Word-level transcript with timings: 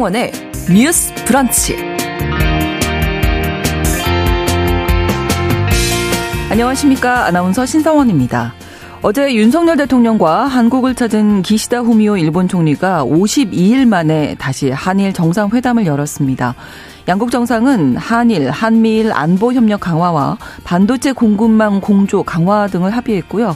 신성원의 0.00 0.32
뉴스 0.74 1.14
브런치. 1.26 1.76
안녕하십니까. 6.50 7.26
아나운서 7.26 7.66
신성원입니다. 7.66 8.54
어제 9.02 9.34
윤석열 9.34 9.76
대통령과 9.76 10.46
한국을 10.46 10.94
찾은 10.94 11.42
기시다 11.42 11.80
후미오 11.80 12.16
일본 12.16 12.48
총리가 12.48 13.04
52일 13.04 13.86
만에 13.86 14.36
다시 14.36 14.70
한일 14.70 15.12
정상회담을 15.12 15.84
열었습니다. 15.84 16.54
양국 17.08 17.30
정상은 17.30 17.96
한일, 17.96 18.50
한미일 18.50 19.12
안보 19.12 19.52
협력 19.52 19.80
강화와 19.80 20.38
반도체 20.64 21.12
공급망 21.12 21.80
공조 21.80 22.22
강화 22.22 22.66
등을 22.68 22.90
합의했고요. 22.90 23.54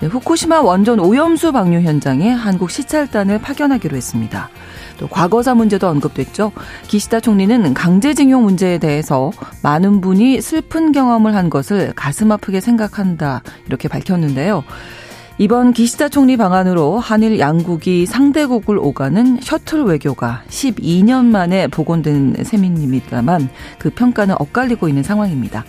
네, 0.00 0.06
후쿠시마 0.06 0.60
원전 0.60 1.00
오염수 1.00 1.52
방류 1.52 1.80
현장에 1.80 2.30
한국 2.30 2.70
시찰단을 2.70 3.40
파견하기로 3.40 3.96
했습니다. 3.96 4.50
또 4.98 5.08
과거사 5.08 5.54
문제도 5.54 5.86
언급됐죠. 5.88 6.52
기시다 6.86 7.20
총리는 7.20 7.72
강제징용 7.72 8.42
문제에 8.42 8.78
대해서 8.78 9.30
많은 9.62 10.00
분이 10.00 10.40
슬픈 10.40 10.92
경험을 10.92 11.34
한 11.34 11.48
것을 11.48 11.92
가슴 11.94 12.30
아프게 12.32 12.60
생각한다 12.60 13.42
이렇게 13.66 13.88
밝혔는데요. 13.88 14.64
이번 15.40 15.72
기시다 15.72 16.08
총리 16.08 16.36
방안으로 16.36 16.98
한일 16.98 17.38
양국이 17.38 18.06
상대국을 18.06 18.76
오가는 18.76 19.38
셔틀 19.40 19.84
외교가 19.84 20.42
12년 20.48 21.26
만에 21.26 21.68
복원된 21.68 22.42
셈입니다만 22.42 23.48
그 23.78 23.90
평가는 23.90 24.34
엇갈리고 24.36 24.88
있는 24.88 25.04
상황입니다. 25.04 25.64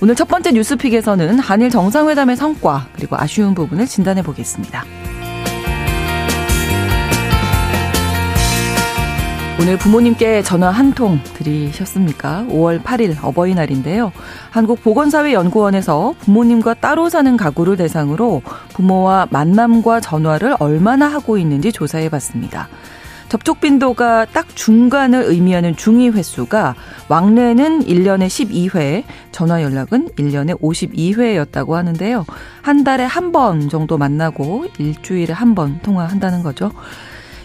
오늘 0.00 0.14
첫 0.14 0.28
번째 0.28 0.52
뉴스픽에서는 0.52 1.40
한일 1.40 1.70
정상회담의 1.70 2.36
성과 2.36 2.86
그리고 2.94 3.16
아쉬운 3.18 3.56
부분을 3.56 3.86
진단해 3.86 4.22
보겠습니다. 4.22 4.84
오늘 9.60 9.76
부모님께 9.76 10.42
전화 10.42 10.70
한 10.70 10.92
통 10.92 11.18
드리셨습니까? 11.34 12.46
5월 12.48 12.82
8일 12.82 13.16
어버이날인데요. 13.22 14.12
한국보건사회연구원에서 14.50 16.14
부모님과 16.20 16.74
따로 16.74 17.08
사는 17.08 17.36
가구를 17.36 17.76
대상으로 17.76 18.42
부모와 18.74 19.26
만남과 19.30 20.00
전화를 20.00 20.54
얼마나 20.60 21.08
하고 21.08 21.38
있는지 21.38 21.72
조사해 21.72 22.08
봤습니다. 22.08 22.68
접촉 23.28 23.60
빈도가 23.60 24.24
딱 24.32 24.46
중간을 24.56 25.24
의미하는 25.24 25.76
중위 25.76 26.08
횟수가 26.08 26.74
왕래는 27.08 27.84
1년에 27.84 28.26
12회, 28.26 29.02
전화 29.32 29.62
연락은 29.62 30.08
1년에 30.16 30.58
52회였다고 30.60 31.72
하는데요. 31.72 32.24
한 32.62 32.84
달에 32.84 33.04
한 33.04 33.32
번 33.32 33.68
정도 33.68 33.98
만나고 33.98 34.66
일주일에 34.78 35.34
한 35.34 35.54
번 35.54 35.80
통화한다는 35.82 36.42
거죠. 36.42 36.70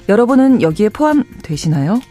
여러분은 0.09 0.61
여기에 0.61 0.89
포함되시나요? 0.89 2.01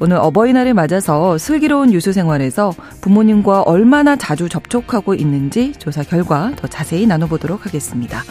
오늘 0.00 0.18
어버이날을 0.18 0.74
맞아서 0.74 1.38
슬기로운 1.38 1.92
유수 1.92 2.12
생활에서 2.12 2.72
부모님과 3.00 3.62
얼마나 3.62 4.16
자주 4.16 4.48
접촉하고 4.48 5.14
있는지 5.14 5.72
조사 5.78 6.02
결과 6.02 6.52
더 6.56 6.68
자세히 6.68 7.06
나눠보도록 7.06 7.66
하겠습니다. 7.66 8.22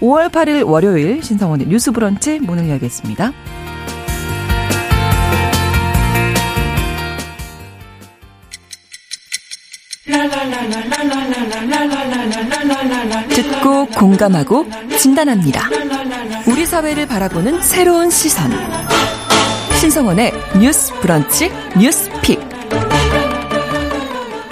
5월 0.00 0.30
8일 0.30 0.66
월요일 0.66 1.22
신성원의 1.22 1.68
뉴스 1.68 1.92
브런치 1.92 2.40
문을 2.40 2.68
열겠습니다. 2.68 3.32
듣고 13.28 13.86
공감하고 13.86 14.66
진단합니다. 14.98 15.68
우리 16.48 16.66
사회를 16.66 17.06
바라보는 17.06 17.62
새로운 17.62 18.10
시선. 18.10 18.50
신성원의 19.78 20.32
뉴스 20.60 20.92
브런치 21.00 21.52
뉴스 21.78 22.10
픽. 22.20 22.40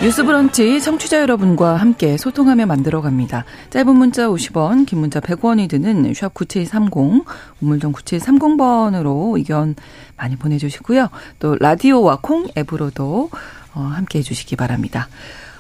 뉴스 0.01 0.25
브런치 0.25 0.81
청취자 0.81 1.21
여러분과 1.21 1.77
함께 1.77 2.17
소통하며 2.17 2.67
만들어 2.67 3.01
갑니다. 3.03 3.45
짧은 3.71 3.97
문자 3.97 4.29
50원, 4.29 4.87
긴 4.87 5.01
문자 5.01 5.19
100원이 5.19 5.69
드는 5.69 6.15
샵 6.15 6.33
9730, 6.33 7.25
우물정 7.61 7.93
9730번으로 7.93 9.37
의견 9.37 9.75
많이 10.17 10.37
보내주시고요. 10.37 11.09
또 11.41 11.57
라디오와 11.59 12.21
콩 12.23 12.47
앱으로도 12.57 13.31
어, 13.33 13.39
함께 13.73 14.19
해주시기 14.21 14.57
바랍니다. 14.57 15.09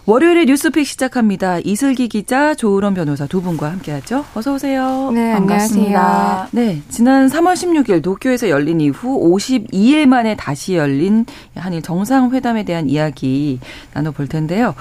월요일에 0.06 0.46
뉴스픽 0.46 0.86
시작합니다. 0.86 1.58
이슬기 1.62 2.08
기자, 2.08 2.54
조으론 2.54 2.94
변호사 2.94 3.26
두 3.26 3.42
분과 3.42 3.70
함께하죠. 3.70 4.24
어서 4.34 4.54
오세요. 4.54 5.10
네, 5.12 5.32
반갑습니다. 5.32 6.00
안녕하세요. 6.00 6.48
네, 6.52 6.82
지난 6.88 7.28
3월 7.28 7.52
16일 7.52 8.02
도쿄에서 8.02 8.48
열린 8.48 8.80
이후 8.80 9.20
52일 9.30 10.06
만에 10.06 10.36
다시 10.36 10.74
열린 10.74 11.26
한일 11.54 11.82
정상회담에 11.82 12.64
대한 12.64 12.88
이야기 12.88 13.60
나눠볼 13.92 14.26
텐데요. 14.28 14.74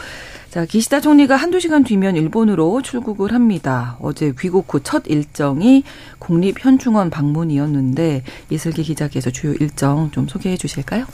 자, 0.49 0.65
기시다 0.65 0.99
총리가 0.99 1.35
한두 1.35 1.59
시간 1.59 1.83
뒤면 1.83 2.15
일본으로 2.15 2.81
출국을 2.81 3.33
합니다. 3.33 3.97
어제 4.01 4.33
귀국 4.39 4.73
후 4.73 4.79
첫 4.79 5.03
일정이 5.05 5.83
국립현충원 6.17 7.11
방문이었는데 7.11 8.23
이슬기 8.49 8.83
기자께서 8.83 9.29
주요 9.29 9.53
일정 9.59 10.09
좀 10.11 10.27
소개해 10.27 10.57
주실까요? 10.57 11.05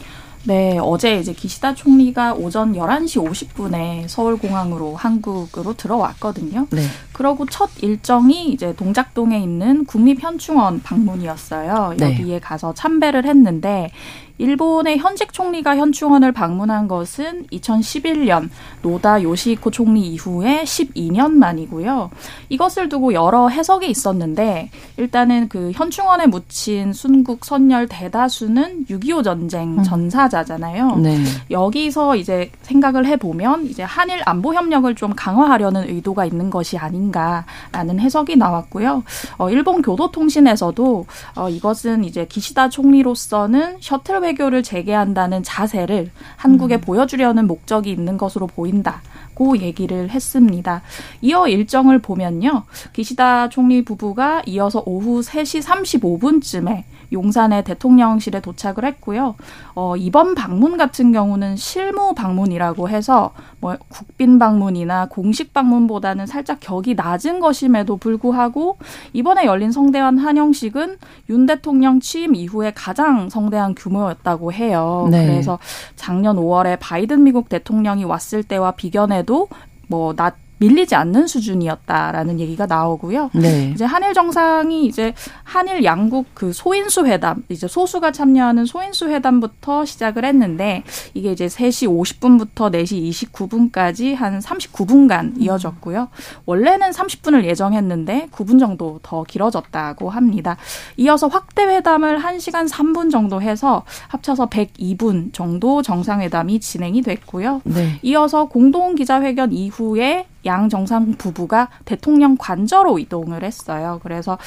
네, 0.46 0.78
어제 0.80 1.20
이제 1.20 1.34
기시다 1.34 1.74
총리가 1.74 2.36
오전 2.36 2.74
11시 2.74 3.28
50분에 3.28 4.08
서울공항으로 4.08 4.96
한국으로 4.96 5.74
들어왔거든요. 5.74 6.68
네. 6.70 6.84
그러고 7.14 7.46
첫 7.48 7.70
일정이 7.82 8.52
이제 8.52 8.76
동작동에 8.76 9.40
있는 9.40 9.86
국립현충원 9.86 10.84
방문이었어요. 10.84 11.96
네. 11.98 12.06
여기에 12.06 12.40
가서 12.40 12.74
참배를 12.74 13.26
했는데 13.26 13.90
일본의 14.38 14.98
현직 14.98 15.32
총리가 15.32 15.78
현충원을 15.78 16.32
방문한 16.32 16.88
것은 16.88 17.46
2011년 17.48 18.50
노다 18.82 19.24
요시히코 19.24 19.72
총리 19.72 20.08
이후에 20.08 20.64
12년 20.64 21.32
만이고요. 21.32 22.10
이것을 22.50 22.90
두고 22.90 23.14
여러 23.14 23.48
해석이 23.48 23.88
있었는데 23.90 24.70
일단은 24.98 25.48
그 25.48 25.72
현충원에 25.74 26.28
묻힌 26.28 26.92
순국 26.92 27.46
선열 27.46 27.88
대다수는 27.88 28.86
6.25 28.90 29.24
전쟁 29.24 29.78
음. 29.78 29.84
전사자잖아요. 29.84 30.98
네. 30.98 31.18
여기서 31.50 32.16
이제 32.16 32.52
생각을 32.64 33.06
해보면 33.06 33.68
이제 33.68 33.84
한일 33.84 34.22
안보 34.26 34.54
협력을 34.54 34.94
좀 34.96 35.14
강화하려는 35.16 35.88
의도가 35.90 36.26
있는 36.26 36.50
것이 36.50 36.78
아닌가라는 36.78 38.00
해석이 38.00 38.36
나왔고요. 38.36 39.04
어, 39.38 39.50
일본 39.50 39.82
교도통신에서도 39.82 41.06
어, 41.36 41.50
이것은 41.50 42.04
이제 42.04 42.26
기시다 42.26 42.70
총리로서는 42.70 43.78
셔틀 43.80 44.25
외교를 44.26 44.64
재개한다는 44.64 45.44
자세를 45.44 46.10
한국에 46.36 46.76
음. 46.76 46.82
보여주려는 46.82 47.48
목적이 47.48 47.92
있는 47.92 48.18
것으로 48.18 48.48
보인다 48.48 49.02
고 49.34 49.58
얘기를 49.58 50.10
했습니다. 50.10 50.82
이어 51.22 51.48
일정을 51.48 52.00
보면요. 52.00 52.64
기시다 52.94 53.50
총리 53.50 53.84
부부가 53.84 54.42
이어서 54.46 54.82
오후 54.86 55.22
3시 55.22 55.62
35분쯤에 55.62 56.84
용산의 57.12 57.64
대통령실에 57.64 58.42
도착을 58.42 58.86
했고요. 58.86 59.36
어, 59.76 59.96
이번 59.96 60.36
방문 60.36 60.78
같은 60.78 61.12
경우는 61.12 61.56
실무 61.56 62.16
방문이라고 62.16 62.90
해서 62.90 63.32
뭐 63.60 63.76
국빈 63.90 64.40
방문이나 64.40 65.08
공식 65.08 65.54
방문보다는 65.54 66.26
살짝 66.26 66.60
격이 66.60 66.96
낮은 66.96 67.40
것임에도 67.40 67.98
불구하고 67.98 68.78
이번에 69.14 69.46
열린 69.46 69.72
성대한 69.72 70.18
환영식은 70.18 70.98
윤 71.30 71.46
대통령 71.46 72.00
취임 72.00 72.36
이후에 72.36 72.72
가장 72.74 73.30
성대한 73.30 73.76
규모였다고 73.76 74.54
해요. 74.54 75.08
네. 75.12 75.28
그래서 75.28 75.60
작년 75.96 76.38
5월에 76.38 76.78
바이든 76.80 77.24
미국 77.24 77.50
대통령이 77.50 78.06
왔을 78.06 78.42
때와 78.44 78.72
비견해도 78.72 79.50
뭐 79.88 80.16
낮 80.16 80.45
밀리지 80.58 80.96
않는 80.96 81.28
수준이었다라는 81.28 82.40
얘기가 82.40 82.66
나오고요. 82.66 83.30
네. 83.34 83.72
이제 83.74 83.84
한일 83.86 84.14
정상이 84.14 84.86
이제 84.86 85.14
한일 85.44 85.84
양국 85.84 86.28
그 86.34 86.54
소인수 86.54 87.06
회담, 87.06 87.44
이제 87.50 87.68
소수가 87.68 88.12
참여하는 88.12 88.66
소인수 88.66 89.10
회담부터 89.10 89.86
시작을 89.86 90.26
했는데 90.26 90.84
이게 91.14 91.32
이제 91.32 91.48
3시 91.48 91.88
50분부터 91.88 92.72
4시 92.72 93.32
29분까지 93.32 94.16
한 94.16 94.40
39분간 94.40 95.42
이어졌고요. 95.42 96.10
원래는 96.46 96.92
30분을 96.92 97.46
예정했는데 97.46 98.30
9분 98.32 98.60
정도 98.60 99.00
더 99.04 99.24
길어졌다고 99.24 100.10
합니다. 100.10 100.58
이어서 100.98 101.28
확대 101.28 101.64
회담을 101.64 102.20
1시간 102.20 102.70
3분 102.70 103.12
정도 103.12 103.42
해서 103.42 103.84
합쳐서 104.08 104.48
102분 104.48 105.34
정도 105.34 105.82
정상회담이 105.82 106.60
진행이 106.60 107.02
됐고요. 107.02 107.62
네. 107.66 108.00
이어서 108.02 108.46
공동 108.46 108.96
기자회견 108.96 109.52
이후에 109.52 110.26
양 110.46 110.70
정상 110.70 111.14
부부가 111.14 111.70
대통령 111.86 112.36
관저로 112.38 113.00
이동을 113.00 113.44
했어요. 113.44 114.00
그래서 114.04 114.38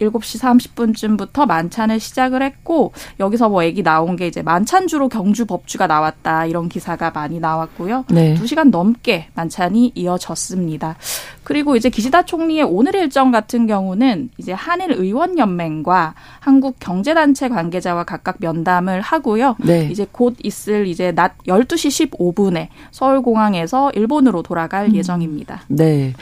7시 0.00 0.40
30분쯤부터 0.74 1.46
만찬을 1.46 2.00
시작을 2.00 2.42
했고 2.42 2.92
여기서 3.20 3.48
뭐 3.48 3.64
얘기 3.64 3.82
나온 3.82 4.16
게 4.16 4.26
이제 4.26 4.42
만찬주로 4.42 5.08
경주 5.08 5.46
법주가 5.46 5.86
나왔다 5.86 6.46
이런 6.46 6.68
기사가 6.68 7.10
많이 7.10 7.40
나왔고요. 7.40 8.04
네. 8.10 8.34
2시간 8.34 8.70
넘게 8.70 9.28
만찬이 9.34 9.92
이어졌습니다. 9.94 10.96
그리고 11.44 11.76
이제 11.76 11.90
기시다 11.90 12.22
총리의 12.22 12.64
오늘 12.64 12.94
일정 12.96 13.30
같은 13.30 13.66
경우는 13.66 14.30
이제 14.38 14.52
한일 14.52 14.92
의원 14.92 15.38
연맹과 15.38 16.14
한국 16.40 16.76
경제 16.80 17.14
단체 17.14 17.48
관계자와 17.48 18.04
각각 18.04 18.36
면담을 18.40 19.00
하고요. 19.02 19.56
네. 19.58 19.88
이제 19.90 20.06
곧 20.10 20.36
있을 20.42 20.86
이제 20.86 21.12
낮 21.12 21.36
12시 21.46 22.10
15분에 22.10 22.68
서울 22.90 23.22
공항에서 23.22 23.90
일본으로 23.94 24.42
돌아갈 24.42 24.86
음. 24.86 24.94
예정입니다. 24.94 25.62
네. 25.68 26.14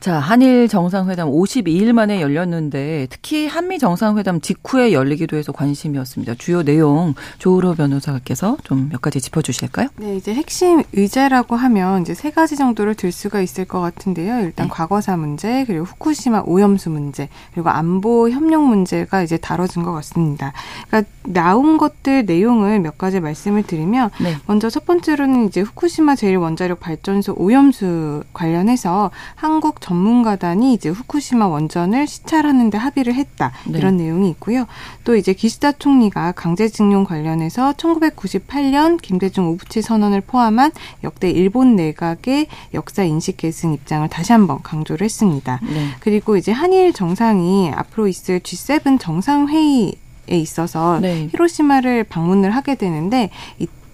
자, 0.00 0.18
한일 0.18 0.68
정상회담 0.68 1.30
52일 1.30 1.92
만에 1.92 2.20
열렸는데 2.20 3.06
특히 3.14 3.46
한미 3.46 3.78
정상회담 3.78 4.40
직후에 4.40 4.92
열리기도 4.92 5.36
해서 5.36 5.52
관심이었습니다. 5.52 6.34
주요 6.36 6.62
내용 6.62 7.14
조으로 7.38 7.74
변호사께서 7.74 8.56
좀 8.64 8.84
몇 8.90 9.00
가지 9.00 9.20
짚어 9.20 9.42
주실까요? 9.42 9.88
네, 9.96 10.16
이제 10.16 10.34
핵심 10.34 10.82
의제라고 10.92 11.56
하면 11.56 12.02
이제 12.02 12.14
세 12.14 12.30
가지 12.30 12.56
정도를 12.56 12.94
들 12.94 13.12
수가 13.12 13.40
있을 13.40 13.64
것 13.64 13.80
같은데요. 13.80 14.40
일단 14.40 14.66
네. 14.66 14.72
과거사 14.72 15.16
문제, 15.16 15.64
그리고 15.66 15.84
후쿠시마 15.84 16.42
오염수 16.46 16.90
문제, 16.90 17.28
그리고 17.52 17.70
안보 17.70 18.28
협력 18.30 18.62
문제가 18.64 19.22
이제 19.22 19.36
다뤄진 19.36 19.82
것 19.82 19.92
같습니다. 19.92 20.52
그러니까 20.86 21.10
나온 21.24 21.78
것들 21.78 22.26
내용을 22.26 22.80
몇 22.80 22.98
가지 22.98 23.20
말씀을 23.20 23.62
드리면 23.62 24.10
네. 24.20 24.36
먼저 24.46 24.70
첫 24.70 24.84
번째로는 24.84 25.46
이제 25.46 25.60
후쿠시마 25.60 26.14
제1원자력 26.14 26.80
발전소 26.80 27.34
오염수 27.36 28.24
관련해서 28.32 29.10
한국 29.34 29.80
전문가단이 29.80 30.74
이제 30.74 30.88
후쿠시마 30.88 31.48
원전을 31.48 32.06
시찰하는 32.06 32.70
데 32.70 32.78
합의 32.78 33.03
를 33.04 33.14
했다. 33.14 33.52
네. 33.66 33.78
이런 33.78 33.96
내용이 33.96 34.30
있고요. 34.30 34.66
또 35.04 35.14
이제 35.14 35.32
기시다 35.34 35.72
총리가 35.72 36.32
강제징용 36.32 37.04
관련해서 37.04 37.74
1998년 37.74 39.00
김대중 39.00 39.48
오부치 39.50 39.82
선언을 39.82 40.22
포함한 40.22 40.72
역대 41.04 41.30
일본 41.30 41.76
내각의 41.76 42.46
역사 42.72 43.04
인식 43.04 43.36
계승 43.36 43.74
입장을 43.74 44.08
다시 44.08 44.32
한번 44.32 44.62
강조를 44.62 45.04
했습니다. 45.04 45.60
네. 45.62 45.88
그리고 46.00 46.36
이제 46.36 46.50
한일 46.50 46.92
정상이 46.92 47.70
앞으로 47.74 48.08
있을 48.08 48.40
G7 48.40 48.98
정상 48.98 49.48
회의 49.48 49.94
에 50.26 50.38
있어서 50.38 51.00
네. 51.00 51.28
히로시마를 51.32 52.04
방문을 52.04 52.50
하게 52.50 52.76
되는데 52.76 53.28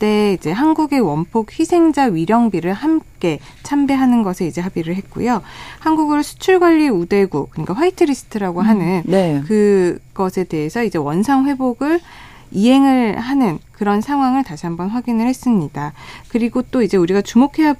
이때 0.00 0.32
이제 0.32 0.50
한국의 0.50 1.00
원폭 1.00 1.58
희생자 1.58 2.04
위령비를 2.04 2.72
함께 2.72 3.38
참배하는 3.62 4.22
것에 4.22 4.46
이제 4.46 4.62
합의를 4.62 4.96
했고요. 4.96 5.42
한국을 5.78 6.22
수출 6.22 6.58
관리 6.58 6.88
우대국 6.88 7.50
그러니까 7.50 7.74
화이트리스트라고 7.74 8.60
음. 8.60 8.66
하는 8.66 9.02
네. 9.04 9.42
그것에 9.46 10.44
대해서 10.44 10.82
이제 10.82 10.96
원상 10.98 11.46
회복을 11.46 12.00
이행을 12.50 13.18
하는 13.18 13.58
그런 13.72 14.00
상황을 14.00 14.42
다시 14.42 14.64
한번 14.64 14.88
확인을 14.88 15.26
했습니다. 15.26 15.92
그리고 16.28 16.62
또 16.62 16.82
이제 16.82 16.96
우리가 16.96 17.20
주목해 17.20 17.74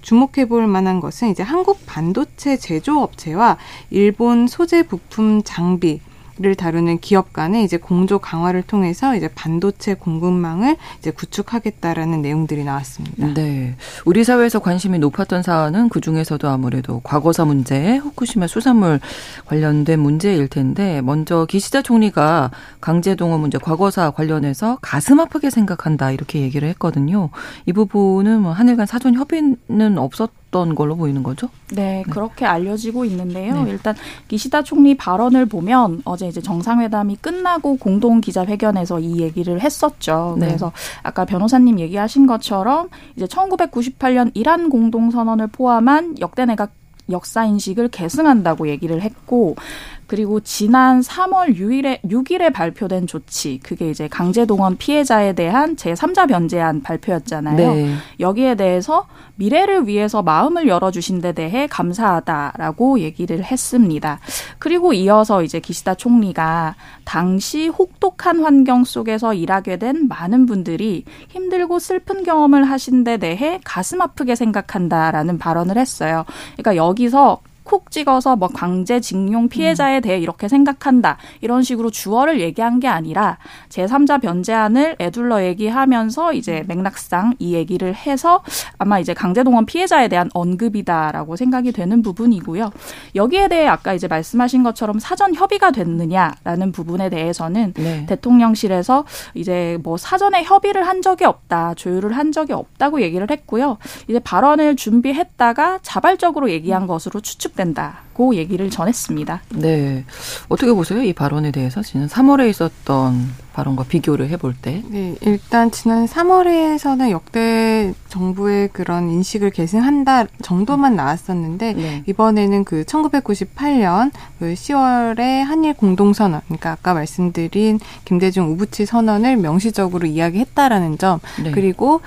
주목해 0.00 0.46
볼 0.48 0.68
만한 0.68 1.00
것은 1.00 1.28
이제 1.30 1.42
한국 1.42 1.84
반도체 1.86 2.56
제조업체와 2.56 3.58
일본 3.90 4.46
소재 4.46 4.84
부품 4.84 5.42
장비 5.42 6.00
를 6.36 6.56
다루는 6.56 6.98
기업 6.98 7.32
간의 7.32 7.62
이제 7.62 7.76
공조 7.76 8.18
강화를 8.18 8.62
통해서 8.62 9.14
이제 9.14 9.28
반도체 9.28 9.94
공급망을 9.94 10.76
이제 10.98 11.12
구축하겠다라는 11.12 12.22
내용들이 12.22 12.64
나왔습니다. 12.64 13.32
네. 13.34 13.76
우리 14.04 14.24
사회에서 14.24 14.58
관심이 14.58 14.98
높았던 14.98 15.44
사안은 15.44 15.90
그 15.90 16.00
중에서도 16.00 16.48
아무래도 16.48 16.98
과거사 17.04 17.44
문제, 17.44 17.98
후쿠시마 17.98 18.48
수산물 18.48 18.98
관련된 19.46 20.00
문제일 20.00 20.48
텐데 20.48 21.00
먼저 21.02 21.46
기시다 21.46 21.82
총리가 21.82 22.50
강제동원 22.80 23.40
문제 23.40 23.56
과거사 23.58 24.10
관련해서 24.10 24.78
가슴 24.82 25.20
아프게 25.20 25.50
생각한다 25.50 26.10
이렇게 26.10 26.40
얘기를 26.40 26.68
했거든요. 26.70 27.30
이 27.64 27.72
부분은 27.72 28.40
뭐 28.42 28.50
한일 28.50 28.76
간 28.76 28.86
사전 28.86 29.14
협의는 29.14 29.98
없었 29.98 30.32
있었던 30.54 30.76
걸로 30.76 30.96
보이는 30.96 31.24
거죠? 31.24 31.48
네, 31.72 32.04
네. 32.06 32.10
그렇게 32.10 32.46
알려지고 32.46 33.04
있는데요. 33.06 33.64
네. 33.64 33.70
일단 33.72 33.96
기시다 34.28 34.62
총리 34.62 34.96
발언을 34.96 35.46
보면 35.46 36.02
어제 36.04 36.28
이제 36.28 36.40
정상회담이 36.40 37.16
끝나고 37.16 37.76
공동 37.76 38.20
기자회견에서 38.20 39.00
이 39.00 39.20
얘기를 39.20 39.60
했었죠. 39.60 40.36
네. 40.38 40.46
그래서 40.46 40.72
아까 41.02 41.24
변호사님 41.24 41.80
얘기하신 41.80 42.28
것처럼 42.28 42.88
이제 43.16 43.26
1998년 43.26 44.30
이란 44.34 44.70
공동선언을 44.70 45.48
포함한 45.48 46.16
역대 46.20 46.46
내각 46.46 46.70
역사 47.10 47.44
인식을 47.44 47.88
계승한다고 47.88 48.68
얘기를 48.68 49.02
했고 49.02 49.56
그리고 50.06 50.40
지난 50.40 51.00
3월 51.00 51.56
6일에 51.56 52.02
6일에 52.02 52.52
발표된 52.52 53.06
조치 53.06 53.60
그게 53.62 53.90
이제 53.90 54.08
강제동원 54.08 54.76
피해자에 54.76 55.32
대한 55.32 55.76
제3자 55.76 56.28
변제안 56.28 56.82
발표였잖아요. 56.82 57.56
네. 57.56 57.94
여기에 58.20 58.56
대해서 58.56 59.06
미래를 59.36 59.86
위해서 59.86 60.22
마음을 60.22 60.68
열어 60.68 60.90
주신 60.90 61.20
데 61.20 61.32
대해 61.32 61.66
감사하다라고 61.66 63.00
얘기를 63.00 63.42
했습니다. 63.42 64.20
그리고 64.58 64.92
이어서 64.92 65.42
이제 65.42 65.60
기시다 65.60 65.94
총리가 65.94 66.76
당시 67.04 67.68
혹독한 67.68 68.42
환경 68.42 68.84
속에서 68.84 69.34
일하게 69.34 69.78
된 69.78 70.08
많은 70.08 70.46
분들이 70.46 71.04
힘들고 71.28 71.78
슬픈 71.78 72.22
경험을 72.22 72.64
하신 72.64 73.04
데 73.04 73.16
대해 73.16 73.60
가슴 73.64 74.00
아프게 74.00 74.34
생각한다라는 74.34 75.38
발언을 75.38 75.78
했어요. 75.78 76.24
그러니까 76.56 76.76
여기서 76.76 77.40
콕 77.64 77.90
찍어서 77.90 78.36
뭐 78.36 78.48
강제징용 78.48 79.48
피해자에 79.48 80.00
대해 80.00 80.18
이렇게 80.18 80.48
생각한다. 80.48 81.16
이런 81.40 81.62
식으로 81.62 81.90
주어를 81.90 82.40
얘기한 82.40 82.78
게 82.78 82.88
아니라 82.88 83.38
제3자 83.70 84.20
변제안을 84.20 84.96
애둘러 85.00 85.44
얘기하면서 85.44 86.34
이제 86.34 86.62
맥락상 86.68 87.34
이 87.38 87.54
얘기를 87.54 87.94
해서 87.94 88.42
아마 88.78 88.98
이제 88.98 89.14
강제동원 89.14 89.66
피해자에 89.66 90.08
대한 90.08 90.30
언급이다라고 90.34 91.36
생각이 91.36 91.72
되는 91.72 92.02
부분이고요. 92.02 92.70
여기에 93.14 93.48
대해 93.48 93.66
아까 93.66 93.94
이제 93.94 94.08
말씀하신 94.08 94.62
것처럼 94.62 94.98
사전 94.98 95.34
협의가 95.34 95.70
됐느냐라는 95.70 96.72
부분에 96.72 97.08
대해서는 97.08 97.72
네. 97.76 98.06
대통령실에서 98.06 99.04
이제 99.32 99.78
뭐 99.82 99.96
사전에 99.96 100.44
협의를 100.44 100.86
한 100.86 101.00
적이 101.00 101.24
없다. 101.24 101.74
조율을 101.74 102.12
한 102.16 102.30
적이 102.30 102.52
없다고 102.52 103.00
얘기를 103.00 103.26
했고요. 103.30 103.78
이제 104.08 104.18
발언을 104.18 104.76
준비했다가 104.76 105.78
자발적으로 105.82 106.50
얘기한 106.50 106.86
것으로 106.86 107.20
추측 107.20 107.53
된다고 107.54 108.34
얘기를 108.34 108.70
전했습니다. 108.70 109.42
네. 109.50 110.04
어떻게 110.48 110.72
보세요? 110.72 111.02
이 111.02 111.12
발언에 111.12 111.50
대해서 111.50 111.82
지난 111.82 112.08
3월에 112.08 112.48
있었던 112.50 113.44
발언과 113.52 113.84
비교를 113.84 114.28
해볼 114.30 114.54
때. 114.60 114.82
네. 114.88 115.14
일단 115.20 115.70
지난 115.70 116.06
3월에서는 116.06 117.10
역대 117.10 117.94
정부의 118.08 118.68
그런 118.72 119.10
인식을 119.10 119.50
계승한다 119.50 120.26
정도만 120.42 120.96
나왔었는데 120.96 121.72
네. 121.74 122.02
이번에는 122.06 122.64
그 122.64 122.84
1998년 122.84 124.10
그 124.38 124.54
10월에 124.54 125.42
한일 125.44 125.74
공동선언, 125.74 126.40
그러니까 126.46 126.72
아까 126.72 126.94
말씀드린 126.94 127.78
김대중 128.04 128.50
우부치 128.52 128.86
선언을 128.86 129.36
명시적으로 129.36 130.06
이야기했다라는 130.06 130.98
점 130.98 131.20
네. 131.42 131.52
그리고 131.52 132.00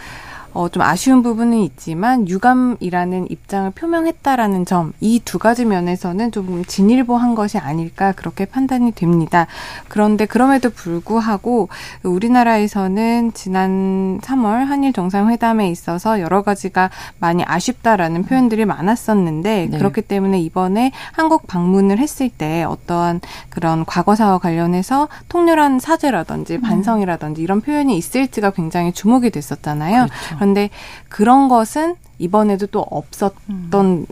어, 0.58 0.70
좀 0.70 0.82
아쉬운 0.82 1.22
부분은 1.22 1.60
있지만 1.60 2.28
유감이라는 2.28 3.28
입장을 3.30 3.70
표명했다라는 3.72 4.66
점 4.66 4.94
이 5.00 5.20
두 5.24 5.40
가지 5.40 5.66
면에서는 5.66 6.32
좀 6.32 6.64
진일보한 6.66 7.36
것이 7.36 7.58
아닐까 7.58 8.14
그렇게 8.14 8.46
판단이 8.46 8.94
됩니다. 8.94 9.46
그런데 9.88 10.26
그럼에도 10.26 10.70
불구하고 10.70 11.70
우리나라에서는 12.04 13.34
지난 13.34 14.20
3월 14.22 14.66
한일 14.66 14.94
정상회담에 14.94 15.70
있어서 15.70 16.20
여러 16.22 16.42
가지가 16.42 16.90
많이 17.20 17.44
아쉽다라는 17.46 18.24
표현들이 18.24 18.66
많았었는데 18.66 19.68
네. 19.70 19.78
그렇기 19.78 20.02
때문에 20.02 20.40
이번에 20.40 20.92
한국 21.12 21.46
방문을 21.48 22.00
했을 22.00 22.30
때 22.30 22.64
어떠한 22.64 23.22
그런 23.50 23.86
과거사와 23.86 24.38
관련해서 24.40 25.10
통렬한 25.30 25.80
사죄라든지 25.80 26.56
음. 26.56 26.62
반성이라든지 26.62 27.42
이런 27.42 27.62
표현이 27.62 27.98
있을지가 27.98 28.52
굉장히 28.52 28.92
주목이 28.94 29.30
됐었잖아요. 29.30 30.08
그렇죠. 30.08 30.38
그런데 30.48 30.70
그런 31.10 31.50
것은 31.50 31.96
이번에도 32.20 32.68
또 32.68 32.80
없었던 32.80 33.36
음. 33.74 34.06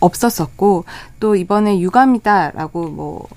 없었었고 0.00 0.84
또 1.20 1.36
이번에 1.36 1.80
유감이다라고 1.80 2.88
뭐 2.88 3.28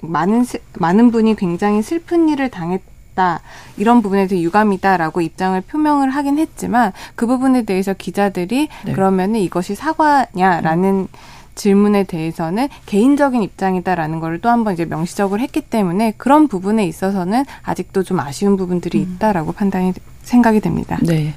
많은 0.00 0.46
많은 0.78 1.10
분이 1.10 1.36
굉장히 1.36 1.82
슬픈 1.82 2.28
일을 2.28 2.50
당했다. 2.50 3.40
이런 3.76 4.00
부분에 4.00 4.26
대해 4.28 4.40
유감이다라고 4.42 5.20
입장을 5.20 5.60
표명을 5.60 6.10
하긴 6.10 6.38
했지만 6.38 6.92
그 7.14 7.26
부분에 7.26 7.62
대해서 7.62 7.92
기자들이 7.92 8.68
네. 8.84 8.92
그러면은 8.92 9.40
이것이 9.40 9.74
사과냐라는 9.74 10.88
음. 10.94 11.08
질문에 11.54 12.04
대해서는 12.04 12.68
개인적인 12.86 13.42
입장이다라는 13.42 14.20
걸 14.20 14.38
또 14.40 14.48
한번 14.48 14.74
이제 14.74 14.84
명시적으로 14.84 15.40
했기 15.40 15.60
때문에 15.60 16.14
그런 16.16 16.46
부분에 16.46 16.86
있어서는 16.86 17.44
아직도 17.62 18.04
좀 18.04 18.20
아쉬운 18.20 18.56
부분들이 18.56 18.98
음. 18.98 19.14
있다라고 19.16 19.52
판단이 19.52 19.92
생각이 20.22 20.60
됩니다. 20.60 20.98
네. 21.02 21.34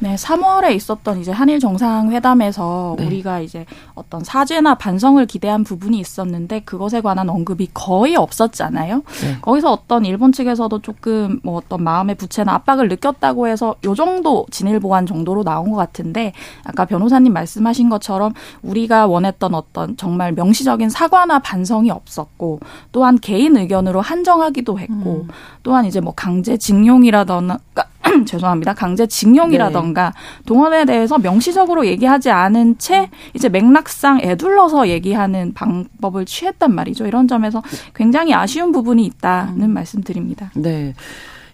네, 0.00 0.14
3월에 0.14 0.74
있었던 0.74 1.20
이제 1.20 1.32
한일 1.32 1.58
정상회담에서 1.58 2.96
네. 2.98 3.06
우리가 3.06 3.40
이제 3.40 3.66
어떤 3.94 4.22
사죄나 4.22 4.76
반성을 4.76 5.24
기대한 5.26 5.64
부분이 5.64 5.98
있었는데 5.98 6.60
그것에 6.60 7.00
관한 7.00 7.28
언급이 7.28 7.68
거의 7.74 8.14
없었잖아요. 8.14 9.02
네. 9.22 9.38
거기서 9.40 9.72
어떤 9.72 10.04
일본 10.04 10.30
측에서도 10.32 10.80
조금 10.82 11.40
뭐 11.42 11.56
어떤 11.56 11.82
마음의 11.82 12.14
부채나 12.14 12.54
압박을 12.54 12.88
느꼈다고 12.88 13.48
해서 13.48 13.74
요 13.84 13.94
정도 13.94 14.46
진일 14.50 14.78
보안 14.78 15.04
정도로 15.04 15.42
나온 15.42 15.70
것 15.70 15.76
같은데 15.76 16.32
아까 16.64 16.84
변호사님 16.84 17.32
말씀하신 17.32 17.88
것처럼 17.88 18.34
우리가 18.62 19.06
원했던 19.08 19.54
어떤 19.54 19.96
정말 19.96 20.32
명시적인 20.32 20.90
사과나 20.90 21.40
반성이 21.40 21.90
없었고 21.90 22.60
또한 22.92 23.18
개인 23.18 23.56
의견으로 23.56 24.00
한정하기도 24.00 24.78
했고 24.78 25.26
음. 25.26 25.28
또한 25.64 25.86
이제 25.86 26.00
뭐 26.00 26.12
강제 26.14 26.56
징용이라던가 26.56 27.84
죄송합니다. 28.26 28.74
강제징용이라던가 28.74 30.10
네. 30.10 30.42
동원에 30.46 30.84
대해서 30.84 31.18
명시적으로 31.18 31.86
얘기하지 31.86 32.30
않은 32.30 32.78
채 32.78 33.10
이제 33.34 33.48
맥락상 33.48 34.20
애둘러서 34.22 34.88
얘기하는 34.88 35.54
방법을 35.54 36.24
취했단 36.24 36.74
말이죠. 36.74 37.06
이런 37.06 37.28
점에서 37.28 37.62
굉장히 37.94 38.34
아쉬운 38.34 38.72
부분이 38.72 39.04
있다는 39.04 39.62
음. 39.62 39.70
말씀드립니다. 39.74 40.50
네. 40.54 40.94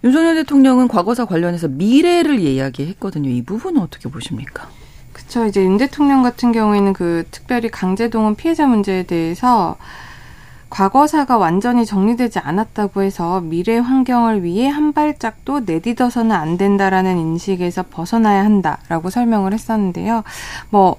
윤석열 0.02 0.34
대통령은 0.34 0.88
과거사 0.88 1.24
관련해서 1.24 1.68
미래를 1.68 2.38
이야기했거든요. 2.38 3.30
이 3.30 3.42
부분은 3.42 3.80
어떻게 3.80 4.10
보십니까? 4.10 4.68
그렇죠. 5.14 5.46
이제 5.46 5.64
윤 5.64 5.78
대통령 5.78 6.22
같은 6.22 6.52
경우에는 6.52 6.92
그 6.92 7.24
특별히 7.30 7.70
강제동원 7.70 8.34
피해자 8.34 8.66
문제에 8.66 9.04
대해서 9.04 9.76
과거사가 10.70 11.38
완전히 11.38 11.86
정리되지 11.86 12.40
않았다고 12.40 13.02
해서 13.02 13.40
미래 13.40 13.78
환경을 13.78 14.42
위해 14.42 14.68
한 14.68 14.92
발짝도 14.92 15.60
내딛어서는 15.60 16.32
안 16.32 16.56
된다라는 16.56 17.18
인식에서 17.18 17.84
벗어나야 17.90 18.44
한다라고 18.44 19.10
설명을 19.10 19.52
했었는데요. 19.52 20.24
뭐 20.70 20.96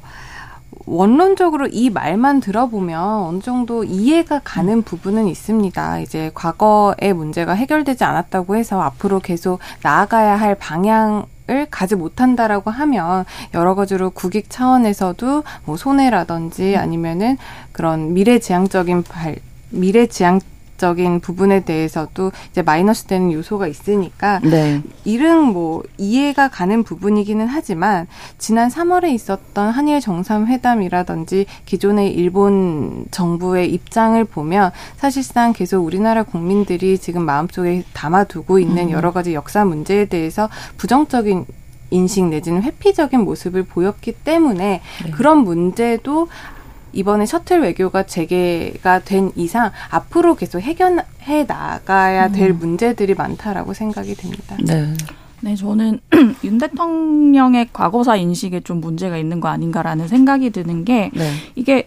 원론적으로 0.85 1.67
이 1.67 1.89
말만 1.89 2.41
들어보면 2.41 2.99
어느 2.99 3.39
정도 3.39 3.83
이해가 3.83 4.41
가는 4.43 4.81
부분은 4.83 5.27
있습니다. 5.27 5.99
이제 5.99 6.31
과거의 6.33 7.13
문제가 7.13 7.53
해결되지 7.53 8.03
않았다고 8.03 8.55
해서 8.55 8.81
앞으로 8.81 9.19
계속 9.19 9.59
나아가야 9.81 10.35
할 10.35 10.55
방향 10.55 11.25
을 11.47 11.67
가지 11.69 11.93
못한다라고 11.93 12.71
하면 12.71 13.23
여러 13.53 13.75
가지로 13.75 14.09
국익 14.09 14.49
차원에서도 14.49 15.43
뭐 15.65 15.77
손해라든지 15.77 16.75
아니면은 16.75 17.37
그런 17.71 18.15
미래지향적인 18.15 19.03
발 19.03 19.35
미래지향 19.75 20.39
적인 20.77 21.19
부분에 21.19 21.61
대해서도 21.61 22.31
이제 22.51 22.61
마이너스 22.61 23.05
되는 23.05 23.31
요소가 23.31 23.67
있으니까 23.67 24.39
네. 24.43 24.81
이른 25.05 25.43
뭐 25.43 25.83
이해가 25.97 26.49
가는 26.49 26.83
부분이기는 26.83 27.47
하지만 27.47 28.07
지난 28.37 28.69
3월에 28.69 29.09
있었던 29.13 29.69
한일 29.71 30.01
정상회담이라든지 30.01 31.45
기존의 31.65 32.11
일본 32.13 33.05
정부의 33.11 33.71
입장을 33.73 34.21
보면 34.25 34.71
사실상 34.97 35.53
계속 35.53 35.83
우리나라 35.83 36.23
국민들이 36.23 36.97
지금 36.97 37.23
마음속에 37.23 37.83
담아두고 37.93 38.59
있는 38.59 38.87
음. 38.87 38.91
여러 38.91 39.11
가지 39.11 39.33
역사 39.33 39.63
문제에 39.63 40.05
대해서 40.05 40.49
부정적인 40.77 41.45
인식 41.91 42.25
내지는 42.25 42.63
회피적인 42.63 43.21
모습을 43.21 43.63
보였기 43.63 44.11
때문에 44.11 44.81
네. 45.05 45.11
그런 45.11 45.39
문제도 45.39 46.27
이번에 46.95 47.25
셔틀 47.25 47.61
외교가 47.61 48.03
재개가 48.03 48.99
된 48.99 49.31
이상 49.35 49.71
앞으로 49.89 50.35
계속 50.35 50.59
해결해 50.59 51.43
나가야 51.47 52.29
될 52.31 52.51
음. 52.51 52.59
문제들이 52.59 53.13
많다라고 53.13 53.73
생각이 53.73 54.15
됩니다. 54.15 54.57
네. 54.63 54.93
네, 55.41 55.55
저는 55.55 55.99
윤 56.43 56.57
대통령의 56.57 57.69
과거사 57.71 58.15
인식에 58.15 58.61
좀 58.61 58.81
문제가 58.81 59.17
있는 59.17 59.39
거 59.39 59.49
아닌가라는 59.49 60.07
생각이 60.07 60.49
드는 60.49 60.85
게 60.85 61.11
네. 61.13 61.31
이게 61.55 61.85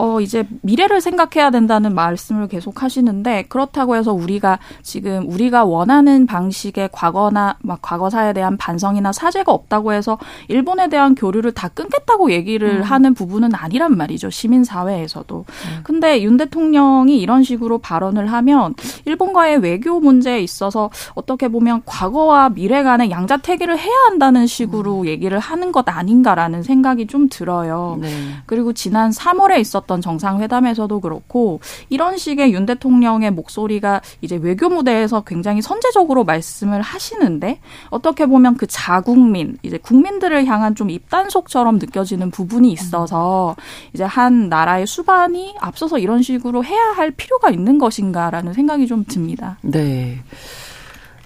어, 0.00 0.18
이제 0.22 0.46
미래를 0.62 1.02
생각해야 1.02 1.50
된다는 1.50 1.94
말씀을 1.94 2.48
계속 2.48 2.82
하시는데 2.82 3.44
그렇다고 3.50 3.96
해서 3.96 4.14
우리가 4.14 4.58
지금 4.82 5.28
우리가 5.28 5.66
원하는 5.66 6.24
방식의 6.24 6.88
과거나 6.90 7.58
막 7.60 7.80
과거사에 7.82 8.32
대한 8.32 8.56
반성이나 8.56 9.12
사죄가 9.12 9.52
없다고 9.52 9.92
해서 9.92 10.16
일본에 10.48 10.88
대한 10.88 11.14
교류를 11.14 11.52
다 11.52 11.68
끊겠다고 11.68 12.32
얘기를 12.32 12.78
음. 12.78 12.82
하는 12.82 13.12
부분은 13.12 13.54
아니란 13.54 13.94
말이죠. 13.94 14.30
시민 14.30 14.64
사회에서도. 14.64 15.44
음. 15.46 15.80
근데 15.82 16.22
윤 16.22 16.38
대통령이 16.38 17.18
이런 17.20 17.42
식으로 17.42 17.76
발언을 17.76 18.32
하면 18.32 18.74
일본과의 19.04 19.58
외교 19.58 20.00
문제에 20.00 20.40
있어서 20.40 20.88
어떻게 21.12 21.48
보면 21.48 21.82
과거와 21.84 22.48
미래 22.48 22.82
간의 22.82 23.10
양자태기를 23.10 23.78
해야 23.78 23.94
한다는 24.06 24.46
식으로 24.46 25.00
음. 25.00 25.06
얘기를 25.06 25.38
하는 25.38 25.72
것 25.72 25.86
아닌가라는 25.86 26.62
생각이 26.62 27.06
좀 27.06 27.28
들어요. 27.28 27.98
네. 28.00 28.08
그리고 28.46 28.72
지난 28.72 29.10
3월에 29.10 29.60
있었던 29.60 29.89
있었던 29.90 30.00
정상회담에서도 30.00 31.00
그렇고 31.00 31.60
이런 31.88 32.16
식의 32.16 32.52
윤 32.52 32.64
대통령의 32.64 33.32
목소리가 33.32 34.00
이제 34.20 34.36
외교 34.36 34.68
무대에서 34.68 35.22
굉장히 35.22 35.60
선제적으로 35.60 36.22
말씀을 36.22 36.80
하시는데 36.80 37.58
어떻게 37.88 38.26
보면 38.26 38.56
그 38.56 38.66
자국민 38.68 39.58
이제 39.62 39.76
국민들을 39.78 40.46
향한 40.46 40.76
좀 40.76 40.90
입단속처럼 40.90 41.78
느껴지는 41.78 42.30
부분이 42.30 42.70
있어서 42.72 43.56
이제 43.92 44.04
한 44.04 44.48
나라의 44.48 44.86
수반이 44.86 45.56
앞서서 45.58 45.98
이런 45.98 46.22
식으로 46.22 46.64
해야 46.64 46.92
할 46.94 47.10
필요가 47.10 47.50
있는 47.50 47.78
것인가라는 47.78 48.52
생각이 48.52 48.86
좀 48.86 49.04
듭니다. 49.04 49.58
네. 49.62 50.20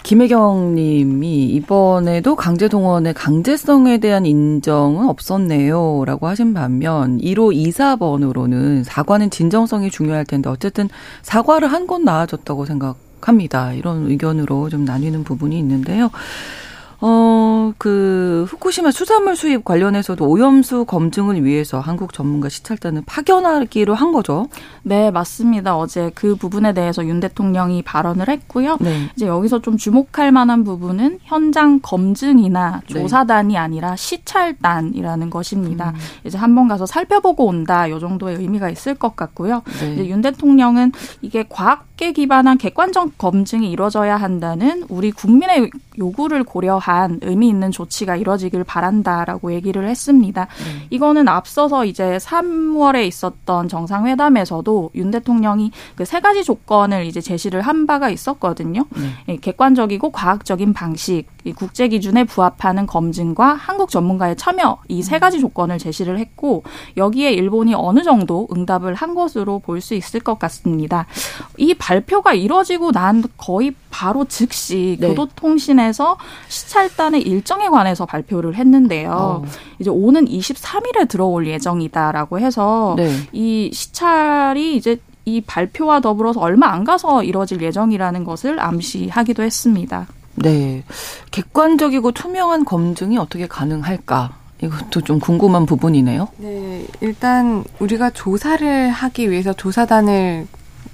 김혜경 0.05 0.75
님이 0.75 1.47
이번에도 1.47 2.37
강제 2.37 2.69
동원의 2.69 3.15
강제성에 3.15 3.97
대한 3.99 4.27
인정은 4.27 5.09
없었네요. 5.09 6.05
라고 6.05 6.29
하신 6.29 6.53
반면 6.53 7.17
1호 7.19 7.57
24번으로는 7.57 8.85
사과는 8.85 9.31
진정성이 9.31 9.91
중요할 9.91 10.27
텐데 10.27 10.51
어쨌든 10.51 10.91
사과를 11.23 11.73
한 11.73 11.87
건 11.87 12.05
나아졌다고 12.05 12.67
생각합니다. 12.67 13.73
이런 13.73 14.07
의견으로 14.11 14.69
좀 14.69 14.85
나뉘는 14.85 15.25
부분이 15.25 15.59
있는데요. 15.59 16.11
어, 17.01 17.73
그, 17.79 18.47
후쿠시마 18.49 18.91
수산물 18.91 19.37
수입 19.37 19.65
관련해서도 19.65 20.27
오염수 20.27 20.85
검증을 20.87 21.45
위해서 21.45 21.81
한국 21.81 22.13
전문가 22.13 22.49
시찰단을 22.49 23.03
파견하기로 23.07 23.95
한 23.95 24.13
거죠? 24.13 24.47
네, 24.83 25.11
맞습니다. 25.11 25.77
어제 25.77 26.11
그 26.15 26.37
부분에 26.37 26.73
대해서 26.73 27.05
윤 27.07 27.21
대통령이 27.21 27.83
발언을 27.83 28.29
했고요. 28.29 28.79
네. 28.81 29.11
이제 29.17 29.27
여기서 29.27 29.61
좀 29.61 29.77
주목할 29.77 30.33
만한 30.33 30.65
부분은 30.65 31.19
현장 31.25 31.81
검증이나 31.83 32.81
네. 32.89 33.01
조사단이 33.01 33.55
네. 33.55 33.59
아니라 33.59 33.97
시찰단이라는 33.97 35.31
것입니다. 35.31 35.91
음. 35.91 36.01
이제 36.25 36.39
한 36.39 36.55
번 36.55 36.69
가서 36.69 36.87
살펴보고 36.87 37.47
온다. 37.47 37.91
요 37.91 37.99
정도의 37.99 38.37
의미가 38.37 38.71
있을 38.71 38.95
것 38.95 39.17
같고요. 39.17 39.63
네. 39.81 39.95
이제 39.95 40.07
윤 40.07 40.21
대통령은 40.23 40.93
이게 41.21 41.45
과학계 41.49 42.13
기반한 42.13 42.59
객관적 42.59 43.19
검증이 43.19 43.69
이루어져야 43.73 44.17
한다는 44.17 44.85
우리 44.89 45.11
국민의 45.11 45.69
요구를 45.99 46.45
고려 46.45 46.79
한간 46.85 47.19
의미 47.23 47.49
있는 47.49 47.71
조치가 47.71 48.17
이뤄지길 48.17 48.65
바란다라고 48.65 49.53
얘기를 49.53 49.87
했습니다. 49.89 50.47
네. 50.47 50.87
이거는 50.91 51.29
앞서서 51.29 51.85
이제 51.85 52.19
3월에 52.19 53.07
있었던 53.07 53.69
정상회담에서도 53.69 54.91
윤 54.95 55.11
대통령이 55.11 55.71
그 55.97 56.05
세 56.05 56.21
가지 56.21 56.45
조건을 56.45 57.07
이제 57.07 57.21
제시를 57.21 57.63
한 57.63 57.87
바가 57.87 58.09
있었거든요. 58.11 58.85
네. 58.91 59.09
예, 59.29 59.37
객관적이고 59.37 60.11
과학적인 60.13 60.73
방식, 60.75 61.25
국제 61.57 61.89
기준에 61.89 62.25
부합하는 62.25 62.87
검증과 62.87 63.55
한국 63.55 63.91
전문가의 63.91 64.37
참여 64.37 64.79
이 64.89 65.03
세 65.03 65.19
가지 65.19 65.39
조건을 65.41 65.79
제시를 65.79 66.19
했고 66.19 66.63
여기에 66.97 67.33
일본이 67.33 67.75
어느 67.75 68.03
정도 68.03 68.49
응답을 68.53 68.95
한 68.95 69.15
것으로 69.15 69.59
볼 69.59 69.81
수 69.81 69.95
있을 69.95 70.21
것 70.21 70.39
같습니다. 70.39 71.07
이 71.59 71.75
발표가 71.75 72.33
이뤄지고 72.33 72.93
난 72.93 73.23
거의 73.37 73.75
바로 73.91 74.25
즉시 74.25 74.97
네. 74.99 75.09
교도통신에서 75.09 76.17
시찰단의 76.75 77.23
일정에 77.23 77.69
관해서 77.69 78.05
발표를 78.05 78.57
했는데요. 78.57 79.11
어. 79.13 79.45
이제 79.79 79.91
오는 79.91 80.27
23일에 80.27 81.09
들어올 81.09 81.47
예정이다라고 81.47 82.41
해서 82.41 82.95
네. 82.97 83.11
이 83.33 83.71
시찰이 83.73 84.77
이제 84.77 84.99
이 85.25 85.41
발표와 85.41 86.01
더불어서 86.01 86.41
얼마 86.41 86.69
안 86.73 86.85
가서 86.85 87.23
이뤄질 87.23 87.63
예정이라는 87.63 88.25
것을 88.25 88.61
암시하기도 88.61 89.43
했습니다. 89.43 90.07
네. 90.35 90.85
객관적이고 91.31 92.13
투명한 92.13 92.65
검증이 92.65 93.17
어떻게 93.19 93.47
가능할까? 93.47 94.37
이것도 94.63 95.03
좀 95.03 95.21
궁금한 95.21 95.67
부분이네요. 95.67 96.29
네. 96.39 96.87
일단 97.01 97.65
우리가 97.79 98.11
조사를 98.11 98.91
하기 98.91 99.31
위해서 99.31 99.53
조사단을 99.53 100.47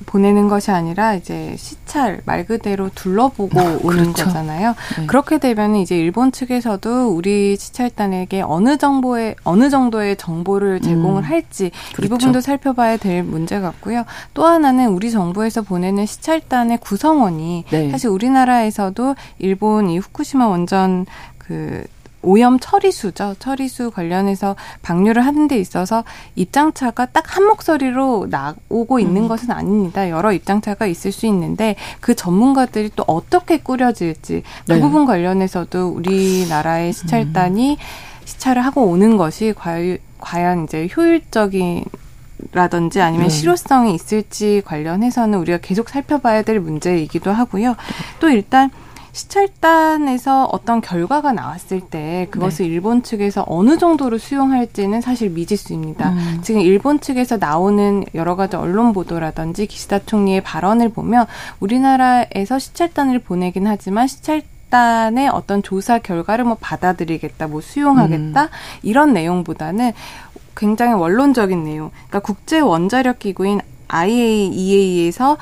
보내는 0.07 0.49
것이 0.49 0.71
아니라 0.71 1.15
이제 1.15 1.55
시찰 1.59 2.21
말 2.25 2.45
그대로 2.47 2.91
둘러보고 2.95 3.61
아, 3.61 3.79
오는 3.83 4.13
그렇죠. 4.13 4.25
거잖아요. 4.25 4.75
네. 4.99 5.07
그렇게 5.07 5.39
되면 5.39 5.77
이제 5.77 5.97
일본 5.97 6.33
측에서도 6.33 7.09
우리 7.09 7.57
시찰단에게 7.57 8.43
어느 8.43 8.77
정보의 8.77 9.37
어느 9.45 9.71
정도의 9.71 10.17
정보를 10.17 10.81
제공을 10.81 11.23
음, 11.23 11.25
할지 11.25 11.71
그렇죠. 11.95 12.07
이 12.07 12.09
부분도 12.09 12.41
살펴봐야 12.41 12.97
될 12.97 13.23
문제 13.23 13.61
같고요. 13.61 14.05
또 14.35 14.47
하나는 14.47 14.89
우리 14.89 15.11
정부에서 15.11 15.63
보내는 15.63 16.07
시찰단의 16.07 16.79
구성원이 16.79 17.65
네. 17.71 17.91
사실 17.91 18.09
우리나라에서도 18.09 19.15
일본 19.39 19.91
이 19.91 19.99
후쿠시마 19.99 20.49
원전 20.49 21.07
그 21.39 21.85
오염 22.23 22.59
처리수죠. 22.59 23.37
처리수 23.39 23.91
관련해서 23.91 24.57
방류를 24.83 25.25
하는 25.25 25.49
데 25.49 25.59
있어서 25.59 26.05
입장차가 26.37 27.07
딱 27.07 27.31
한 27.31 27.47
목소리로 27.47 28.27
나오고 28.29 28.99
있는 28.99 29.23
음. 29.23 29.29
것은 29.29 29.53
아닙니다. 29.53 30.11
여러 30.11 30.33
입장차가 30.33 30.87
있을 30.87 31.13
수 31.13 31.27
있는데 31.27 31.77
그 32.01 32.17
전문가들이 32.17 32.91
또 32.97 33.05
어떻게 33.07 33.59
꾸려질지 33.59 34.43
그 34.67 34.73
네. 34.73 34.81
부분 34.81 35.07
관련해서도 35.07 35.89
우리나라의 35.89 36.93
시찰단이 36.93 37.73
음. 37.75 37.77
시찰을 38.25 38.65
하고 38.65 38.87
오는 38.87 39.17
것이 39.17 39.55
과연, 39.57 39.99
과연 40.19 40.65
이제 40.65 40.89
효율적인 40.95 41.85
라든지 42.53 43.01
아니면 43.01 43.29
네. 43.29 43.35
실효성이 43.35 43.95
있을지 43.95 44.63
관련해서는 44.65 45.39
우리가 45.39 45.59
계속 45.59 45.89
살펴봐야 45.89 46.43
될 46.43 46.59
문제이기도 46.59 47.31
하고요. 47.31 47.77
또 48.19 48.31
일단 48.31 48.71
시찰단에서 49.13 50.47
어떤 50.47 50.81
결과가 50.81 51.33
나왔을 51.33 51.81
때 51.81 52.29
그것을 52.31 52.67
네. 52.67 52.73
일본 52.73 53.03
측에서 53.03 53.45
어느 53.49 53.79
정도로 53.79 54.19
수용할지는 54.19 55.01
사실 55.01 55.31
미지수입니다. 55.31 56.11
음. 56.11 56.41
지금 56.43 56.61
일본 56.61 57.01
측에서 57.01 57.37
나오는 57.37 58.05
여러 58.15 58.37
가지 58.37 58.57
언론 58.57 58.93
보도라든지 58.93 59.67
기시다 59.67 60.01
총리의 60.01 60.43
발언을 60.43 60.91
보면 60.91 61.27
우리나라에서 61.61 62.59
시찰단을 62.59 63.21
보내긴 63.21 63.67
하지만 63.67 64.07
시찰 64.07 64.43
단의 64.71 65.29
어떤 65.29 65.63
조사 65.65 65.99
결과를 65.99 66.45
뭐 66.45 66.57
받아들이겠다, 66.61 67.49
뭐 67.49 67.61
수용하겠다 67.61 68.43
음. 68.43 68.49
이런 68.83 69.13
내용보다는 69.13 69.93
굉장히 70.57 70.95
원론적인 70.95 71.65
내용. 71.65 71.91
그러니까 71.91 72.21
국제 72.21 72.61
원자력 72.61 73.19
기구인 73.19 73.61
IAEA에서 73.89 75.37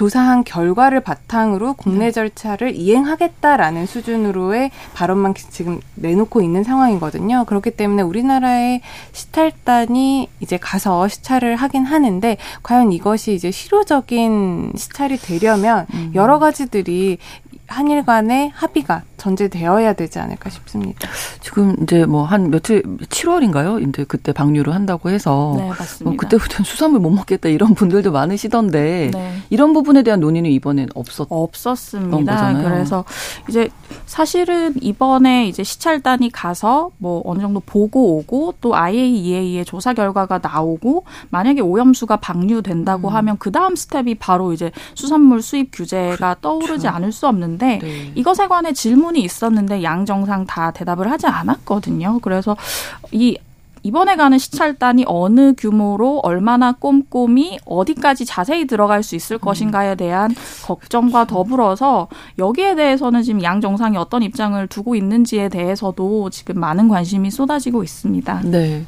조사한 0.00 0.44
결과를 0.44 1.00
바탕으로 1.00 1.74
국내 1.74 2.06
네. 2.06 2.10
절차를 2.10 2.74
이행하겠다라는 2.74 3.84
수준으로의 3.84 4.70
발언만 4.94 5.34
지금 5.34 5.78
내놓고 5.94 6.40
있는 6.40 6.64
상황이거든요. 6.64 7.44
그렇기 7.44 7.72
때문에 7.72 8.00
우리나라의 8.00 8.80
시찰단이 9.12 10.30
이제 10.40 10.56
가서 10.56 11.06
시찰을 11.06 11.54
하긴 11.56 11.84
하는데 11.84 12.38
과연 12.62 12.92
이것이 12.92 13.34
이제 13.34 13.50
실효적인 13.50 14.72
시찰이 14.74 15.18
되려면 15.18 15.86
음. 15.92 16.12
여러 16.14 16.38
가지들이 16.38 17.18
한일 17.70 18.04
간의 18.04 18.50
합의가 18.54 19.02
전제되어야 19.16 19.92
되지 19.92 20.18
않을까 20.18 20.48
싶습니다. 20.50 21.08
지금 21.40 21.76
이제 21.82 22.06
뭐 22.06 22.24
한 22.24 22.50
며칠 22.50 22.82
7월인가요? 22.82 23.86
이제 23.88 24.04
그때 24.04 24.32
방류를 24.32 24.74
한다고 24.74 25.10
해서 25.10 25.54
네, 25.56 25.68
맞습니다. 25.68 26.04
뭐 26.04 26.16
그때부터는 26.16 26.64
수산물 26.64 27.00
못 27.00 27.10
먹겠다 27.10 27.48
이런 27.48 27.74
분들도 27.74 28.12
많으시던데 28.12 29.10
네. 29.12 29.34
이런 29.50 29.72
부분에 29.72 30.02
대한 30.02 30.20
논의는 30.20 30.50
이번엔 30.50 30.88
없었 30.94 31.26
없었습니다. 31.30 32.16
거잖아요. 32.16 32.64
그래서 32.68 33.04
이제 33.48 33.68
사실은 34.06 34.74
이번에 34.80 35.46
이제 35.48 35.62
시찰단이 35.64 36.30
가서 36.30 36.90
뭐 36.98 37.22
어느 37.24 37.40
정도 37.40 37.60
보고 37.60 38.16
오고 38.18 38.54
또 38.60 38.76
IAEA의 38.76 39.64
조사 39.64 39.92
결과가 39.92 40.40
나오고 40.42 41.04
만약에 41.30 41.60
오염수가 41.60 42.16
방류된다고 42.16 43.08
음. 43.08 43.14
하면 43.14 43.36
그 43.38 43.50
다음 43.52 43.74
스텝이 43.76 44.14
바로 44.16 44.52
이제 44.52 44.70
수산물 44.94 45.42
수입 45.42 45.70
규제가 45.72 46.16
그렇죠. 46.16 46.40
떠오르지 46.40 46.88
않을 46.88 47.12
수 47.12 47.26
없는 47.26 47.58
데 47.60 47.78
네. 47.80 48.12
이것에 48.16 48.48
관해 48.48 48.72
질문이 48.72 49.20
있었는데 49.20 49.84
양 49.84 50.04
정상 50.04 50.46
다 50.46 50.72
대답을 50.72 51.10
하지 51.10 51.26
않았거든요. 51.26 52.18
그래서 52.22 52.56
이 53.12 53.38
이번에 53.82 54.16
가는 54.16 54.36
시찰단이 54.38 55.04
어느 55.06 55.54
규모로 55.56 56.20
얼마나 56.22 56.72
꼼꼼히 56.72 57.58
어디까지 57.64 58.26
자세히 58.26 58.66
들어갈 58.66 59.02
수 59.02 59.16
있을 59.16 59.36
음. 59.36 59.38
것인가에 59.38 59.94
대한 59.94 60.34
걱정과 60.64 61.26
더불어서 61.26 62.08
여기에 62.38 62.74
대해서는 62.74 63.22
지금 63.22 63.42
양 63.42 63.60
정상이 63.60 63.96
어떤 63.96 64.22
입장을 64.22 64.66
두고 64.66 64.94
있는지에 64.96 65.48
대해서도 65.48 66.30
지금 66.30 66.60
많은 66.60 66.88
관심이 66.88 67.30
쏟아지고 67.30 67.82
있습니다. 67.82 68.42
네. 68.44 68.84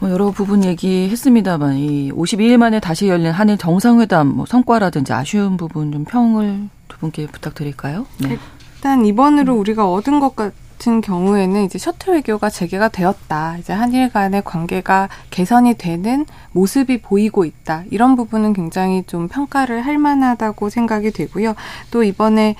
뭐 0.00 0.10
여러 0.10 0.30
부분 0.30 0.62
얘기했습니다만 0.64 1.76
이 1.76 2.12
52일 2.12 2.56
만에 2.56 2.78
다시 2.78 3.08
열린 3.08 3.32
한일 3.32 3.58
정상회담 3.58 4.28
뭐 4.28 4.46
성과라든지 4.46 5.12
아쉬운 5.12 5.56
부분 5.56 5.90
좀 5.90 6.04
평을 6.04 6.68
두 6.88 6.98
분께 6.98 7.26
부탁드릴까요? 7.26 8.06
네. 8.18 8.38
일단 8.74 9.04
이번으로 9.04 9.54
음. 9.54 9.60
우리가 9.60 9.90
얻은 9.90 10.20
것 10.20 10.34
같. 10.34 10.52
같은 10.78 11.00
경우에는 11.00 11.64
이제 11.64 11.76
셔틀 11.76 12.14
외교가 12.14 12.48
재개가 12.48 12.88
되었다. 12.88 13.58
이제 13.58 13.72
한일 13.72 14.10
간의 14.10 14.42
관계가 14.44 15.08
개선이 15.30 15.74
되는 15.74 16.24
모습이 16.52 17.02
보이고 17.02 17.44
있다. 17.44 17.82
이런 17.90 18.14
부분은 18.14 18.52
굉장히 18.52 19.02
좀 19.02 19.26
평가를 19.26 19.84
할 19.84 19.98
만하다고 19.98 20.70
생각이 20.70 21.10
되고요. 21.10 21.54
또 21.90 22.04
이번에 22.04 22.54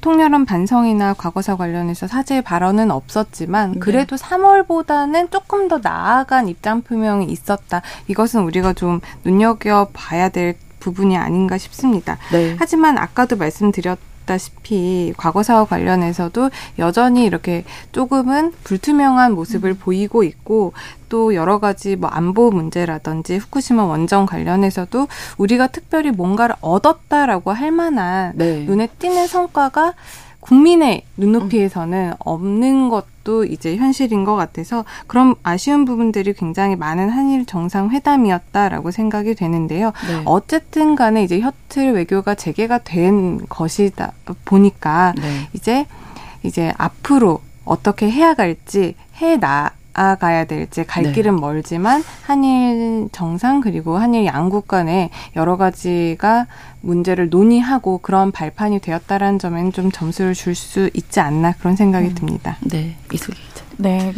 통렬한 0.00 0.46
반성이나 0.46 1.14
과거사 1.14 1.56
관련해서 1.56 2.06
사죄 2.06 2.40
발언은 2.40 2.90
없었지만 2.90 3.72
네. 3.72 3.78
그래도 3.78 4.16
네. 4.16 4.24
3월보다는 4.24 5.30
조금 5.30 5.68
더 5.68 5.78
나아간 5.78 6.48
입장 6.48 6.82
표명이 6.82 7.26
있었다. 7.26 7.82
이것은 8.08 8.42
우리가 8.42 8.72
좀 8.72 9.00
눈여겨 9.24 9.90
봐야 9.92 10.28
될 10.28 10.56
부분이 10.80 11.16
아닌가 11.16 11.58
싶습니다. 11.58 12.18
네. 12.32 12.56
하지만 12.58 12.98
아까도 12.98 13.36
말씀드렸 13.36 13.98
아시다시피 14.30 15.12
과거사와 15.16 15.64
관련해서도 15.64 16.50
여전히 16.78 17.24
이렇게 17.24 17.64
조금은 17.92 18.52
불투명한 18.62 19.32
모습을 19.34 19.70
음. 19.70 19.76
보이고 19.78 20.22
있고 20.22 20.72
또 21.08 21.34
여러 21.34 21.58
가지 21.58 21.96
뭐 21.96 22.08
안보 22.08 22.50
문제라든지 22.50 23.38
후쿠시마 23.38 23.84
원전 23.84 24.26
관련해서도 24.26 25.08
우리가 25.38 25.66
특별히 25.68 26.12
뭔가를 26.12 26.54
얻었다라고 26.60 27.52
할 27.52 27.72
만한 27.72 28.32
네. 28.36 28.64
눈에 28.64 28.86
띄는 28.98 29.26
성과가 29.26 29.94
국민의 30.40 31.02
눈높이에서는 31.16 32.14
없는 32.18 32.88
것도 32.88 33.44
이제 33.44 33.76
현실인 33.76 34.24
것 34.24 34.36
같아서 34.36 34.84
그런 35.06 35.34
아쉬운 35.42 35.84
부분들이 35.84 36.32
굉장히 36.32 36.76
많은 36.76 37.10
한일 37.10 37.46
정상회담이었다라고 37.46 38.90
생각이 38.90 39.34
되는데요. 39.34 39.92
네. 40.08 40.22
어쨌든 40.24 40.96
간에 40.96 41.22
이제 41.22 41.40
셔틀 41.40 41.92
외교가 41.92 42.34
재개가 42.34 42.78
된 42.78 43.46
것이다 43.48 44.12
보니까 44.44 45.14
네. 45.16 45.48
이제 45.52 45.86
이제 46.42 46.72
앞으로 46.78 47.40
어떻게 47.64 48.10
해야 48.10 48.34
갈지 48.34 48.94
해 49.20 49.36
나 49.36 49.72
나아가야 49.92 50.44
될지 50.44 50.84
갈 50.84 51.04
네. 51.04 51.12
길은 51.12 51.40
멀지만 51.40 52.02
한일 52.22 53.08
정상 53.12 53.60
그리고 53.60 53.98
한일 53.98 54.26
양국 54.26 54.68
간에 54.68 55.10
여러 55.36 55.56
가지가 55.56 56.46
문제를 56.80 57.28
논의하고 57.30 57.98
그런 57.98 58.32
발판이 58.32 58.80
되었다라는 58.80 59.38
점에는 59.38 59.72
좀 59.72 59.90
점수를 59.90 60.34
줄 60.34 60.54
수 60.54 60.90
있지 60.94 61.20
않나 61.20 61.52
그런 61.58 61.74
생각이 61.76 62.08
음. 62.08 62.14
듭니다. 62.14 62.56
네, 62.60 62.96
이슬기 63.12 63.40
기자. 63.40 63.64
네. 63.78 64.12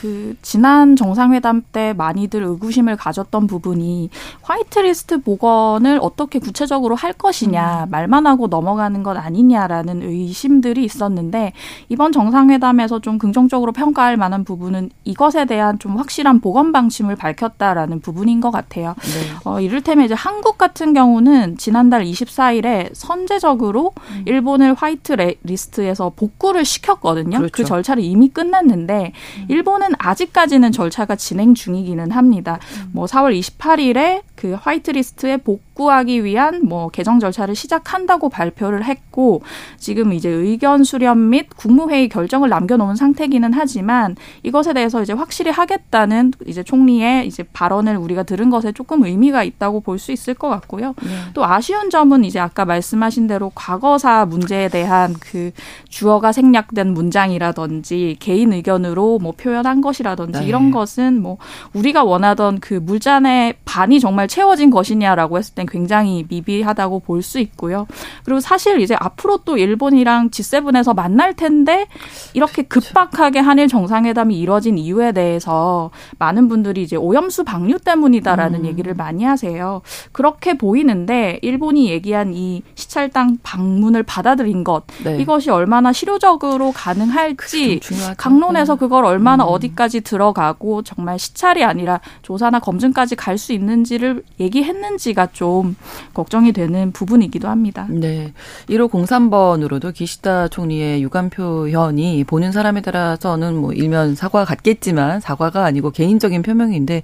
그 0.00 0.36
지난 0.42 0.96
정상회담 0.96 1.62
때 1.72 1.92
많이들 1.92 2.42
의구심을 2.42 2.96
가졌던 2.96 3.46
부분이 3.46 4.10
화이트리스트 4.42 5.22
복원을 5.22 5.98
어떻게 6.00 6.38
구체적으로 6.38 6.94
할 6.94 7.12
것이냐 7.12 7.84
음. 7.84 7.90
말만 7.90 8.26
하고 8.26 8.46
넘어가는 8.46 9.02
것 9.02 9.16
아니냐라는 9.16 10.02
의심들이 10.02 10.84
있었는데 10.84 11.52
이번 11.88 12.12
정상회담에서 12.12 13.00
좀 13.00 13.18
긍정적으로 13.18 13.72
평가할 13.72 14.16
만한 14.16 14.44
부분은 14.44 14.90
이것에 15.04 15.44
대한 15.46 15.78
좀 15.78 15.96
확실한 15.96 16.40
복원 16.40 16.72
방침을 16.72 17.16
밝혔다라는 17.16 18.00
부분인 18.00 18.40
것 18.40 18.50
같아요. 18.50 18.94
네. 19.00 19.36
어, 19.44 19.60
이를테면 19.60 20.04
이제 20.04 20.14
한국 20.14 20.58
같은 20.58 20.94
경우는 20.94 21.58
지난달 21.58 22.04
24일에 22.04 22.90
선제적으로 22.92 23.92
음. 24.10 24.22
일본을 24.26 24.74
화이트 24.74 25.16
리스트에서 25.42 26.12
복구를 26.14 26.64
시켰거든요. 26.64 27.38
그 27.38 27.48
그렇죠. 27.48 27.52
그 27.52 27.64
절차를 27.64 28.02
이미 28.02 28.28
끝냈는데 28.28 29.12
음. 29.38 29.44
일본은 29.48 29.87
아직까지는 29.98 30.72
절차가 30.72 31.16
진행 31.16 31.54
중이기는 31.54 32.10
합니다. 32.10 32.58
음. 32.76 32.90
뭐 32.92 33.06
4월 33.06 33.38
28일에 33.38 34.22
그 34.38 34.52
화이트리스트에 34.52 35.38
복구하기 35.38 36.22
위한 36.22 36.64
뭐 36.64 36.88
개정 36.88 37.18
절차를 37.18 37.56
시작한다고 37.56 38.28
발표를 38.28 38.84
했고 38.84 39.42
지금 39.78 40.12
이제 40.12 40.28
의견 40.30 40.84
수렴 40.84 41.30
및 41.30 41.48
국무회의 41.56 42.08
결정을 42.08 42.48
남겨놓은 42.48 42.94
상태기는 42.94 43.52
하지만 43.52 44.14
이것에 44.44 44.74
대해서 44.74 45.02
이제 45.02 45.12
확실히 45.12 45.50
하겠다는 45.50 46.34
이제 46.46 46.62
총리의 46.62 47.26
이제 47.26 47.42
발언을 47.52 47.96
우리가 47.96 48.22
들은 48.22 48.48
것에 48.48 48.70
조금 48.72 49.04
의미가 49.04 49.42
있다고 49.42 49.80
볼 49.80 49.98
수 49.98 50.12
있을 50.12 50.34
것 50.34 50.48
같고요. 50.48 50.94
네. 51.02 51.10
또 51.34 51.44
아쉬운 51.44 51.90
점은 51.90 52.24
이제 52.24 52.38
아까 52.38 52.64
말씀하신 52.64 53.26
대로 53.26 53.50
과거사 53.56 54.26
문제에 54.26 54.68
대한 54.68 55.12
그 55.18 55.50
주어가 55.88 56.30
생략된 56.30 56.94
문장이라든지 56.94 58.16
개인 58.20 58.52
의견으로 58.52 59.18
뭐 59.18 59.32
표현한 59.32 59.80
것이라든지 59.80 60.38
네. 60.38 60.46
이런 60.46 60.70
것은 60.70 61.20
뭐 61.20 61.38
우리가 61.72 62.04
원하던 62.04 62.60
그 62.60 62.74
물잔의 62.74 63.56
반이 63.64 63.98
정말 63.98 64.27
채워진 64.28 64.70
것이냐라고 64.70 65.38
했을 65.38 65.54
땐 65.54 65.66
굉장히 65.66 66.24
미비하다고 66.28 67.00
볼 67.00 67.22
수 67.22 67.38
있고요. 67.40 67.86
그리고 68.24 68.38
사실 68.40 68.80
이제 68.80 68.94
앞으로 68.98 69.38
또 69.38 69.56
일본이랑 69.58 70.30
G7에서 70.30 70.94
만날 70.94 71.34
텐데 71.34 71.86
이렇게 72.32 72.62
급박하게 72.62 73.40
한일 73.40 73.66
정상회담이 73.68 74.38
이뤄진 74.38 74.78
이유에 74.78 75.12
대해서 75.12 75.90
많은 76.18 76.48
분들이 76.48 76.82
이제 76.82 76.94
오염수 76.96 77.44
방류 77.44 77.80
때문이다라는 77.80 78.60
음. 78.60 78.66
얘기를 78.66 78.94
많이 78.94 79.24
하세요. 79.24 79.82
그렇게 80.12 80.56
보이는데 80.56 81.38
일본이 81.42 81.90
얘기한 81.90 82.32
이 82.34 82.62
시찰당 82.76 83.38
방문을 83.42 84.04
받아들인 84.04 84.62
것 84.62 84.84
네. 85.04 85.18
이것이 85.18 85.50
얼마나 85.50 85.92
실효적으로 85.92 86.72
가능할지 86.72 87.80
강론에서 88.16 88.74
네. 88.74 88.78
그걸 88.78 89.04
얼마나 89.04 89.44
음. 89.44 89.48
어디까지 89.50 90.02
들어가고 90.02 90.82
정말 90.82 91.18
시찰이 91.18 91.64
아니라 91.64 92.00
조사나 92.22 92.60
검증까지 92.60 93.16
갈 93.16 93.38
수 93.38 93.52
있는지를 93.52 94.17
얘기했는지가 94.40 95.28
좀 95.32 95.76
걱정이 96.14 96.52
되는 96.52 96.92
부분이기도 96.92 97.48
합니다. 97.48 97.86
네. 97.90 98.32
1503번으로도 98.68 99.94
기시다 99.94 100.48
총리의 100.48 101.02
유감 101.02 101.30
표현이 101.30 102.24
보는 102.24 102.52
사람에 102.52 102.80
따라서는 102.82 103.56
뭐 103.56 103.72
일면 103.72 104.14
사과 104.14 104.44
같겠지만 104.44 105.20
사과가 105.20 105.64
아니고 105.64 105.90
개인적인 105.90 106.42
표명인데 106.42 107.02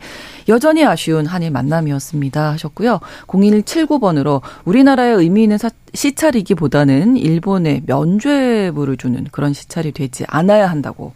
여전히 0.49 0.85
아쉬운 0.85 1.27
한일 1.27 1.51
만남이었습니다 1.51 2.53
하셨고요. 2.53 3.01
0179번으로 3.27 4.41
우리나라의 4.65 5.17
의미 5.17 5.45
있는 5.45 5.59
사, 5.59 5.71
시찰이기보다는 5.95 7.17
일본에 7.17 7.83
면죄부를 7.87 8.97
주는 8.97 9.27
그런 9.31 9.53
시찰이 9.53 9.93
되지 9.93 10.25
않아야 10.29 10.71
한다고 10.71 11.13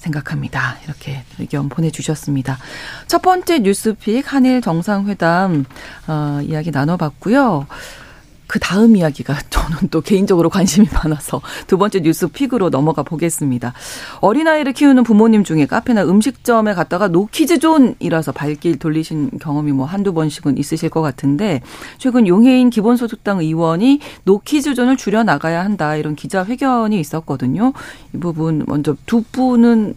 생각합니다. 0.00 0.78
이렇게 0.84 1.22
의견 1.38 1.68
보내주셨습니다. 1.68 2.58
첫 3.06 3.22
번째 3.22 3.60
뉴스 3.60 4.03
pick 4.03 4.32
한일 4.32 4.60
정상회담 4.62 5.64
어, 6.08 6.40
이야기 6.42 6.70
나눠봤고요. 6.70 7.66
그 8.50 8.58
다음 8.58 8.96
이야기가 8.96 9.38
저는 9.48 9.90
또 9.92 10.00
개인적으로 10.00 10.50
관심이 10.50 10.88
많아서 10.92 11.40
두 11.68 11.78
번째 11.78 12.00
뉴스 12.00 12.26
pick으로 12.26 12.68
넘어가 12.68 13.04
보겠습니다. 13.04 13.72
어린아이를 14.20 14.72
키우는 14.72 15.04
부모님 15.04 15.44
중에 15.44 15.66
카페나 15.66 16.02
음식점에 16.02 16.74
갔다가 16.74 17.06
노키즈존이라서 17.06 18.32
발길 18.32 18.76
돌리신 18.76 19.38
경험이 19.40 19.70
뭐 19.70 19.86
한두 19.86 20.12
번씩은 20.12 20.58
있으실 20.58 20.90
것 20.90 21.00
같은데 21.00 21.60
최근 21.98 22.26
용혜인 22.26 22.70
기본소득당 22.70 23.38
의원이 23.38 24.00
노키즈존을 24.24 24.96
줄여나가야 24.96 25.64
한다 25.64 25.94
이런 25.94 26.16
기자회견이 26.16 26.98
있었거든요. 26.98 27.72
이 28.12 28.18
부분 28.18 28.64
먼저 28.66 28.96
두 29.06 29.22
분은 29.30 29.94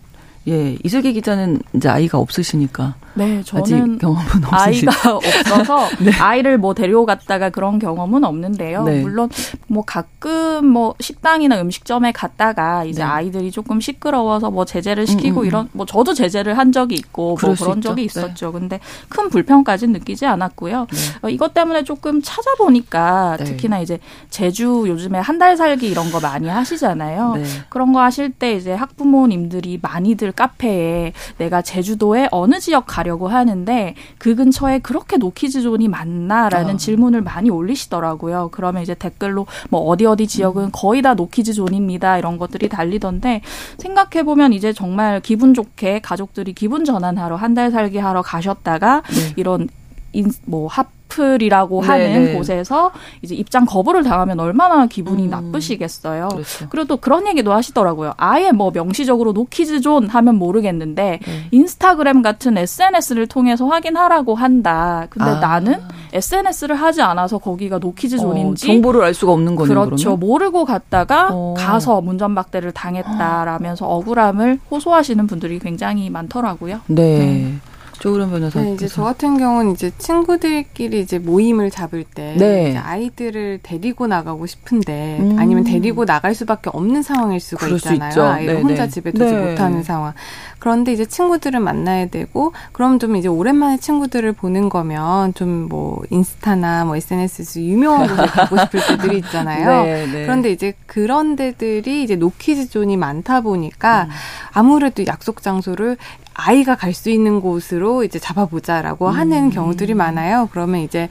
예, 0.48 0.78
이슬기 0.84 1.14
기자는 1.14 1.60
이제 1.74 1.88
아이가 1.88 2.18
없으시니까 2.18 2.96
네, 3.16 3.42
저는 3.44 4.00
경험은 4.00 4.44
아이가 4.50 4.92
없어서 5.16 5.88
네. 6.04 6.12
아이를 6.20 6.58
뭐 6.58 6.74
데려갔다가 6.74 7.50
그런 7.52 7.78
경험은 7.78 8.24
없는데요. 8.24 8.84
네. 8.86 9.02
물론 9.02 9.30
뭐 9.68 9.84
가끔 9.86 10.66
뭐 10.66 10.96
식당이나 11.00 11.62
음식점에 11.62 12.12
갔다가 12.12 12.84
이제 12.86 13.04
네. 13.04 13.08
아이들이 13.08 13.52
조금 13.52 13.80
시끄러워서 13.80 14.50
뭐 14.50 14.66
제재를 14.66 15.06
시키고 15.06 15.42
음, 15.42 15.44
음. 15.44 15.48
이런 15.48 15.70
뭐 15.74 15.86
저도 15.86 16.14
제재를 16.16 16.58
한 16.58 16.72
적이 16.72 16.96
있고 16.96 17.38
뭐 17.40 17.54
그런 17.56 17.82
적이 17.82 18.02
네. 18.02 18.06
있었죠. 18.06 18.52
근데 18.52 18.80
큰 19.10 19.30
불평까지는 19.30 19.94
느끼지 19.94 20.26
않았고요. 20.26 20.88
네. 20.92 20.98
어, 21.22 21.30
이것 21.30 21.54
때문에 21.54 21.84
조금 21.84 22.20
찾아보니까 22.22 23.38
네. 23.38 23.44
특히나 23.46 23.80
이제 23.80 24.00
제주 24.30 24.86
요즘에 24.88 25.20
한 25.20 25.34
달 25.44 25.58
살기 25.58 25.88
이런 25.88 26.12
거 26.12 26.20
많이 26.20 26.48
하시잖아요. 26.48 27.34
그런 27.70 27.92
거 27.92 28.02
하실 28.02 28.30
때 28.30 28.54
이제 28.54 28.72
학부모님들이 28.72 29.80
많이들 29.82 30.32
카페에 30.36 31.14
내가 31.38 31.62
제주도에 31.62 32.28
어느 32.32 32.60
지역 32.60 32.88
가 32.88 33.04
가려고 33.04 33.28
하는데 33.28 33.96
그 34.18 34.36
근처에 34.36 34.80
그렇게 34.80 35.18
노키즈존이 35.18 35.88
많나라는 35.88 36.76
어. 36.76 36.78
질문을 36.78 37.22
많이 37.22 37.50
올리시더라고요. 37.50 38.50
그러면 38.52 38.84
이제 38.84 38.94
댓글로 38.94 39.46
뭐 39.70 39.82
어디 39.82 40.06
어디 40.06 40.28
지역은 40.28 40.66
음. 40.66 40.70
거의 40.72 41.02
다 41.02 41.16
노키즈존입니다. 41.16 42.18
이런 42.18 42.38
것들이 42.38 42.70
달리던데 42.70 43.42
생각해 43.78 44.24
보면 44.24 44.54
이제 44.54 44.72
정말 44.72 45.20
기분 45.22 45.54
좋게 45.54 46.00
가족들이 46.00 46.54
기분 46.54 46.86
전환하러 46.86 47.36
한 47.36 47.54
달 47.54 47.70
살기 47.70 48.00
하러 48.00 48.24
가셨다가 48.24 49.04
네. 49.10 49.34
이런 49.36 49.68
인, 50.14 50.32
뭐 50.46 50.68
핫, 50.68 50.90
핫플이라고 51.14 51.82
하는 51.82 52.14
네네. 52.14 52.34
곳에서 52.34 52.92
이제 53.22 53.36
입장 53.36 53.66
거부를 53.66 54.04
당하면 54.04 54.40
얼마나 54.40 54.86
기분이 54.88 55.26
음. 55.26 55.30
나쁘시겠어요. 55.30 56.30
그렇죠. 56.30 56.68
그리고 56.70 56.88
또 56.88 56.98
그런 56.98 57.28
얘기도 57.28 57.54
하시더라고요. 57.54 58.14
아예 58.18 58.52
뭐 58.52 58.72
명시적으로 58.72 59.32
노키즈 59.34 59.82
존 59.82 60.08
하면 60.08 60.36
모르겠는데 60.36 61.20
네. 61.24 61.48
인스타그램 61.52 62.22
같은 62.22 62.58
SNS를 62.58 63.28
통해서 63.28 63.68
확인하라고 63.68 64.36
한다. 64.36 65.08
근데 65.10 65.30
아. 65.30 65.40
나는 65.40 65.80
SNS를 66.14 66.76
하지 66.76 67.02
않아서 67.02 67.38
거기가 67.38 67.78
노키즈 67.80 68.18
존인지 68.18 68.68
어, 68.70 68.74
정보를 68.74 69.04
알 69.04 69.14
수가 69.14 69.32
없는 69.34 69.56
거네요. 69.56 69.86
그렇죠. 69.86 70.18
그러면? 70.18 70.20
모르고 70.20 70.66
갔다가 70.66 71.30
어. 71.32 71.54
가서 71.58 72.02
문전박대를 72.02 72.72
당했다라면서 72.72 73.86
억울함을 73.86 74.60
호소하시는 74.72 75.28
분들이 75.28 75.60
굉장히 75.60 76.10
많더라고요. 76.10 76.82
네. 76.88 77.18
네. 77.18 77.54
조을원 78.04 78.32
변호사. 78.32 78.62
네, 78.62 78.74
이제 78.74 78.88
저 78.88 79.02
같은 79.02 79.38
경우는 79.38 79.72
이제 79.72 79.90
친구들끼리 79.98 81.00
이제 81.00 81.20
모임을 81.20 81.72
잡을 81.72 82.04
때 82.04 82.36
네. 82.38 82.76
아이들을 82.76 83.62
데리고 83.64 84.08
나가고 84.08 84.46
싶은데 84.46 85.20
음. 85.22 85.38
아니면 85.40 85.64
데리고 85.64 86.06
나갈 86.06 86.36
수밖에 86.36 86.70
없는 86.74 87.02
상황일 87.02 87.40
수가 87.40 87.68
있잖아요. 87.70 88.12
수 88.12 88.22
아이를 88.22 88.56
네, 88.56 88.62
혼자 88.62 88.84
네. 88.84 88.90
집에 88.90 89.12
두지 89.12 89.34
네. 89.34 89.52
못하는 89.52 89.84
상황. 89.84 90.14
그런데 90.60 90.92
이제 90.92 91.06
친구들을 91.06 91.60
만나야 91.60 92.08
되고 92.08 92.54
그럼 92.74 93.00
좀 93.00 93.16
이제 93.16 93.30
오랜만에 93.30 93.78
친구들을 93.78 94.34
보는 94.34 94.68
거면 94.68 95.34
좀 95.34 95.64
뭐 95.74 96.02
인스타나 96.10 96.86
뭐 96.86 96.96
SNS에서 96.96 97.62
유명한 97.62 98.08
곳에 98.08 98.26
가고 98.26 98.58
싶을 98.58 98.80
때들이 98.86 99.18
있잖아요. 99.20 99.84
그런데 100.12 100.52
이제 100.52 100.74
그런 100.86 101.36
데들이 101.36 102.04
이제 102.04 102.16
노키즈 102.16 102.70
존이 102.70 102.98
많다 102.98 103.42
보니까 103.42 104.04
음. 104.04 104.10
아무래도 104.52 105.06
약속 105.08 105.42
장소를 105.42 105.98
아이가 106.34 106.76
갈 106.76 106.94
수 106.94 107.10
있는 107.10 107.42
곳으로 107.42 108.04
이제 108.04 108.20
잡아보자라고 108.20 109.08
음. 109.08 109.12
하는 109.12 109.50
경우들이 109.50 109.94
많아요. 109.94 110.48
그러면 110.52 110.82
이제 110.82 111.10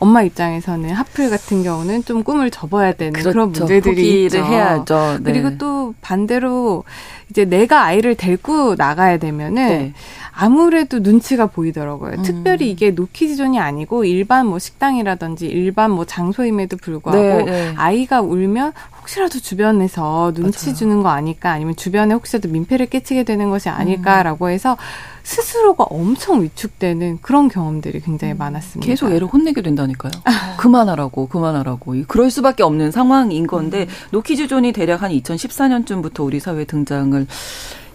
엄마 0.00 0.22
입장에서는 0.22 0.90
하플 0.90 1.28
같은 1.28 1.64
경우는 1.64 2.04
좀 2.04 2.22
꿈을 2.22 2.52
접어야 2.52 2.92
되는 2.92 3.12
그렇죠. 3.14 3.32
그런 3.32 3.50
문제들이 3.52 4.26
있죠. 4.26 4.38
해야죠. 4.38 5.18
네. 5.22 5.32
그리고 5.32 5.58
또 5.58 5.92
반대로 6.00 6.84
이제 7.30 7.44
내가 7.44 7.82
아이를 7.82 8.14
데리고 8.14 8.76
나가야 8.76 9.18
되면은 9.18 9.54
네. 9.66 9.92
아무래도 10.32 11.00
눈치가 11.00 11.46
보이더라고요. 11.46 12.12
음. 12.18 12.22
특별히 12.22 12.70
이게 12.70 12.92
노키즈존이 12.92 13.58
아니고 13.58 14.04
일반 14.04 14.46
뭐 14.46 14.60
식당이라든지 14.60 15.46
일반 15.46 15.90
뭐 15.90 16.04
장소임에도 16.04 16.76
불구하고 16.76 17.20
네, 17.20 17.44
네. 17.44 17.74
아이가 17.76 18.20
울면 18.20 18.72
혹시라도 19.08 19.40
주변에서 19.40 20.32
눈치 20.34 20.66
맞아요. 20.66 20.76
주는 20.76 21.02
거 21.02 21.08
아닐까 21.08 21.52
아니면 21.52 21.74
주변에 21.74 22.12
혹시라도 22.12 22.50
민폐를 22.50 22.86
끼치게 22.86 23.24
되는 23.24 23.48
것이 23.48 23.70
아닐까라고 23.70 24.46
음. 24.46 24.50
해서 24.50 24.76
스스로가 25.22 25.84
엄청 25.84 26.42
위축되는 26.42 27.18
그런 27.22 27.48
경험들이 27.48 28.00
굉장히 28.00 28.34
음. 28.34 28.38
많았습니다. 28.38 28.86
계속 28.86 29.10
애를 29.10 29.26
혼내게 29.26 29.62
된다니까요. 29.62 30.12
그만하라고, 30.58 31.28
그만하라고. 31.28 31.96
그럴 32.06 32.30
수밖에 32.30 32.62
없는 32.62 32.90
상황인 32.90 33.46
건데, 33.46 33.82
음. 33.82 33.94
노키즈존이 34.10 34.72
대략 34.72 35.02
한 35.02 35.10
2014년쯤부터 35.10 36.24
우리 36.24 36.38
사회에 36.38 36.64
등장을 36.64 37.26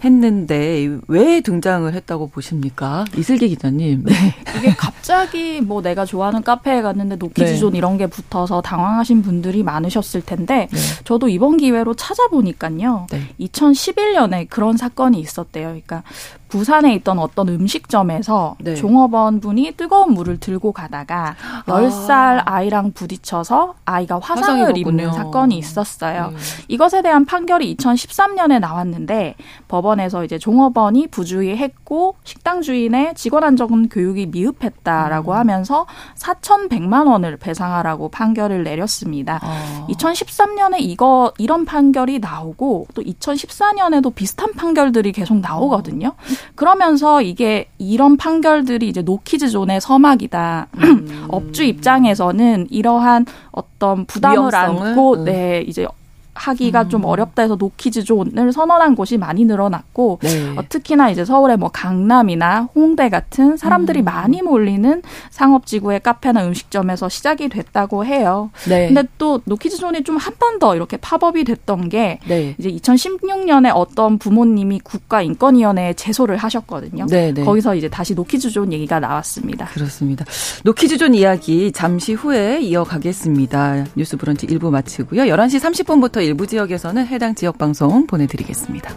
했는데 0.04 0.98
왜 1.08 1.40
등장을 1.40 1.92
했다고 1.92 2.28
보십니까? 2.28 3.04
이슬기 3.16 3.48
기자님. 3.48 4.04
네. 4.04 4.12
이게 4.58 4.74
갑자기 4.74 5.60
뭐 5.60 5.82
내가 5.82 6.04
좋아하는 6.04 6.42
카페에 6.42 6.82
갔는데 6.82 7.16
노키즈존 7.16 7.72
네. 7.72 7.78
이런 7.78 7.96
게 7.96 8.06
붙어서 8.06 8.60
당황하신 8.62 9.22
분들이 9.22 9.62
많으셨을 9.62 10.24
텐데 10.24 10.68
네. 10.70 10.78
저도 11.04 11.28
이번 11.28 11.56
기회로 11.56 11.94
찾아보니까요. 11.94 13.06
2011년에 13.40 14.48
그런 14.48 14.76
사건이 14.76 15.18
있었대요. 15.20 15.68
그러니까 15.68 16.02
부산에 16.54 16.94
있던 16.94 17.18
어떤 17.18 17.48
음식점에서 17.48 18.54
네. 18.60 18.76
종업원 18.76 19.40
분이 19.40 19.72
뜨거운 19.76 20.14
물을 20.14 20.38
들고 20.38 20.70
가다가 20.70 21.34
열살 21.66 22.42
아. 22.44 22.62
이랑 22.62 22.92
부딪혀서 22.92 23.74
아이가 23.84 24.20
화상을 24.22 24.78
입는 24.78 25.12
사건이 25.12 25.58
있었어요. 25.58 26.30
네. 26.30 26.36
이것에 26.68 27.02
대한 27.02 27.24
판결이 27.24 27.76
2013년에 27.76 28.60
나왔는데 28.60 29.34
법원 29.66 29.93
에서 30.00 30.24
이제 30.24 30.38
종업원이 30.38 31.08
부주의했고 31.08 32.16
식당 32.24 32.62
주인의 32.62 33.14
직원 33.14 33.44
안전 33.44 33.88
교육이 33.88 34.26
미흡했다라고 34.26 35.32
음. 35.32 35.36
하면서 35.36 35.86
4,100만 36.16 37.06
원을 37.06 37.36
배상하라고 37.36 38.08
판결을 38.08 38.64
내렸습니다. 38.64 39.40
아. 39.42 39.86
2013년에 39.88 40.76
이거 40.78 41.32
이런 41.38 41.64
판결이 41.64 42.18
나오고 42.18 42.88
또 42.94 43.02
2014년에도 43.02 44.14
비슷한 44.14 44.52
판결들이 44.52 45.12
계속 45.12 45.38
나오거든요. 45.38 46.12
그러면서 46.54 47.22
이게 47.22 47.68
이런 47.78 48.16
판결들이 48.16 48.88
이제 48.88 49.02
노키즈 49.02 49.48
존의 49.48 49.80
서막이다. 49.80 50.68
음. 50.78 51.26
업주 51.28 51.64
입장에서는 51.64 52.68
이러한 52.70 53.26
어떤 53.50 54.04
부담을 54.06 54.50
위험성을? 54.50 54.88
안고 54.88 55.12
음. 55.14 55.24
네 55.24 55.64
이제 55.66 55.86
하기가 56.34 56.82
음. 56.82 56.88
좀 56.88 57.04
어렵다 57.04 57.42
해서 57.42 57.56
노키즈 57.56 58.04
존을 58.04 58.52
선언한 58.52 58.94
곳이 58.96 59.16
많이 59.18 59.44
늘어났고 59.44 60.18
네. 60.22 60.54
어, 60.56 60.62
특히나 60.68 61.10
이제 61.10 61.24
서울의 61.24 61.56
뭐 61.56 61.70
강남이나 61.70 62.68
홍대 62.74 63.08
같은 63.08 63.56
사람들이 63.56 64.00
음. 64.00 64.04
많이 64.04 64.42
몰리는 64.42 65.02
상업지구의 65.30 66.00
카페나 66.00 66.44
음식점에서 66.46 67.08
시작이 67.08 67.48
됐다고 67.48 68.04
해요. 68.04 68.50
네. 68.68 68.86
근데 68.88 69.04
또 69.18 69.40
노키즈 69.44 69.76
존이 69.78 70.02
좀 70.04 70.16
한 70.18 70.34
번 70.38 70.58
더 70.58 70.74
이렇게 70.76 70.96
팝업이 70.96 71.44
됐던 71.44 71.88
게 71.88 72.18
네. 72.26 72.54
이제 72.58 72.70
2016년에 72.70 73.72
어떤 73.74 74.18
부모님이 74.18 74.80
국가인권위원회에 74.80 75.94
제소를 75.94 76.36
하셨거든요. 76.36 77.06
네, 77.06 77.32
네. 77.32 77.44
거기서 77.44 77.74
이제 77.74 77.88
다시 77.88 78.14
노키즈 78.14 78.50
존 78.50 78.72
얘기가 78.72 79.00
나왔습니다. 79.00 79.66
그렇습니다. 79.66 80.24
노키즈 80.64 80.96
존 80.98 81.14
이야기 81.14 81.72
잠시 81.72 82.12
후에 82.14 82.60
이어가겠습니다. 82.60 83.86
뉴스 83.96 84.16
브런치 84.16 84.46
1부 84.46 84.70
마치고요. 84.70 85.22
11시 85.22 85.60
30분부터 85.60 86.23
일부 86.24 86.46
지역에서는 86.46 87.06
해당 87.06 87.34
지역 87.34 87.58
방송 87.58 88.06
보내드리겠습니다. 88.06 88.94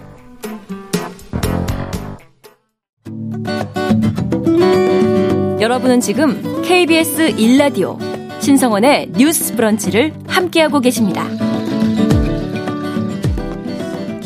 여러분은 5.60 6.00
지금 6.00 6.62
KBS 6.64 7.36
1라디오 7.36 7.98
신성원의 8.42 9.12
뉴스 9.18 9.56
브런치를 9.56 10.14
함께하고 10.28 10.80
계십니다. 10.80 11.26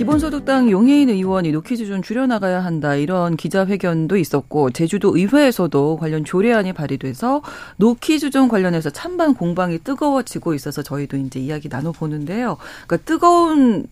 기본소득당 0.02 0.72
용혜인 0.72 1.10
의원이 1.10 1.52
노키즈 1.52 1.86
존 1.86 2.02
줄여나가야 2.02 2.64
한다 2.64 2.96
이런 2.96 3.38
기자회견도 3.38 4.18
있었고 4.18 4.72
제주도 4.72 5.16
의회에서도 5.16 5.98
관련 5.98 6.26
조례안이 6.26 6.74
발의돼서 6.74 7.44
노키즈 7.78 8.32
존 8.32 8.48
관련해서 8.48 8.90
찬반 8.90 9.36
공방이 9.36 9.78
뜨거워지고 9.78 10.56
있어서 10.56 10.82
저희도 10.82 11.18
이제 11.18 11.40
이야기 11.40 11.70
나눠보는데요. 11.70 12.58
그러니까 12.88 12.98
뜨거운 13.06 13.86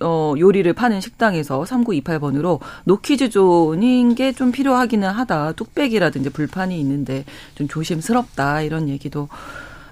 어, 0.00 0.34
요리를 0.38 0.70
파는 0.74 1.00
식당에서 1.00 1.62
3928번으로 1.62 2.60
노키즈 2.84 3.30
존인 3.30 4.14
게 4.14 4.32
좀 4.32 4.52
필요하기는 4.52 5.08
하다. 5.08 5.52
뚝배기라든지 5.52 6.28
불판이 6.28 6.78
있는데 6.80 7.24
좀 7.54 7.68
조심스럽다. 7.68 8.60
이런 8.62 8.90
얘기도 8.90 9.28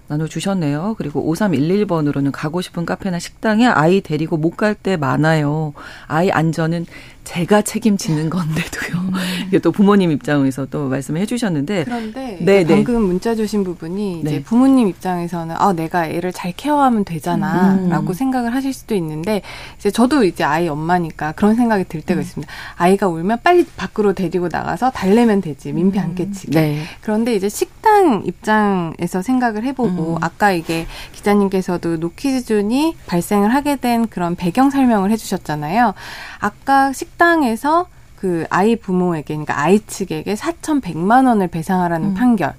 나눠주셨네요. 0.08 0.94
그리고 0.98 1.32
5311번으로는 1.32 2.30
가고 2.32 2.60
싶은 2.60 2.84
카페나 2.86 3.18
식당에 3.18 3.66
아이 3.66 4.00
데리고 4.00 4.36
못 4.36 4.56
갈 4.56 4.74
때 4.74 4.96
많아요. 4.96 5.72
아이 6.06 6.30
안전은 6.30 6.86
제가 7.24 7.62
책임지는 7.62 8.30
건데도요. 8.30 9.00
음. 9.00 9.12
이게 9.46 9.58
또 9.58 9.70
부모님 9.70 10.10
입장에서 10.10 10.66
또 10.66 10.88
말씀을 10.88 11.20
해주셨는데. 11.20 11.84
그런데 11.84 12.38
네, 12.40 12.64
네. 12.64 12.74
방금 12.74 13.02
문자 13.02 13.34
주신 13.34 13.62
부분이 13.64 14.20
이제 14.20 14.30
네. 14.30 14.42
부모님 14.42 14.88
입장에서는 14.88 15.54
아 15.58 15.72
내가 15.72 16.06
애를 16.06 16.32
잘 16.32 16.52
케어하면 16.56 17.04
되잖아라고 17.04 18.08
음. 18.08 18.12
생각을 18.12 18.54
하실 18.54 18.72
수도 18.72 18.94
있는데 18.96 19.42
이제 19.78 19.90
저도 19.90 20.24
이제 20.24 20.42
아이 20.42 20.68
엄마니까 20.68 21.32
그런 21.32 21.54
생각이 21.54 21.84
들 21.84 22.02
때가 22.02 22.20
음. 22.20 22.22
있습니다. 22.22 22.52
아이가 22.76 23.08
울면 23.08 23.38
빨리 23.44 23.64
밖으로 23.64 24.14
데리고 24.14 24.48
나가서 24.50 24.90
달래면 24.90 25.42
되지 25.42 25.72
민폐 25.72 26.00
안 26.00 26.10
음. 26.10 26.14
끼치게. 26.16 26.60
네. 26.60 26.82
그런데 27.02 27.34
이제 27.34 27.48
식당 27.48 28.24
입장에서 28.26 29.22
생각을 29.22 29.64
해보고 29.64 30.16
음. 30.16 30.18
아까 30.20 30.50
이게 30.50 30.86
기자님께서도 31.12 31.98
노키즈존이 31.98 32.96
발생을 33.06 33.54
하게 33.54 33.76
된 33.76 34.08
그런 34.08 34.34
배경 34.34 34.70
설명을 34.70 35.10
해주셨잖아요. 35.12 35.94
아까 36.40 36.92
식 36.92 37.12
식당에서 37.22 37.86
그 38.16 38.46
아이 38.50 38.76
부모에게, 38.76 39.34
그러니까 39.34 39.60
아이 39.60 39.80
측에게 39.80 40.34
4,100만 40.34 41.26
원을 41.26 41.48
배상하라는 41.48 42.08
음. 42.10 42.14
판결. 42.14 42.54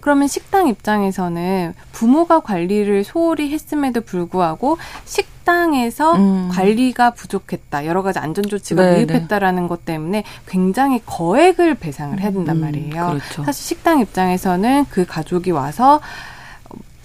그러면 0.00 0.28
식당 0.28 0.68
입장에서는 0.68 1.74
부모가 1.92 2.40
관리를 2.40 3.02
소홀히 3.02 3.50
했음에도 3.50 4.02
불구하고 4.02 4.78
식당에서 5.04 6.16
음. 6.16 6.48
관리가 6.52 7.10
부족했다. 7.12 7.86
여러 7.86 8.02
가지 8.02 8.18
안전 8.18 8.44
조치가 8.44 8.82
네, 8.82 9.04
미흡했다라는 9.04 9.62
네. 9.64 9.68
것 9.68 9.84
때문에 9.84 10.24
굉장히 10.46 11.00
거액을 11.04 11.76
배상을 11.76 12.18
해야 12.20 12.30
된단 12.30 12.56
음, 12.56 12.60
말이에요. 12.62 13.06
그렇죠. 13.08 13.44
사실 13.44 13.64
식당 13.64 14.00
입장에서는 14.00 14.86
그 14.90 15.06
가족이 15.06 15.50
와서 15.50 16.00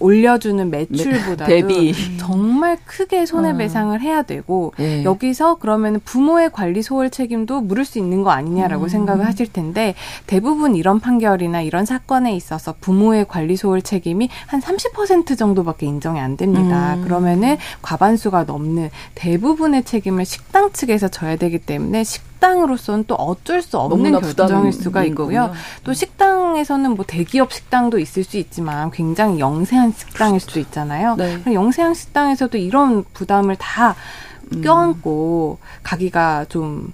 올려주는 0.01 0.69
매출보다도 0.69 1.45
대비. 1.45 1.93
정말 2.17 2.77
크게 2.85 3.25
손해배상을 3.25 3.95
어. 3.95 3.99
해야 3.99 4.23
되고 4.23 4.73
네. 4.77 5.03
여기서 5.03 5.55
그러면 5.59 5.99
부모의 6.03 6.51
관리 6.51 6.81
소홀 6.81 7.09
책임도 7.09 7.61
물을 7.61 7.85
수 7.85 7.99
있는 7.99 8.23
거 8.23 8.31
아니냐라고 8.31 8.83
음. 8.83 8.89
생각을 8.89 9.25
하실 9.25 9.51
텐데 9.51 9.95
대부분 10.27 10.75
이런 10.75 10.99
판결이나 10.99 11.61
이런 11.61 11.85
사건에 11.85 12.35
있어서 12.35 12.75
부모의 12.81 13.25
관리 13.27 13.55
소홀 13.55 13.81
책임이 13.81 14.29
한 14.47 14.61
30% 14.61 15.37
정도밖에 15.37 15.85
인정이 15.85 16.19
안 16.19 16.37
됩니다. 16.37 16.95
음. 16.95 17.03
그러면은 17.03 17.57
과반수가 17.81 18.45
넘는 18.45 18.89
대부분의 19.15 19.83
책임을 19.83 20.25
식당 20.25 20.71
측에서 20.71 21.07
져야 21.07 21.35
되기 21.35 21.59
때문에 21.59 22.03
식 22.03 22.30
식당으로서는 22.41 23.05
또 23.07 23.15
어쩔 23.15 23.61
수 23.61 23.77
없는 23.77 24.19
결정일 24.19 24.73
수가 24.73 25.03
있고요. 25.05 25.41
거군요. 25.41 25.53
또 25.83 25.93
식당에서는 25.93 26.91
뭐 26.95 27.05
대기업 27.07 27.53
식당도 27.53 27.99
있을 27.99 28.23
수 28.23 28.37
있지만 28.37 28.89
굉장히 28.89 29.39
영세한 29.39 29.93
식당일 29.95 30.39
수도 30.39 30.59
있잖아요. 30.59 31.15
네. 31.17 31.41
영세한 31.45 31.93
식당에서도 31.93 32.57
이런 32.57 33.05
부담을 33.13 33.55
다 33.55 33.95
음. 34.53 34.61
껴안고 34.61 35.59
가기가 35.83 36.45
좀 36.49 36.91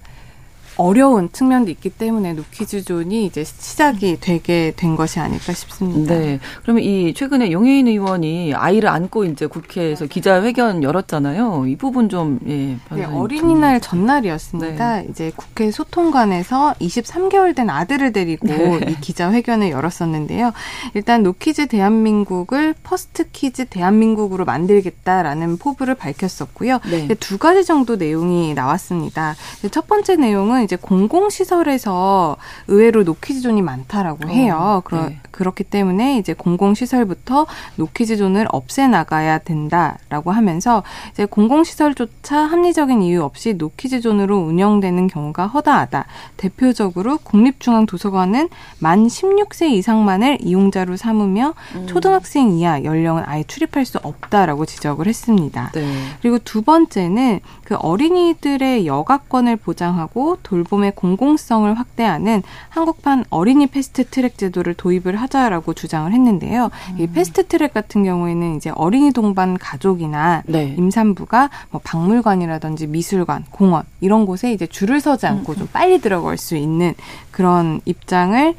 어려운 0.78 1.32
측면도 1.32 1.72
있기 1.72 1.90
때문에 1.90 2.34
노키즈존이 2.34 3.26
이제 3.26 3.44
시작이 3.44 4.18
되게 4.20 4.74
된 4.76 4.96
것이 4.96 5.20
아닐까 5.20 5.54
싶습니다. 5.54 6.14
네. 6.14 6.40
그러면 6.62 6.84
이 6.84 7.14
최근에 7.14 7.52
용해인 7.52 7.88
의원이 7.88 8.54
아이를 8.54 8.90
안고 8.90 9.26
이제 9.26 9.48
국회에서 9.48 10.06
기자회견 10.06 10.84
열었잖아요. 10.84 11.66
이 11.68 11.76
부분 11.76 12.10
좀 12.10 12.40
예. 12.48 12.78
네, 12.96 13.06
어린이날 13.06 13.82
전날이었습니다. 13.82 15.02
네. 15.02 15.08
이제 15.10 15.32
국회 15.36 15.72
소통관에서 15.72 16.76
23개월 16.80 17.56
된 17.56 17.70
아들을 17.70 18.14
데리고 18.14 18.48
네. 18.48 18.80
이 18.88 18.96
기자회견을 19.02 19.72
열었었는데요. 19.72 20.54
일단 20.94 21.24
노키즈 21.24 21.68
대한민국을 21.68 22.76
first 22.84 23.30
kids 23.32 23.66
대한민국으로 23.66 24.46
만들겠다라는 24.46 25.58
포부를 25.58 25.96
밝혔었고요. 25.96 26.80
네. 26.90 27.08
두 27.20 27.38
가지 27.38 27.66
정도 27.66 27.96
내용이 27.96 28.54
나왔습니다. 28.54 29.36
첫 29.72 29.88
번째 29.88 30.16
내용은 30.18 30.67
이제 30.68 30.76
공공시설에서 30.76 32.36
의외로 32.68 33.04
노키즈존이 33.04 33.62
많다라고 33.62 34.26
어, 34.26 34.28
해요. 34.28 34.58
어, 34.60 34.82
그러, 34.84 35.08
네. 35.08 35.20
그렇기 35.32 35.64
때문에 35.64 36.18
이제 36.18 36.34
공공시설부터 36.34 37.48
노키즈존을 37.78 38.48
없애 38.52 38.86
나가야 38.86 39.40
된다라고 39.40 40.32
하면서 40.32 40.84
이제 41.12 41.26
공공시설조차 41.26 42.38
합리적인 42.38 43.02
이유 43.02 43.24
없이 43.24 43.54
노키즈존으로 43.54 44.38
운영되는 44.38 45.08
경우가 45.08 45.48
허다하다. 45.48 46.06
대표적으로 46.36 47.18
국립중앙도서관은 47.20 48.50
만 48.80 49.08
16세 49.08 49.70
이상만을 49.72 50.40
이용자로 50.42 50.98
삼으며 50.98 51.54
음. 51.76 51.88
초등학생 51.88 52.52
이하 52.52 52.84
연령은 52.84 53.24
아예 53.26 53.44
출입할 53.44 53.86
수 53.86 54.00
없다라고 54.00 54.66
지적을 54.66 55.08
했습니다. 55.08 55.72
네. 55.74 55.88
그리고 56.22 56.40
두 56.40 56.62
번째는 56.62 57.40
그 57.64 57.76
어린이들의 57.76 58.86
여가권을 58.86 59.56
보장하고 59.56 60.38
돌 60.44 60.57
돌봄의 60.58 60.94
공공성을 60.96 61.72
확대하는 61.78 62.42
한국판 62.70 63.26
어린이 63.30 63.68
fast 63.68 64.06
track 64.06 64.38
제도를 64.38 64.74
도입을 64.74 65.16
하자라고 65.16 65.74
주장을 65.74 66.12
했는데요. 66.12 66.66
음. 66.66 67.00
이 67.00 67.08
fast 67.08 67.48
track 67.48 67.74
같은 67.74 68.04
경우에는 68.04 68.56
이제 68.56 68.72
어린이 68.74 69.12
동반 69.12 69.58
가족이나 69.58 70.42
네. 70.48 70.74
임산부가 70.78 71.50
뭐 71.70 71.82
박물관이라든지 71.84 72.88
미술관, 72.88 73.46
공원 73.52 73.84
이런 74.02 74.26
곳에 74.26 74.52
이제 74.52 74.66
줄을 74.66 75.00
서지 75.00 75.28
않고 75.28 75.54
음. 75.54 75.58
좀 75.58 75.68
빨리 75.72 76.00
들어갈 76.02 76.38
수 76.38 76.56
있는 76.56 76.94
그런 77.32 77.82
입장을 77.86 78.56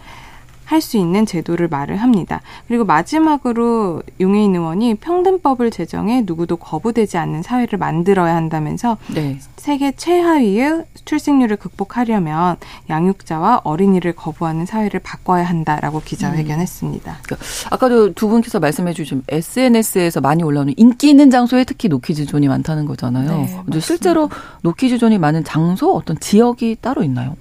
할 0.69 0.83
수 0.83 0.97
있는 0.97 1.27
제도를 1.27 1.67
말을 1.69 1.97
합니다. 1.97 2.41
그리고 2.69 2.85
마지막으로 2.85 4.03
용혜인 4.21 4.55
의원이 4.55 4.97
평등법을 4.97 5.71
제정해 5.71 6.23
누구도 6.25 6.57
거부되지 6.57 7.17
않는 7.19 7.43
사회를 7.43 7.79
만들어야 7.79 8.37
한다면서 8.37 8.97
네. 9.13 9.39
세계 9.57 9.93
최하위의 9.93 10.85
출생률을 11.05 11.57
극복하려면 11.57 12.57
양육자와 12.89 13.63
어린이를 13.65 14.13
거부하는 14.15 14.67
사회를 14.67 15.01
바꿔야 15.01 15.45
한다라고 15.45 16.01
기자회견했습니다. 16.05 17.11
음. 17.11 17.17
그러니까 17.23 17.47
아까도 17.71 18.13
두 18.13 18.29
분께서 18.29 18.61
말씀해 18.61 18.93
주신 18.93 19.23
SNS에서 19.29 20.21
많이 20.21 20.43
올라오는 20.43 20.75
인기 20.77 21.09
있는 21.11 21.31
장소에 21.31 21.65
특히 21.65 21.89
노키즈 21.89 22.27
존이 22.27 22.47
많다는 22.47 22.85
거잖아요. 22.87 23.65
네, 23.67 23.81
실제로 23.81 24.31
노키즈 24.63 24.99
존이 24.99 25.19
많은 25.19 25.45
장소 25.45 25.93
어떤 25.95 26.19
지역이 26.21 26.77
따로 26.81 27.03
있나요? 27.03 27.37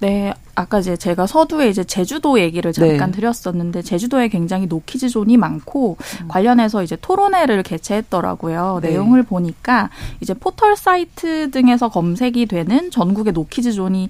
네, 0.00 0.32
아까 0.54 0.78
이제 0.78 0.96
제가 0.96 1.26
서두에 1.26 1.68
이제 1.68 1.84
제주도 1.84 2.40
얘기를 2.40 2.72
잠깐 2.72 3.10
네. 3.10 3.16
드렸었는데 3.16 3.82
제주도에 3.82 4.28
굉장히 4.28 4.66
노키즈 4.66 5.10
존이 5.10 5.36
많고 5.36 5.98
음. 6.22 6.28
관련해서 6.28 6.82
이제 6.82 6.96
토론회를 7.00 7.62
개최했더라고요. 7.62 8.80
네. 8.82 8.90
내용을 8.90 9.22
보니까 9.22 9.90
이제 10.20 10.32
포털 10.32 10.76
사이트 10.76 11.50
등에서 11.50 11.90
검색이 11.90 12.46
되는 12.46 12.90
전국의 12.90 13.34
노키즈 13.34 13.72
존이 13.72 14.08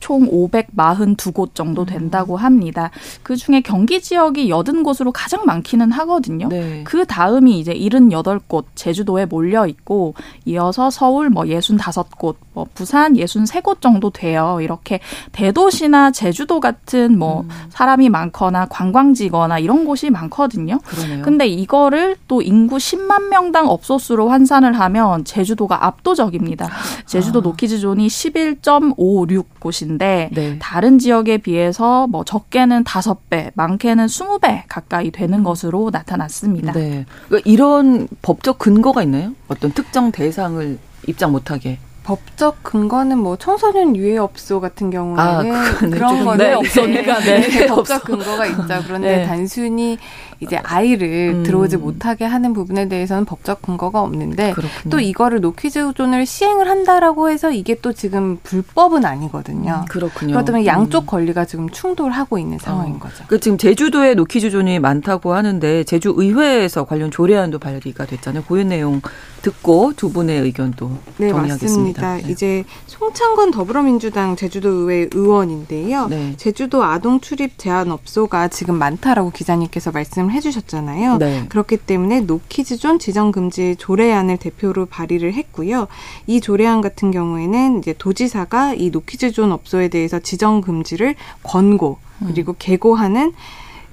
총 0.00 0.28
542곳 0.30 1.54
정도 1.54 1.82
음. 1.82 1.86
된다고 1.86 2.36
합니다. 2.36 2.90
그 3.22 3.36
중에 3.36 3.60
경기 3.60 4.00
지역이 4.00 4.48
80곳으로 4.50 5.10
가장 5.12 5.44
많기는 5.44 5.90
하거든요. 5.92 6.48
네. 6.48 6.82
그 6.84 7.04
다음이 7.06 7.58
이제 7.58 7.74
78곳 7.74 8.64
제주도에 8.74 9.26
몰려 9.26 9.66
있고 9.66 10.14
이어서 10.44 10.90
서울 10.90 11.30
뭐 11.30 11.44
65곳, 11.44 12.36
뭐 12.52 12.66
부산 12.74 13.14
63곳 13.14 13.80
정도 13.80 14.10
돼요. 14.10 14.58
이렇게 14.60 15.00
대도시나 15.32 16.10
제주도 16.10 16.60
같은 16.60 17.18
뭐 17.18 17.42
음. 17.42 17.48
사람이 17.70 18.08
많거나 18.08 18.66
관광지거나 18.66 19.58
이런 19.58 19.84
곳이 19.84 20.10
많거든요. 20.10 20.78
그러네요. 20.84 21.22
근데 21.22 21.46
이거를 21.46 22.16
또 22.28 22.42
인구 22.42 22.76
10만 22.76 23.28
명당 23.28 23.68
업소수로 23.68 24.28
환산을 24.28 24.78
하면 24.78 25.24
제주도가 25.24 25.86
압도적입니다. 25.86 26.68
제주도 27.06 27.40
아. 27.40 27.42
노키즈존이 27.42 28.06
11.56곳 28.06 29.85
인데 29.86 30.28
네. 30.32 30.58
다른 30.58 30.98
지역에 30.98 31.38
비해서 31.38 32.06
뭐 32.08 32.24
적게는 32.24 32.84
5배, 32.84 33.52
많게는 33.54 34.06
20배 34.06 34.62
가까이 34.68 35.10
되는 35.10 35.42
것으로 35.42 35.90
나타났습니다. 35.92 36.72
네. 36.72 37.06
그러니까 37.28 37.50
이런 37.50 38.08
법적 38.22 38.58
근거가 38.58 39.02
있나요? 39.02 39.32
어떤 39.48 39.72
특정 39.72 40.12
대상을 40.12 40.78
입장 41.06 41.32
못하게. 41.32 41.78
법적 42.06 42.62
근거는 42.62 43.18
뭐 43.18 43.36
청소년 43.36 43.96
유해업소 43.96 44.60
같은 44.60 44.90
경우에는 44.90 45.18
아, 45.52 45.74
그런 45.80 46.24
거는 46.24 46.38
네, 46.38 46.52
없으니까 46.54 47.18
네, 47.26 47.40
네, 47.40 47.66
법적 47.66 48.04
근거가 48.04 48.46
있죠. 48.46 48.62
그런데 48.86 49.16
네. 49.16 49.26
단순히 49.26 49.98
이제 50.40 50.56
아이를 50.56 51.34
음. 51.36 51.42
들어오지 51.42 51.76
못하게 51.78 52.24
하는 52.24 52.52
부분에 52.52 52.88
대해서는 52.88 53.24
법적 53.24 53.62
근거가 53.62 54.02
없는데 54.02 54.52
그렇군요. 54.52 54.90
또 54.90 55.00
이거를 55.00 55.40
노키즈 55.40 55.94
존을 55.94 56.26
시행을 56.26 56.68
한다라고 56.68 57.30
해서 57.30 57.50
이게 57.50 57.76
또 57.80 57.92
지금 57.92 58.38
불법은 58.42 59.04
아니거든요. 59.04 59.82
음, 59.82 59.84
그렇군요. 59.88 60.32
그렇다면 60.32 60.62
음. 60.62 60.66
양쪽 60.66 61.04
음. 61.04 61.06
권리가 61.06 61.44
지금 61.44 61.70
충돌하고 61.70 62.38
있는 62.38 62.58
상황인 62.58 62.96
어. 62.96 62.98
거죠. 62.98 63.24
그 63.28 63.40
지금 63.40 63.58
제주도에 63.58 64.14
노키즈 64.14 64.50
존이 64.50 64.78
많다고 64.78 65.32
하는데 65.32 65.84
제주 65.84 66.12
의회에서 66.16 66.84
관련 66.84 67.10
조례안도 67.10 67.58
발의가 67.58 68.04
됐잖아요. 68.06 68.44
그 68.44 68.64
내용 68.64 69.00
듣고 69.42 69.92
두 69.96 70.12
분의 70.12 70.40
의견도 70.40 70.90
네, 71.18 71.28
정리하겠습니다. 71.28 72.02
맞습니다. 72.02 72.16
네. 72.26 72.32
이제 72.32 72.64
송창권 72.86 73.52
더불어민주당 73.52 74.34
제주도 74.34 74.68
의회 74.70 75.08
의원인데요. 75.12 76.08
네. 76.08 76.34
제주도 76.36 76.82
아동 76.82 77.20
출입 77.20 77.58
제한 77.58 77.90
업소가 77.90 78.48
지금 78.48 78.74
많다라고 78.76 79.30
기자님께서 79.30 79.92
말씀 79.92 80.25
을 80.28 80.32
해주셨잖아요. 80.32 81.18
네. 81.18 81.44
그렇기 81.48 81.78
때문에 81.78 82.20
노키즈존 82.20 82.98
지정 82.98 83.32
금지 83.32 83.76
조례안을 83.78 84.36
대표로 84.36 84.86
발의를 84.86 85.34
했고요. 85.34 85.88
이 86.26 86.40
조례안 86.40 86.80
같은 86.80 87.10
경우에는 87.10 87.78
이제 87.78 87.94
도지사가 87.96 88.74
이 88.74 88.90
노키즈존 88.90 89.52
업소에 89.52 89.88
대해서 89.88 90.18
지정 90.18 90.60
금지를 90.60 91.14
권고 91.42 91.98
그리고 92.26 92.54
개고하는 92.58 93.32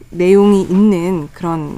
내용이 0.10 0.62
있는 0.62 1.30
그런 1.34 1.78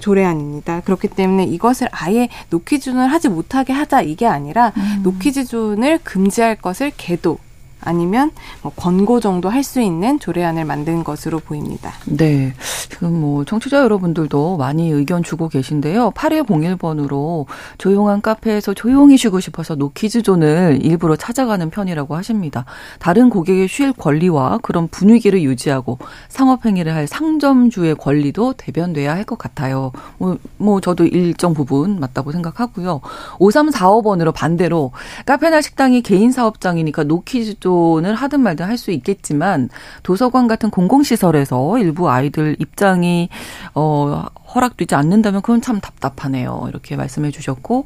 조례안입니다. 0.00 0.80
그렇기 0.80 1.08
때문에 1.08 1.44
이것을 1.44 1.88
아예 1.92 2.28
노키존을 2.48 3.12
하지 3.12 3.28
못하게 3.28 3.72
하자 3.72 4.02
이게 4.02 4.26
아니라 4.26 4.72
음. 4.76 5.00
노키즈존을 5.02 6.00
금지할 6.02 6.56
것을 6.56 6.90
개도 6.96 7.38
아니면 7.82 8.30
뭐 8.62 8.72
권고 8.76 9.20
정도 9.20 9.48
할 9.48 9.60
수 9.60 9.80
있는 9.82 10.18
조례안을 10.18 10.64
만든 10.64 11.04
것으로 11.04 11.38
보입니다. 11.38 11.92
네. 12.06 12.54
지금 12.88 13.20
뭐 13.20 13.44
청취자 13.44 13.78
여러분들도 13.82 14.56
많이 14.56 14.88
의견 14.90 15.22
주고 15.22 15.48
계신데요. 15.48 16.12
8101번으로 16.12 17.46
조용한 17.78 18.20
카페에서 18.22 18.74
조용히 18.74 19.16
쉬고 19.18 19.38
싶어서 19.40 19.74
노키즈존을 19.74 20.78
일부러 20.82 21.14
찾아가는 21.16 21.68
편이라고 21.70 22.16
하십니다. 22.16 22.64
다른 22.98 23.28
고객의 23.30 23.68
쉴 23.68 23.92
권리와 23.92 24.58
그런 24.62 24.88
분위기를 24.88 25.42
유지하고 25.42 25.98
상업행위를 26.30 26.94
할 26.94 27.06
상점주의 27.06 27.94
권리도 27.96 28.54
대변돼야 28.54 29.14
할 29.14 29.24
것 29.24 29.36
같아요. 29.38 29.92
뭐, 30.18 30.38
뭐 30.56 30.80
저도 30.80 31.04
일정 31.04 31.52
부분 31.54 32.00
맞다고 32.00 32.32
생각하고요. 32.32 33.00
5345번으로 33.38 34.32
반대로 34.34 34.90
카페나 35.26 35.60
식당이 35.60 36.00
개인 36.02 36.32
사업장이니까 36.32 37.04
노키즈존 37.04 37.69
지원을 37.70 38.14
하든 38.14 38.40
말든 38.40 38.66
할 38.66 38.80
수 38.80 38.90
있겠지만 38.92 39.68
도서관 40.02 40.48
같은 40.48 40.70
공공시설에서 40.70 41.78
일부 41.78 42.08
아이들 42.08 42.56
입장이 42.58 43.28
어 43.74 44.24
허락되지 44.54 44.94
않는다면 44.94 45.42
그건 45.42 45.60
참 45.60 45.80
답답하네요. 45.80 46.64
이렇게 46.70 46.96
말씀해 46.96 47.30
주셨고 47.30 47.84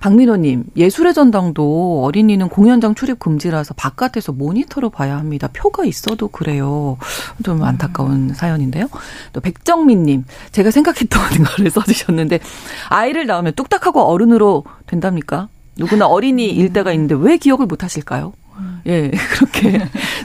박민호님, 0.00 0.64
예술의 0.76 1.14
전당도 1.14 2.04
어린이는 2.04 2.50
공연장 2.50 2.94
출입 2.94 3.18
금지라서 3.18 3.72
바깥에서 3.74 4.32
모니터로 4.32 4.90
봐야 4.90 5.16
합니다. 5.16 5.48
표가 5.52 5.86
있어도 5.86 6.28
그래요. 6.28 6.98
좀 7.42 7.64
안타까운 7.64 8.12
음. 8.12 8.34
사연인데요. 8.34 8.86
또 9.32 9.40
백정민님, 9.40 10.24
제가 10.52 10.70
생각했던 10.70 11.20
거를 11.42 11.70
써주셨는데, 11.70 12.38
아이를 12.90 13.26
낳으면 13.26 13.54
뚝딱하고 13.56 14.02
어른으로 14.02 14.64
된답니까? 14.86 15.48
누구나 15.76 16.06
어린이일 16.06 16.72
때가 16.72 16.92
있는데 16.92 17.16
왜 17.18 17.36
기억을 17.36 17.66
못 17.66 17.82
하실까요? 17.82 18.34
예, 18.86 19.10
그렇게 19.32 19.80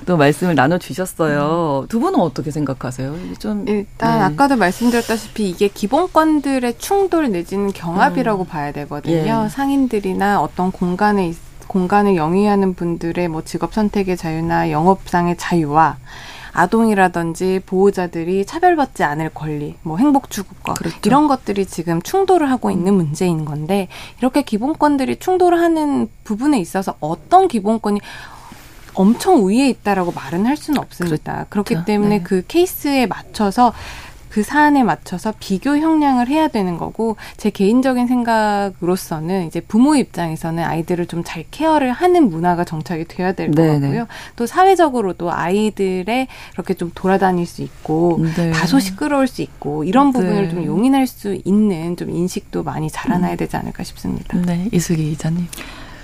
또 0.06 0.18
말씀을 0.18 0.56
나눠 0.56 0.78
주셨어요. 0.78 1.86
두 1.90 2.00
분은 2.00 2.20
어떻게 2.20 2.52
생각하세요? 2.52 3.16
좀 3.40 3.68
일단 3.68 4.20
네. 4.20 4.24
아까도 4.26 4.56
말씀드렸다시피 4.56 5.50
이게 5.50 5.68
기본권들의 5.68 6.78
충돌 6.78 7.30
내지는 7.32 7.72
경합이라고 7.74 8.44
음. 8.44 8.48
봐야 8.48 8.72
되거든요. 8.72 9.44
예. 9.46 9.50
상인들이나 9.50 10.42
어떤 10.42 10.72
공간에 10.72 11.34
공간을 11.68 12.16
영위하는 12.16 12.76
분들의 12.76 13.28
뭐 13.30 13.44
직업 13.44 13.74
선택의 13.74 14.18
자유나 14.18 14.72
영업상의 14.72 15.38
자유와 15.38 15.98
아동이라든지 16.54 17.62
보호자들이 17.66 18.46
차별받지 18.46 19.04
않을 19.04 19.32
권리, 19.34 19.76
뭐 19.82 19.98
행복 19.98 20.30
추구권 20.30 20.76
그렇죠. 20.76 20.98
이런 21.06 21.28
것들이 21.28 21.66
지금 21.66 22.02
충돌을 22.02 22.50
하고 22.50 22.72
있는 22.72 22.94
문제인 22.94 23.44
건데 23.44 23.88
이렇게 24.20 24.44
기본권들이 24.44 25.18
충돌하는 25.18 26.08
부분에 26.24 26.60
있어서 26.60 26.96
어떤 27.00 27.48
기본권이 27.48 28.00
엄청 28.94 29.48
위에 29.48 29.70
있다라고 29.70 30.12
말은 30.12 30.46
할 30.46 30.56
수는 30.56 30.80
없습니다. 30.80 31.46
그렇죠. 31.50 31.64
그렇기 31.64 31.86
때문에 31.86 32.20
네. 32.20 32.24
그 32.24 32.44
케이스에 32.48 33.08
맞춰서 33.08 33.74
그 34.34 34.42
사안에 34.42 34.82
맞춰서 34.82 35.32
비교 35.40 35.78
형량을 35.78 36.28
해야 36.28 36.48
되는 36.48 36.80
거고 36.80 37.18
제 37.38 37.52
개인적인 37.52 38.08
생각으로서는 38.08 39.46
이제 39.46 39.60
부모 39.60 39.96
입장에서는 39.96 40.64
아이들을 40.64 41.06
좀 41.06 41.24
잘 41.24 41.46
케어를 41.52 41.92
하는 41.92 42.30
문화가 42.30 42.64
정착이 42.64 43.06
돼야 43.06 43.32
될것 43.32 43.56
네, 43.56 43.78
네. 43.78 43.80
같고요. 43.80 44.08
또 44.36 44.46
사회적으로도 44.48 45.32
아이들의 45.32 46.28
이렇게 46.54 46.74
좀 46.74 46.92
돌아다닐 46.96 47.46
수 47.46 47.62
있고 47.62 48.20
네. 48.36 48.52
다소 48.52 48.80
시끄러울 48.80 49.28
수 49.28 49.42
있고 49.44 49.84
이런 49.84 50.08
네. 50.08 50.20
부분을 50.20 50.50
좀 50.50 50.66
용인할 50.66 51.06
수 51.06 51.40
있는 51.46 51.96
좀 51.96 52.10
인식도 52.10 52.64
많이 52.64 52.90
자라나야 52.90 53.34
음. 53.34 53.38
되지 53.38 53.56
않을까 53.56 53.84
싶습니다. 53.84 54.38
네, 54.40 54.68
이슬기 54.74 55.12
기자님. 55.12 55.48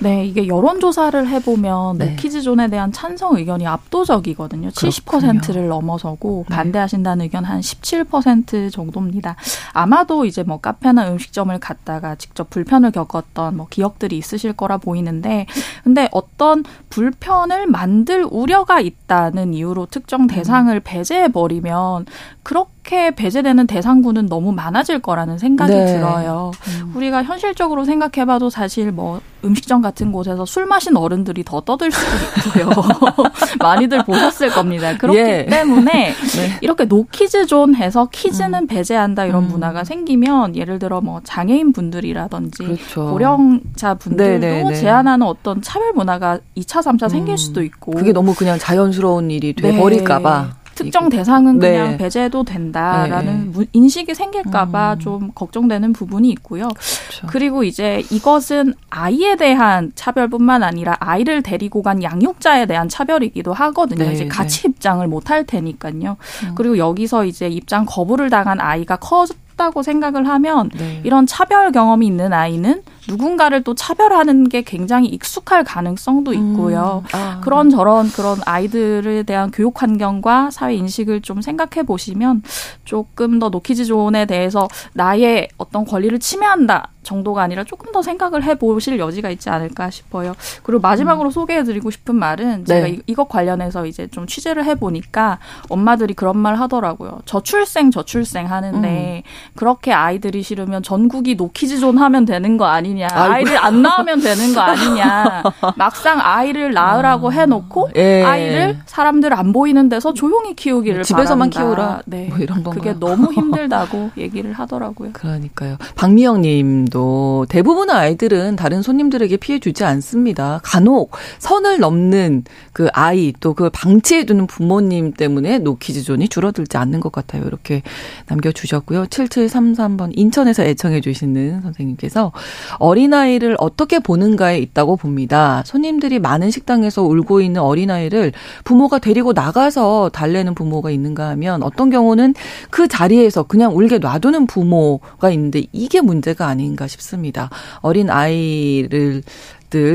네, 0.01 0.25
이게 0.25 0.47
여론조사를 0.47 1.27
해보면 1.27 1.97
네. 1.97 2.09
노키즈존에 2.11 2.69
대한 2.69 2.91
찬성 2.91 3.35
의견이 3.35 3.67
압도적이거든요. 3.67 4.69
그렇군요. 4.75 4.91
70%를 4.91 5.67
넘어서고 5.67 6.45
네. 6.49 6.55
반대하신다는 6.55 7.23
의견 7.23 7.43
한 7.43 7.59
17% 7.59 8.71
정도입니다. 8.71 9.35
아마도 9.73 10.25
이제 10.25 10.43
뭐 10.43 10.59
카페나 10.59 11.11
음식점을 11.11 11.57
갔다가 11.59 12.15
직접 12.15 12.49
불편을 12.49 12.91
겪었던 12.91 13.57
뭐 13.57 13.67
기억들이 13.69 14.17
있으실 14.17 14.53
거라 14.53 14.77
보이는데, 14.77 15.45
근데 15.83 16.07
어떤 16.11 16.63
불편을 16.89 17.67
만들 17.67 18.25
우려가 18.29 18.79
있다는 18.79 19.53
이유로 19.53 19.87
특정 19.87 20.27
대상을 20.27 20.73
음. 20.73 20.81
배제해버리면 20.83 22.05
그렇게 22.43 22.78
배제되는 23.15 23.67
대상군은 23.67 24.25
너무 24.27 24.51
많아질 24.51 24.99
거라는 24.99 25.37
생각이 25.37 25.71
네. 25.71 25.85
들어요. 25.85 26.51
음. 26.67 26.93
우리가 26.95 27.23
현실적으로 27.23 27.85
생각해봐도 27.85 28.49
사실 28.49 28.91
뭐 28.91 29.21
음식점 29.43 29.81
같은 29.81 30.11
곳에서 30.11 30.45
술 30.45 30.65
마신 30.65 30.97
어른들이 30.97 31.43
더 31.43 31.61
떠들 31.61 31.91
수도 31.91 32.59
있고요. 32.59 32.69
많이들 33.59 34.03
보셨을 34.03 34.49
겁니다. 34.49 34.97
그렇기 34.97 35.19
예. 35.19 35.45
때문에 35.45 36.13
네. 36.35 36.57
이렇게 36.61 36.85
노키즈 36.85 37.45
존 37.45 37.75
해서 37.75 38.09
키즈는 38.11 38.63
음. 38.63 38.67
배제한다 38.67 39.25
이런 39.25 39.43
음. 39.43 39.49
문화가 39.49 39.83
생기면 39.83 40.55
예를 40.55 40.79
들어 40.79 40.99
뭐 40.99 41.21
장애인 41.23 41.73
분들이라든지 41.73 42.63
그렇죠. 42.63 43.11
고령자 43.11 43.95
분들도 43.95 44.39
네, 44.39 44.63
네, 44.63 44.69
네. 44.69 44.75
제한하는 44.75 45.25
어떤 45.25 45.61
차별 45.61 45.93
문화가 45.93 46.39
2차, 46.57 46.81
3차 46.81 47.09
생길 47.09 47.33
음. 47.33 47.37
수도 47.37 47.63
있고 47.63 47.91
그게 47.91 48.11
너무 48.11 48.33
그냥 48.33 48.57
자연스러운 48.57 49.31
일이 49.31 49.53
돼 49.53 49.77
버릴까 49.77 50.19
봐 50.19 50.58
특정 50.83 51.09
대상은 51.09 51.59
네. 51.59 51.71
그냥 51.71 51.97
배제도 51.97 52.43
된다라는 52.43 53.53
네. 53.55 53.65
인식이 53.73 54.13
생길까봐 54.13 54.93
음. 54.93 54.99
좀 54.99 55.31
걱정되는 55.33 55.93
부분이 55.93 56.29
있고요. 56.31 56.67
그렇죠. 56.67 57.27
그리고 57.27 57.63
이제 57.63 58.03
이것은 58.11 58.73
아이에 58.89 59.35
대한 59.35 59.91
차별뿐만 59.95 60.63
아니라 60.63 60.95
아이를 60.99 61.43
데리고 61.43 61.81
간 61.81 62.01
양육자에 62.03 62.65
대한 62.65 62.89
차별이기도 62.89 63.53
하거든요. 63.53 64.05
네. 64.05 64.13
이제 64.13 64.27
같이 64.27 64.63
네. 64.63 64.69
입장을 64.69 65.07
못 65.07 65.29
할 65.29 65.45
테니까요. 65.45 66.17
음. 66.43 66.55
그리고 66.55 66.77
여기서 66.79 67.25
이제 67.25 67.47
입장 67.47 67.85
거부를 67.85 68.29
당한 68.31 68.59
아이가 68.59 68.95
커 68.95 69.25
다고 69.57 69.83
생각을 69.83 70.25
하면 70.27 70.69
네. 70.73 71.01
이런 71.03 71.27
차별 71.27 71.71
경험이 71.73 72.07
있는 72.07 72.31
아이는 72.31 72.81
누군가를 73.09 73.63
또 73.63 73.73
차별하는 73.73 74.47
게 74.49 74.61
굉장히 74.61 75.07
익숙할 75.07 75.63
가능성도 75.63 76.33
있고요. 76.33 77.03
음. 77.05 77.09
아. 77.17 77.41
그런 77.41 77.69
저런 77.69 78.09
그런 78.11 78.37
아이들에 78.45 79.23
대한 79.23 79.51
교육 79.51 79.81
환경과 79.81 80.51
사회 80.51 80.75
인식을 80.75 81.21
좀 81.21 81.41
생각해 81.41 81.85
보시면 81.85 82.43
조금 82.85 83.39
더 83.39 83.49
노키즈 83.49 83.85
존에 83.85 84.25
대해서 84.25 84.67
나의 84.93 85.49
어떤 85.57 85.85
권리를 85.85 86.17
침해한다 86.19 86.89
정도가 87.09 87.41
아니라 87.41 87.63
조금 87.63 87.91
더 87.91 88.01
생각을 88.01 88.43
해 88.43 88.55
보실 88.55 88.99
여지가 88.99 89.29
있지 89.31 89.49
않을까 89.49 89.89
싶어요. 89.89 90.33
그리고 90.63 90.81
마지막으로 90.81 91.29
음. 91.29 91.31
소개해 91.31 91.63
드리고 91.63 91.89
싶은 91.91 92.15
말은 92.15 92.65
제가 92.65 92.87
네. 92.87 92.99
이, 93.05 93.15
것 93.15 93.27
관련해서 93.27 93.85
이제 93.85 94.07
좀 94.07 94.27
취재를 94.27 94.63
해 94.65 94.75
보니까 94.75 95.39
엄마들이 95.69 96.13
그런 96.13 96.37
말 96.37 96.55
하더라고요. 96.55 97.21
저출생 97.25 97.91
저출생 97.91 98.49
하는데 98.49 99.23
음. 99.25 99.29
그렇게 99.55 99.91
아이들이 99.91 100.41
싫으면 100.43 100.83
전국이 100.83 101.35
노키즈존 101.35 101.97
하면 101.97 102.25
되는 102.25 102.57
거 102.57 102.65
아니냐. 102.65 102.98
아이고. 103.05 103.33
아이를 103.33 103.57
안 103.57 103.81
낳으면 103.81 104.21
되는 104.21 104.53
거 104.53 104.61
아니냐. 104.61 105.43
막상 105.77 106.19
아이를 106.21 106.73
낳으라고 106.73 107.29
아. 107.29 107.31
해놓고 107.31 107.91
예. 107.95 108.23
아이를 108.23 108.77
사람들 108.85 109.33
안 109.33 109.53
보이는 109.53 109.89
데서 109.89 110.13
조용히 110.13 110.55
키우기를 110.55 111.03
집에서만 111.03 111.49
바란다. 111.49 111.59
키우라. 111.59 112.01
네. 112.05 112.27
뭐 112.29 112.37
이런 112.39 112.63
건가요? 112.63 112.81
그게 112.81 112.99
너무 112.99 113.31
힘들다고 113.31 114.11
얘기를 114.17 114.53
하더라고요. 114.53 115.11
그러니까요. 115.13 115.77
박미영님 115.95 116.85
경우도 116.89 117.45
대부분의 117.49 117.95
아이들은 117.95 118.55
다른 118.55 118.81
손님들에게 118.81 119.37
피해 119.37 119.59
주지 119.59 119.83
않습니다. 119.83 120.59
간혹 120.63 121.11
선을 121.39 121.79
넘는 121.79 122.43
그 122.73 122.87
아이 122.93 123.33
또 123.39 123.53
그걸 123.53 123.69
방치해 123.69 124.25
두는 124.25 124.47
부모님 124.47 125.13
때문에 125.13 125.59
노키즈 125.59 126.03
존이 126.03 126.27
줄어들지 126.29 126.77
않는 126.77 126.99
것 126.99 127.11
같아요. 127.11 127.43
이렇게 127.45 127.81
남겨 128.27 128.51
주셨고요. 128.51 129.05
7733번 129.05 130.11
인천에서 130.13 130.63
애청해 130.63 131.01
주시는 131.01 131.61
선생님께서 131.61 132.31
어 132.79 132.88
린아이를 132.93 133.55
어떻게 133.59 133.99
보는가에 133.99 134.59
있다고 134.59 134.95
봅니다. 134.95 135.63
손님들이 135.65 136.19
많은 136.19 136.51
식당에서 136.51 137.03
울고 137.03 137.41
있는 137.41 137.61
어린아이를 137.61 138.31
부모가 138.63 138.99
데리고 138.99 139.33
나가서 139.33 140.09
달래는 140.13 140.55
부모가 140.55 140.91
있는가 140.91 141.29
하면 141.29 141.63
어떤 141.63 141.89
경우는 141.89 142.33
그 142.69 142.87
자리에서 142.87 143.43
그냥 143.43 143.75
울게 143.75 143.99
놔두는 143.99 144.47
부모가 144.47 145.29
있는데 145.31 145.63
이게 145.71 146.01
문제가 146.01 146.47
아닌가 146.47 146.87
싶습니다. 146.87 147.49
어린 147.81 148.09
아이를 148.09 149.23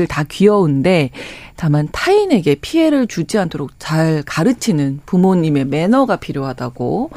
다 0.07 0.23
귀여운데 0.23 1.09
다만 1.57 1.89
타인에게 1.91 2.55
피해를 2.55 3.07
주지 3.07 3.37
않도록 3.37 3.71
잘 3.77 4.23
가르치는 4.25 5.01
부모님의 5.05 5.65
매너가 5.65 6.15
필요하다고 6.17 7.09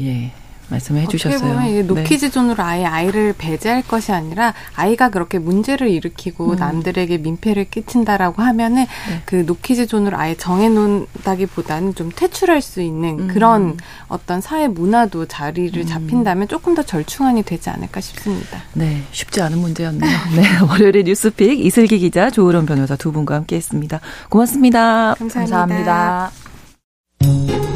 예 0.00 0.32
말씀해 0.68 1.06
주셨어요. 1.08 1.38
보면 1.38 1.68
이게 1.68 1.82
노키즈 1.82 2.30
존으로 2.30 2.62
아예 2.62 2.84
아이를 2.84 3.34
배제할 3.36 3.82
것이 3.82 4.12
아니라 4.12 4.54
아이가 4.74 5.10
그렇게 5.10 5.38
문제를 5.38 5.88
일으키고 5.88 6.52
음. 6.52 6.56
남들에게 6.56 7.18
민폐를 7.18 7.70
끼친다라고 7.70 8.42
하면은 8.42 8.86
네. 9.08 9.22
그 9.24 9.44
노키즈 9.46 9.86
존으로 9.86 10.16
아예 10.16 10.36
정해놓는다기보다는 10.36 11.94
좀 11.94 12.10
퇴출할 12.14 12.62
수 12.62 12.80
있는 12.80 13.20
음. 13.20 13.28
그런 13.28 13.76
어떤 14.08 14.40
사회 14.40 14.68
문화도 14.68 15.26
자리를 15.26 15.80
음. 15.80 15.86
잡힌다면 15.86 16.48
조금 16.48 16.74
더 16.74 16.82
절충안이 16.82 17.42
되지 17.44 17.70
않을까 17.70 18.00
싶습니다. 18.00 18.62
네, 18.72 19.02
쉽지 19.12 19.40
않은 19.42 19.58
문제였네요. 19.58 20.18
네, 20.36 20.42
월요일에 20.68 21.04
뉴스픽 21.04 21.64
이슬기 21.64 21.98
기자, 21.98 22.30
조을원 22.30 22.66
변호사 22.66 22.96
두 22.96 23.12
분과 23.12 23.34
함께했습니다. 23.36 24.00
고맙습니다. 24.28 25.14
감사합니다. 25.14 25.66
감사합니다. 25.66 27.75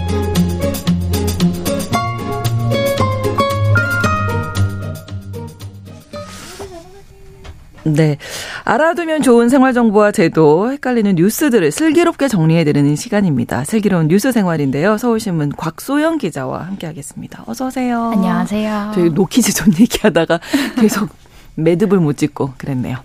네. 7.83 8.17
알아두면 8.63 9.21
좋은 9.23 9.49
생활 9.49 9.73
정보와 9.73 10.11
제도, 10.11 10.71
헷갈리는 10.71 11.15
뉴스들을 11.15 11.71
슬기롭게 11.71 12.27
정리해드리는 12.27 12.95
시간입니다. 12.95 13.63
슬기로운 13.63 14.07
뉴스 14.07 14.31
생활인데요. 14.31 14.97
서울신문 14.97 15.53
곽소영 15.57 16.17
기자와 16.19 16.67
함께하겠습니다. 16.67 17.43
어서오세요. 17.47 18.11
안녕하세요. 18.13 18.91
저희 18.93 19.09
노키즈 19.09 19.53
존 19.53 19.73
얘기하다가 19.79 20.39
계속 20.79 21.09
매듭을 21.55 21.99
못 21.99 22.17
짓고 22.17 22.53
그랬네요. 22.57 22.97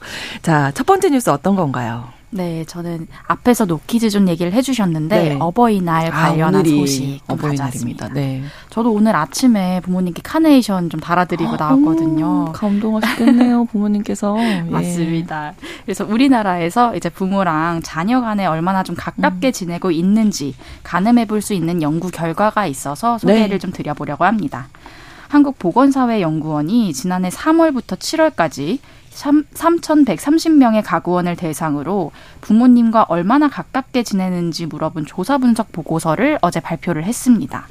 자, 0.42 0.70
첫 0.74 0.86
번째 0.86 1.10
뉴스 1.10 1.30
어떤 1.30 1.56
건가요? 1.56 2.15
네, 2.36 2.64
저는 2.66 3.08
앞에서 3.26 3.64
노키즈존 3.64 4.28
얘기를 4.28 4.52
해주셨는데 4.52 5.28
네. 5.30 5.36
어버이날 5.40 6.08
아, 6.08 6.10
관련한 6.10 6.60
아, 6.60 6.68
소식 6.68 7.20
어버이날입니다. 7.26 8.08
네. 8.10 8.42
저도 8.70 8.92
오늘 8.92 9.16
아침에 9.16 9.80
부모님께 9.80 10.20
카네이션 10.22 10.90
좀 10.90 11.00
달아드리고 11.00 11.54
아, 11.54 11.56
나왔거든요. 11.56 12.46
음, 12.48 12.52
감동하셨겠네요, 12.52 13.64
부모님께서. 13.72 14.36
예. 14.38 14.62
맞습니다. 14.62 15.54
그래서 15.84 16.04
우리나라에서 16.04 16.94
이제 16.94 17.08
부모랑 17.08 17.80
자녀 17.82 18.20
간에 18.20 18.44
얼마나 18.46 18.82
좀 18.82 18.94
가깝게 18.96 19.48
음. 19.48 19.52
지내고 19.52 19.90
있는지 19.90 20.54
가늠해볼 20.82 21.40
수 21.40 21.54
있는 21.54 21.82
연구 21.82 22.10
결과가 22.10 22.66
있어서 22.66 23.18
소개를 23.18 23.48
네. 23.48 23.58
좀 23.58 23.72
드려보려고 23.72 24.24
합니다. 24.24 24.68
한국보건사회연구원이 25.28 26.92
지난해 26.92 27.28
3월부터 27.30 27.98
7월까지 27.98 28.78
3,130명의 29.16 30.82
가구원을 30.84 31.36
대상으로 31.36 32.12
부모님과 32.42 33.06
얼마나 33.08 33.48
가깝게 33.48 34.02
지내는지 34.02 34.66
물어본 34.66 35.06
조사 35.06 35.38
분석 35.38 35.72
보고서를 35.72 36.38
어제 36.42 36.60
발표를 36.60 37.04
했습니다. 37.04 37.66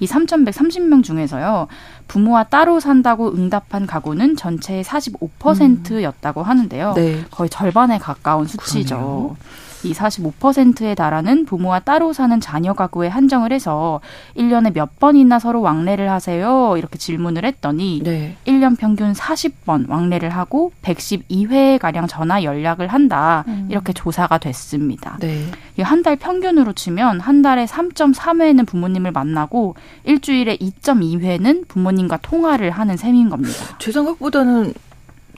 이 0.00 0.06
3,130명 0.06 1.02
중에서요, 1.02 1.66
부모와 2.06 2.44
따로 2.44 2.78
산다고 2.78 3.32
응답한 3.32 3.86
가구는 3.86 4.36
전체의 4.36 4.84
45%였다고 4.84 6.42
하는데요. 6.42 6.94
네. 6.94 7.24
거의 7.30 7.50
절반에 7.50 7.98
가까운 7.98 8.46
수치죠. 8.46 8.96
그러네요. 8.96 9.36
이 9.84 9.92
45%에 9.92 10.94
달하는 10.94 11.44
부모와 11.44 11.80
따로 11.80 12.12
사는 12.12 12.40
자녀 12.40 12.72
가구에 12.72 13.08
한정을 13.08 13.52
해서 13.52 14.00
1년에 14.36 14.72
몇 14.74 14.98
번이나 14.98 15.38
서로 15.38 15.60
왕래를 15.60 16.10
하세요? 16.10 16.74
이렇게 16.76 16.98
질문을 16.98 17.44
했더니 17.44 18.00
네. 18.02 18.36
1년 18.46 18.76
평균 18.76 19.12
40번 19.12 19.88
왕래를 19.88 20.30
하고 20.30 20.72
112회 20.82 21.78
가량 21.78 22.06
전화 22.06 22.42
연락을 22.42 22.88
한다. 22.88 23.44
음. 23.46 23.68
이렇게 23.70 23.92
조사가 23.92 24.38
됐습니다. 24.38 25.18
네. 25.20 25.44
한달 25.80 26.16
평균으로 26.16 26.72
치면 26.72 27.20
한 27.20 27.42
달에 27.42 27.64
3.3회는 27.66 28.66
부모님을 28.66 29.12
만나고 29.12 29.76
일주일에 30.04 30.56
2.2회는 30.56 31.68
부모님과 31.68 32.18
통화를 32.18 32.70
하는 32.70 32.96
셈인 32.96 33.28
겁니다. 33.28 33.78
제 33.78 33.92
생각보다는 33.92 34.74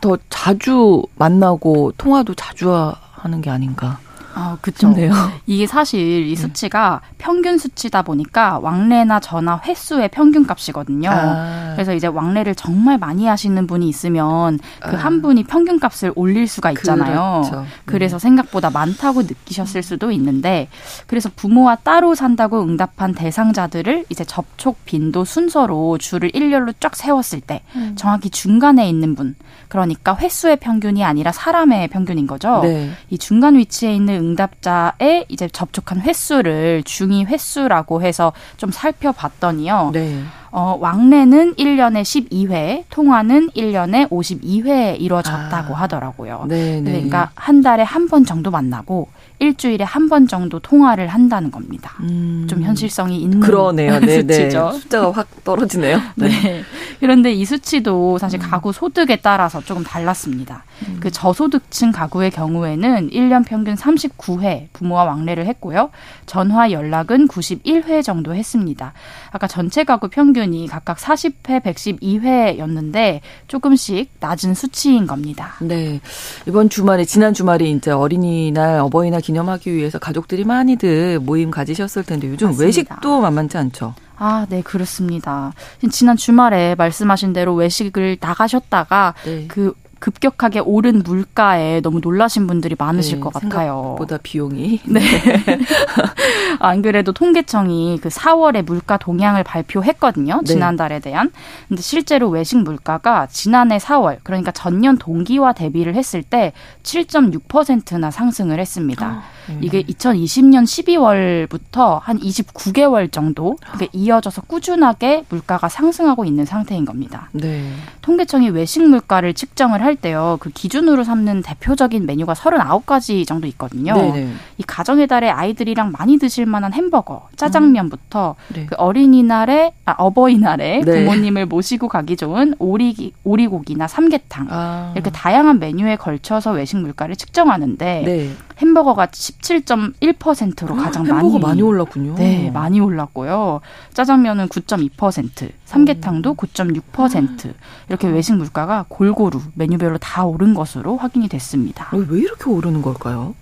더 0.00 0.16
자주 0.30 1.02
만나고 1.16 1.92
통화도 1.98 2.34
자주 2.34 2.72
하는 3.12 3.40
게 3.42 3.50
아닌가. 3.50 3.98
아, 4.34 4.56
그쵸. 4.60 4.90
네요. 4.90 5.12
이게 5.46 5.66
사실 5.66 6.00
이 6.00 6.34
네. 6.34 6.40
수치가 6.40 7.00
네. 7.02 7.14
평균 7.18 7.58
수치다 7.58 8.02
보니까 8.02 8.58
왕래나 8.60 9.20
전화 9.20 9.60
횟수의 9.64 10.08
평균 10.08 10.46
값이거든요. 10.46 11.10
아. 11.10 11.72
그래서 11.74 11.94
이제 11.94 12.06
왕래를 12.06 12.54
정말 12.54 12.98
많이 12.98 13.26
하시는 13.26 13.66
분이 13.66 13.88
있으면 13.88 14.58
그한 14.80 15.18
아. 15.18 15.22
분이 15.22 15.44
평균 15.44 15.78
값을 15.78 16.12
올릴 16.14 16.46
수가 16.46 16.70
있잖아요. 16.72 17.42
그렇죠. 17.44 17.66
그래서 17.84 18.18
네. 18.18 18.22
생각보다 18.22 18.70
많다고 18.70 19.22
느끼셨을 19.22 19.82
수도 19.82 20.10
있는데 20.12 20.68
그래서 21.06 21.30
부모와 21.34 21.76
따로 21.76 22.14
산다고 22.14 22.62
응답한 22.62 23.14
대상자들을 23.14 24.06
이제 24.08 24.24
접촉 24.24 24.84
빈도 24.84 25.24
순서로 25.24 25.98
줄을 25.98 26.30
일렬로 26.34 26.72
쫙 26.80 26.96
세웠을 26.96 27.40
때 27.40 27.62
음. 27.76 27.94
정확히 27.96 28.30
중간에 28.30 28.88
있는 28.88 29.14
분 29.14 29.34
그러니까 29.68 30.16
횟수의 30.16 30.56
평균이 30.56 31.04
아니라 31.04 31.32
사람의 31.32 31.88
평균인 31.88 32.26
거죠. 32.26 32.60
네. 32.62 32.90
이 33.08 33.18
중간 33.18 33.56
위치에 33.56 33.94
있는 33.94 34.19
응답자의 34.20 35.24
이제 35.28 35.48
접촉한 35.48 36.00
횟수를 36.02 36.82
중위 36.84 37.24
횟수라고 37.24 38.02
해서 38.02 38.32
좀 38.56 38.70
살펴봤더니요. 38.70 39.90
네. 39.92 40.22
어, 40.52 40.76
왕래는 40.80 41.54
1년에 41.54 42.02
12회, 42.02 42.84
통화는 42.90 43.50
1년에 43.50 44.10
52회 44.10 45.00
이루어졌다고 45.00 45.74
아. 45.76 45.80
하더라고요. 45.82 46.44
네, 46.48 46.80
네. 46.80 46.90
그러니까 46.92 47.30
한 47.36 47.62
달에 47.62 47.82
한 47.84 48.08
번 48.10 48.24
정도 48.24 48.50
만나고 48.50 49.08
일주일에 49.40 49.82
한 49.84 50.08
번 50.10 50.26
정도 50.26 50.58
통화를 50.58 51.06
한다는 51.06 51.50
겁니다. 51.52 51.94
음. 52.00 52.46
좀 52.50 52.62
현실성이 52.62 53.20
있는 53.22 53.38
그러네요. 53.38 54.00
네, 54.00 54.22
네. 54.22 54.34
수치죠. 54.34 54.72
숫자가 54.72 55.12
확 55.12 55.44
떨어지네요. 55.44 56.00
네. 56.16 56.28
네. 56.28 56.62
그런데 56.98 57.32
이 57.32 57.44
수치도 57.44 58.18
사실 58.18 58.40
음. 58.40 58.50
가구 58.50 58.72
소득에 58.72 59.16
따라서 59.16 59.60
조금 59.60 59.84
달랐습니다. 59.84 60.64
음. 60.88 60.98
그 61.00 61.10
저소득층 61.12 61.92
가구의 61.92 62.32
경우에는 62.32 63.10
1년 63.10 63.46
평균 63.46 63.76
39회 63.76 64.66
부모와 64.72 65.04
왕래를 65.04 65.46
했고요. 65.46 65.90
전화 66.26 66.70
연락은 66.72 67.28
91회 67.28 68.02
정도 68.02 68.34
했습니다. 68.34 68.92
아까 69.30 69.46
전체 69.46 69.84
가구 69.84 70.08
평균이 70.08 70.66
각각 70.66 70.98
40회, 70.98 71.62
112회였는데 71.62 73.20
조금씩 73.48 74.10
낮은 74.20 74.54
수치인 74.54 75.06
겁니다. 75.06 75.54
네. 75.60 76.00
이번 76.46 76.68
주말에 76.68 77.04
지난 77.04 77.32
주말에 77.32 77.66
이제 77.66 77.90
어린이날, 77.90 78.80
어버이날 78.80 79.22
기념하기 79.30 79.72
위해서 79.72 80.00
가족들이 80.00 80.44
많이들 80.44 81.20
모임 81.20 81.52
가지셨을 81.52 82.02
텐데 82.02 82.28
요즘 82.28 82.48
맞습니다. 82.48 82.66
외식도 82.66 83.20
만만치 83.20 83.56
않죠. 83.58 83.94
아, 84.16 84.44
네, 84.50 84.60
그렇습니다. 84.60 85.52
지난 85.90 86.16
주말에 86.16 86.74
말씀하신 86.74 87.32
대로 87.32 87.54
외식을 87.54 88.18
나가셨다가 88.20 89.14
네. 89.24 89.46
그 89.46 89.72
급격하게 90.00 90.60
오른 90.60 91.02
물가에 91.02 91.80
너무 91.82 92.00
놀라신 92.00 92.46
분들이 92.46 92.74
많으실 92.76 93.16
네, 93.16 93.20
것 93.20 93.32
같아요. 93.32 93.94
보다 93.98 94.16
비용이. 94.16 94.80
네. 94.88 95.00
안 96.58 96.82
그래도 96.82 97.12
통계청이 97.12 98.00
그 98.02 98.08
4월에 98.08 98.64
물가 98.64 98.96
동향을 98.96 99.44
발표했거든요. 99.44 100.40
네. 100.40 100.44
지난달에 100.44 101.00
대한. 101.00 101.30
근데 101.68 101.82
실제로 101.82 102.28
외식 102.28 102.56
물가가 102.58 103.26
지난해 103.26 103.78
4월, 103.78 104.18
그러니까 104.22 104.50
전년 104.50 104.96
동기와 104.96 105.52
대비를 105.52 105.94
했을 105.94 106.22
때 106.22 106.52
7.6%나 106.82 108.10
상승을 108.10 108.58
했습니다. 108.58 109.06
아, 109.06 109.22
네. 109.50 109.58
이게 109.60 109.82
2020년 109.82 110.64
12월부터 110.64 112.00
한 112.00 112.18
29개월 112.18 113.10
정도 113.10 113.56
이어져서 113.92 114.42
꾸준하게 114.42 115.24
물가가 115.28 115.68
상승하고 115.68 116.24
있는 116.24 116.44
상태인 116.44 116.84
겁니다. 116.84 117.28
네. 117.32 117.72
통계청이 118.02 118.50
외식 118.50 118.82
물가를 118.82 119.34
측정을 119.34 119.82
할 119.82 119.96
때요. 119.96 120.38
그 120.40 120.50
기준으로 120.50 121.04
삼는 121.04 121.42
대표적인 121.42 122.06
메뉴가 122.06 122.34
39가지 122.34 123.26
정도 123.26 123.46
있거든요. 123.48 123.94
네네. 123.94 124.32
이 124.58 124.62
가정의 124.62 125.06
달에 125.06 125.30
아이들이랑 125.30 125.92
많이 125.92 126.18
드실 126.18 126.46
만한 126.46 126.72
햄버거, 126.72 127.28
짜장면부터 127.36 128.36
음. 128.48 128.54
네. 128.54 128.66
그 128.66 128.74
어린이날에 128.76 129.72
아, 129.84 129.94
어버이날에 129.98 130.82
네. 130.84 131.04
부모님을 131.04 131.46
모시고 131.46 131.88
가기 131.88 132.16
좋은 132.16 132.54
오리 132.58 133.12
오리고기나 133.24 133.88
삼계탕 133.88 134.48
아. 134.50 134.92
이렇게 134.94 135.10
다양한 135.10 135.58
메뉴에 135.58 135.96
걸쳐서 135.96 136.52
외식 136.52 136.76
물가를 136.76 137.16
측정하는데 137.16 138.02
네. 138.04 138.30
햄버거가 138.58 139.06
17.1%로 139.40 140.76
가장 140.76 141.06
햄버거 141.06 141.38
많이 141.38 141.60
많이 141.60 141.62
올랐군요. 141.62 142.14
네, 142.14 142.50
많이 142.50 142.80
올랐고요. 142.80 143.60
짜장면은 143.92 144.48
9.2%, 144.48 145.50
삼계탕도 145.64 146.34
9.6% 146.34 147.54
이렇게 147.88 148.08
외식 148.08 148.34
물가가 148.34 148.84
골고루 148.88 149.40
메뉴별로 149.54 149.98
다 149.98 150.24
오른 150.24 150.54
것으로 150.54 150.96
확인이 150.96 151.28
됐습니다. 151.28 151.88
왜 151.92 152.20
이렇게 152.20 152.48
오르는 152.48 152.82
걸까요? 152.82 153.34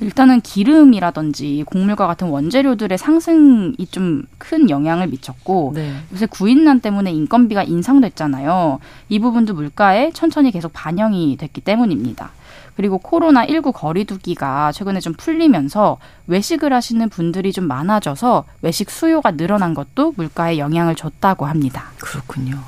일단은 0.00 0.40
기름이라든지 0.40 1.64
곡물과 1.66 2.06
같은 2.06 2.28
원재료들의 2.28 2.98
상승이 2.98 3.86
좀 3.90 4.24
큰 4.44 4.68
영향을 4.70 5.08
미쳤고 5.08 5.72
네. 5.74 5.94
요새 6.12 6.26
구인난 6.26 6.80
때문에 6.80 7.10
인건비가 7.12 7.62
인상됐잖아요. 7.62 8.78
이 9.08 9.18
부분도 9.18 9.54
물가에 9.54 10.10
천천히 10.12 10.50
계속 10.50 10.72
반영이 10.72 11.36
됐기 11.38 11.62
때문입니다. 11.62 12.30
그리고 12.76 12.98
코로나19 12.98 13.72
거리두기가 13.72 14.72
최근에 14.72 15.00
좀 15.00 15.14
풀리면서 15.14 15.98
외식을 16.26 16.72
하시는 16.72 17.08
분들이 17.08 17.52
좀 17.52 17.66
많아져서 17.66 18.44
외식 18.62 18.90
수요가 18.90 19.30
늘어난 19.30 19.74
것도 19.74 20.12
물가에 20.16 20.58
영향을 20.58 20.94
줬다고 20.94 21.46
합니다. 21.46 21.92
그렇군요. 21.98 22.58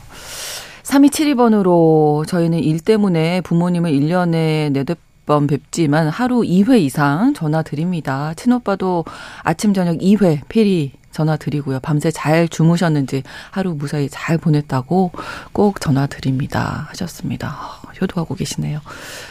3272번으로 0.84 2.26
저희는 2.26 2.60
일 2.60 2.78
때문에 2.78 3.40
부모님을 3.40 3.90
1년에 3.90 4.72
네 4.72 4.84
댓번 5.26 5.48
뵙지만 5.48 6.08
하루 6.08 6.42
2회 6.42 6.80
이상 6.80 7.34
전화 7.34 7.62
드립니다. 7.62 8.32
친오빠도 8.36 9.04
아침 9.42 9.74
저녁 9.74 9.98
2회 9.98 10.42
페리 10.48 10.92
전화 11.10 11.36
드리고요. 11.36 11.80
밤새 11.80 12.12
잘 12.12 12.46
주무셨는지 12.46 13.24
하루 13.50 13.74
무사히 13.74 14.08
잘 14.08 14.38
보냈다고 14.38 15.10
꼭 15.52 15.80
전화 15.80 16.06
드립니다. 16.06 16.86
하셨습니다. 16.90 17.56
효도하고 18.00 18.36
계시네요. 18.36 18.80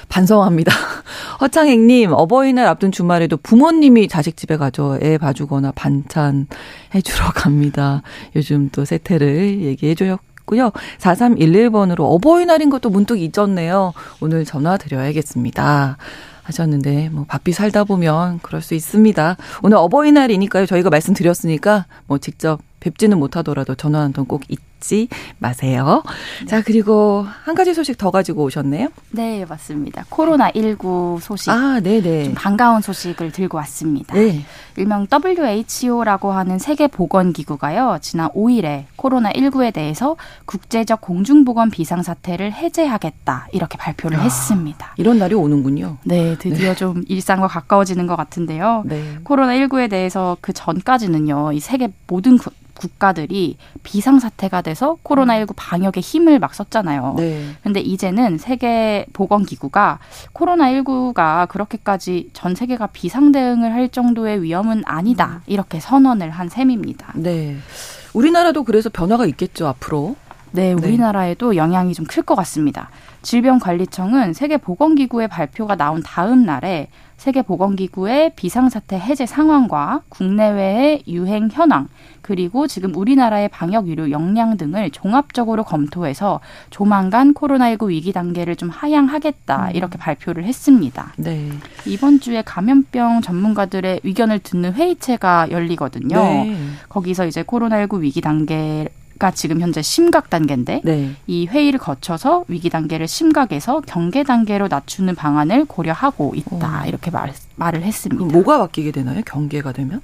반성합니다. 0.10 0.74
허창행님, 1.40 2.12
어버이날 2.12 2.68
앞둔 2.68 2.92
주말에도 2.92 3.38
부모님이 3.38 4.10
자식 4.10 4.36
집에 4.36 4.58
가죠. 4.58 5.00
애 5.02 5.18
봐주거나 5.18 5.72
반찬 5.72 6.48
해주러 6.94 7.32
갑니다. 7.34 8.02
요즘 8.36 8.70
또 8.72 8.84
세태를 8.84 9.62
얘기해줘 9.62 10.18
요. 10.46 10.72
고요 10.72 10.72
4311번으로 11.00 12.02
어버이날인 12.02 12.70
것도 12.70 12.90
문득 12.90 13.18
잊었네요. 13.20 13.94
오늘 14.22 14.46
전화 14.46 14.78
드려야겠습니다. 14.78 15.98
하셨는데 16.44 17.10
뭐 17.10 17.26
바삐 17.28 17.52
살다 17.54 17.84
보면 17.86 18.40
그럴 18.44 18.62
수 18.62 18.76
있습니다. 18.76 19.38
오늘 19.64 19.78
어버이날이니까요. 19.78 20.68
저희가 20.68 20.92
말씀드렸으니까 20.92 21.86
뭐 22.06 22.20
직접 22.20 22.60
뵙지는 22.80 23.18
못하더라도 23.18 23.74
전화 23.74 24.02
한 24.02 24.14
통 24.14 24.28
꼭 24.28 24.42
잊 24.52 24.58
지 24.86 25.08
마세요. 25.40 26.04
자, 26.48 26.62
그리고 26.62 27.26
한 27.44 27.56
가지 27.56 27.74
소식 27.74 27.98
더 27.98 28.12
가지고 28.12 28.44
오셨네요. 28.44 28.90
네, 29.12 29.44
맞습니다. 29.46 30.06
코로나19 30.10 31.20
소식. 31.22 31.50
아, 31.50 31.80
네네. 31.80 32.26
좀 32.26 32.34
반가운 32.36 32.82
소식을 32.82 33.32
들고 33.32 33.58
왔습니다. 33.58 34.14
네. 34.14 34.46
일명 34.78 35.08
WHO라고 35.12 36.32
하는 36.32 36.60
세계보건기구가요, 36.60 37.98
지난 38.02 38.30
5일에 38.30 38.86
코로나19에 38.98 39.74
대해서 39.74 40.18
국제적 40.46 41.02
공중보건 41.02 41.72
비상사태를 41.72 42.54
해제하겠다, 42.54 43.48
이렇게 43.54 43.78
발표를 43.78 44.20
아, 44.20 44.22
했습니다. 44.22 44.94
이런 44.98 45.18
날이 45.18 45.34
오는군요. 45.34 45.98
네, 46.04 46.38
드디어 46.38 46.70
네. 46.70 46.76
좀 46.76 47.04
일상과 47.08 47.48
가까워지는 47.48 48.06
것 48.06 48.16
같은데요. 48.16 48.84
네. 48.86 49.18
코로나19에 49.24 49.90
대해서 49.90 50.38
그 50.42 50.54
전까지는요, 50.54 51.54
이 51.54 51.60
세계 51.60 51.90
모든 52.08 52.38
국가들이 52.76 53.58
비상사태가 53.84 54.62
돼서 54.62 54.98
코로나19 55.04 55.54
방역에 55.56 56.02
힘을 56.02 56.40
막 56.40 56.54
썼잖아요. 56.54 57.16
네. 57.18 57.50
근데 57.64 57.80
이제는 57.80 58.38
세계 58.38 59.06
보건기구가 59.14 60.00
코로나19가 60.34 61.48
그렇게까지 61.48 62.30
전 62.34 62.56
세계가 62.56 62.88
비상 62.88 63.32
대응을 63.32 63.74
할 63.74 63.90
정도의 63.90 64.44
위험은 64.44 64.84
아니다. 64.86 65.42
음. 65.42 65.42
이렇게 65.48 65.80
선언을 65.80 66.30
한 66.30 66.50
셈입니다. 66.50 67.14
네. 67.16 67.58
우리나라도 68.14 68.64
그래서 68.64 68.90
변화가 68.90 69.26
있겠죠, 69.26 69.68
앞으로. 69.68 70.16
네, 70.56 70.74
네. 70.74 70.88
우리나라에도 70.88 71.52
네. 71.52 71.58
영향이 71.58 71.94
좀 71.94 72.06
클 72.08 72.24
것 72.24 72.36
같습니다. 72.36 72.90
질병관리청은 73.24 74.34
세계보건기구의 74.34 75.28
발표가 75.28 75.76
나온 75.76 76.02
다음 76.04 76.46
날에 76.46 76.88
세계보건기구의 77.18 78.34
비상사태 78.36 78.98
해제 79.00 79.26
상황과 79.26 80.02
국내외의 80.10 81.04
유행 81.08 81.50
현황, 81.52 81.88
그리고 82.22 82.68
지금 82.68 82.94
우리나라의 82.96 83.50
방역 83.50 83.88
의료 83.88 84.12
역량 84.12 84.58
등을 84.58 84.92
종합적으로 84.92 85.64
검토해서 85.64 86.40
조만간 86.70 87.34
코로나19 87.34 87.88
위기 87.90 88.12
단계를 88.14 88.56
좀 88.56 88.70
하향하겠다 88.70 89.70
음. 89.70 89.76
이렇게 89.76 89.98
발표를 89.98 90.44
했습니다. 90.44 91.14
네. 91.18 91.50
이번 91.86 92.20
주에 92.20 92.42
감염병 92.42 93.22
전문가들의 93.22 94.02
의견을 94.04 94.40
듣는 94.40 94.74
회의체가 94.74 95.52
열리거든요. 95.52 96.18
네. 96.18 96.58
거기서 96.90 97.26
이제 97.26 97.44
코로나19 97.44 98.02
위기 98.02 98.22
단계 98.22 98.90
가 99.18 99.32
지금 99.32 99.62
현재 99.62 99.82
심각 99.82 100.30
단계인데 100.30 100.82
네. 100.84 101.12
이 101.26 101.48
회의를 101.48 101.80
거쳐서 101.80 102.44
위기 102.50 102.70
단계를 102.70 103.08
심각에서 103.08 103.82
경계 103.82 104.24
단계로 104.24 104.68
낮추는 104.68 105.16
방안을 105.16 105.66
고려하고 105.66 106.34
있다 106.36 106.84
오. 106.84 106.88
이렇게 106.88 107.12
말, 107.12 107.34
말을 107.56 107.84
했습니다. 107.84 108.26
뭐가 108.26 108.58
바뀌게 108.58 108.92
되나요? 108.92 109.22
경계가 109.26 109.72
되면? 109.72 110.02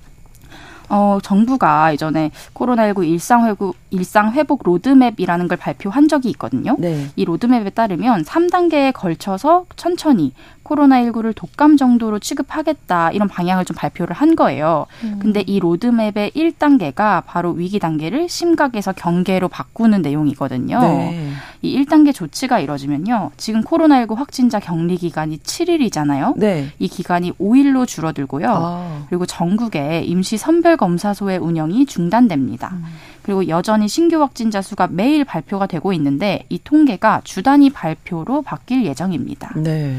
어, 0.87 1.19
정부가 1.23 1.93
이전에 1.93 2.31
코로나19 2.53 3.07
일상회복, 3.07 3.77
일상회복 3.91 4.63
로드맵이라는 4.63 5.47
걸 5.47 5.57
발표한 5.57 6.09
적이 6.09 6.29
있거든요. 6.31 6.75
네. 6.79 7.07
이 7.15 7.23
로드맵에 7.23 7.69
따르면 7.69 8.23
3단계에 8.23 8.91
걸쳐서 8.93 9.65
천천히 9.77 10.33
코로나19를 10.71 11.33
독감 11.35 11.77
정도로 11.77 12.19
취급하겠다 12.19 13.11
이런 13.11 13.27
방향을 13.27 13.65
좀 13.65 13.75
발표를 13.75 14.15
한 14.15 14.35
거예요. 14.35 14.85
음. 15.03 15.19
근데 15.21 15.43
이 15.45 15.59
로드맵의 15.59 16.31
1단계가 16.31 17.23
바로 17.25 17.51
위기 17.51 17.79
단계를 17.79 18.29
심각에서 18.29 18.93
경계로 18.93 19.47
바꾸는 19.49 20.01
내용이거든요. 20.01 20.79
네. 20.79 21.31
이 21.61 21.77
1단계 21.77 22.13
조치가 22.13 22.59
이뤄지면요. 22.59 23.31
지금 23.37 23.61
코로나19 23.61 24.15
확진자 24.15 24.59
격리 24.59 24.97
기간이 24.97 25.37
7일이잖아요. 25.39 26.33
네. 26.37 26.69
이 26.79 26.87
기간이 26.87 27.33
5일로 27.33 27.87
줄어들고요. 27.87 28.47
아. 28.49 29.05
그리고 29.09 29.25
전국에 29.25 30.03
임시 30.03 30.37
선별 30.37 30.77
검사소의 30.77 31.37
운영이 31.37 31.85
중단됩니다. 31.85 32.69
음. 32.73 32.85
그리고 33.21 33.47
여전히 33.47 33.87
신규 33.87 34.19
확진자 34.21 34.61
수가 34.61 34.87
매일 34.89 35.23
발표가 35.23 35.67
되고 35.67 35.93
있는데 35.93 36.45
이 36.49 36.59
통계가 36.63 37.21
주 37.23 37.43
단위 37.43 37.69
발표로 37.69 38.41
바뀔 38.41 38.85
예정입니다. 38.85 39.53
네. 39.57 39.95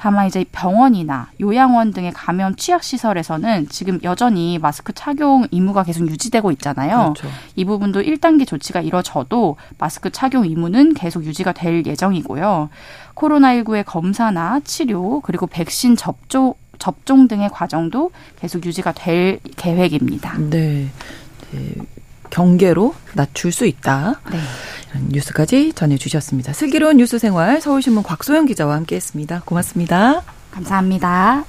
다만 0.00 0.28
이제 0.28 0.44
병원이나 0.52 1.28
요양원 1.40 1.92
등의 1.92 2.12
감염 2.12 2.54
취약 2.54 2.84
시설에서는 2.84 3.68
지금 3.68 3.98
여전히 4.04 4.56
마스크 4.58 4.92
착용 4.92 5.48
의무가 5.50 5.82
계속 5.82 6.06
유지되고 6.06 6.52
있잖아요. 6.52 7.14
그렇죠. 7.16 7.28
이 7.56 7.64
부분도 7.64 8.02
1단계 8.02 8.46
조치가 8.46 8.80
이뤄져도 8.80 9.56
마스크 9.76 10.10
착용 10.10 10.44
의무는 10.44 10.94
계속 10.94 11.24
유지가 11.24 11.50
될 11.50 11.84
예정이고요. 11.84 12.70
코로나19의 13.16 13.84
검사나 13.84 14.60
치료 14.62 15.20
그리고 15.20 15.48
백신 15.48 15.96
접종 15.96 16.54
접종 16.78 17.26
등의 17.26 17.48
과정도 17.48 18.12
계속 18.38 18.64
유지가 18.64 18.92
될 18.92 19.40
계획입니다. 19.56 20.38
네. 20.38 20.90
네. 21.50 21.74
경계로 22.30 22.94
낮출 23.14 23.52
수 23.52 23.66
있다. 23.66 24.20
네. 24.30 24.38
이런 24.90 25.08
뉴스까지 25.10 25.72
전해주셨습니다. 25.74 26.52
슬기로운 26.52 26.96
뉴스 26.96 27.18
생활 27.18 27.60
서울신문 27.60 28.02
곽소영 28.02 28.46
기자와 28.46 28.74
함께했습니다. 28.76 29.42
고맙습니다. 29.44 30.22
감사합니다. 30.50 31.44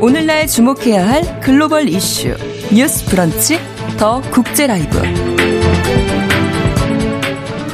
오늘날 0.00 0.46
주목해야 0.46 1.08
할 1.08 1.40
글로벌 1.40 1.88
이슈 1.88 2.36
뉴스 2.72 3.06
브런치 3.06 3.58
더 3.98 4.20
국제 4.30 4.66
라이브. 4.66 5.43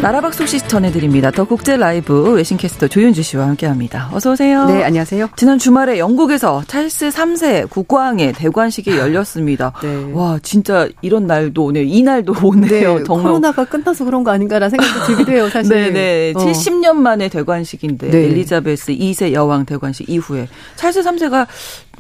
나라박 0.02 0.32
소식 0.32 0.66
전해드립니다. 0.66 1.30
더 1.30 1.44
국제 1.44 1.76
라이브 1.76 2.32
외신캐스터 2.32 2.88
조윤주 2.88 3.22
씨와 3.22 3.46
함께합니다. 3.48 4.08
어서 4.14 4.32
오세요. 4.32 4.64
네, 4.64 4.82
안녕하세요. 4.82 5.28
지난 5.36 5.58
주말에 5.58 5.98
영국에서 5.98 6.62
찰스 6.66 7.10
3세 7.10 7.68
국왕의 7.68 8.32
대관식이 8.32 8.96
열렸습니다. 8.96 9.72
네. 9.82 10.10
와, 10.14 10.38
진짜 10.42 10.88
이런 11.02 11.26
날도 11.26 11.64
오네요. 11.66 11.84
이 11.84 12.02
날도 12.02 12.32
오네요. 12.42 12.98
네, 12.98 13.04
정말. 13.04 13.26
코로나가 13.26 13.64
끝나서 13.66 14.06
그런 14.06 14.24
거 14.24 14.30
아닌가라는 14.30 14.70
생각도 14.70 15.04
들기도 15.06 15.32
해요, 15.32 15.50
사실. 15.52 15.70
네, 15.76 15.90
네. 15.90 16.32
어. 16.34 16.38
70년 16.38 16.94
만에 16.94 17.28
대관식인데 17.28 18.10
네. 18.10 18.18
엘리자베스 18.24 18.92
2세 18.92 19.32
여왕 19.32 19.66
대관식 19.66 20.08
이후에 20.08 20.48
찰스 20.76 21.02
3세가 21.02 21.46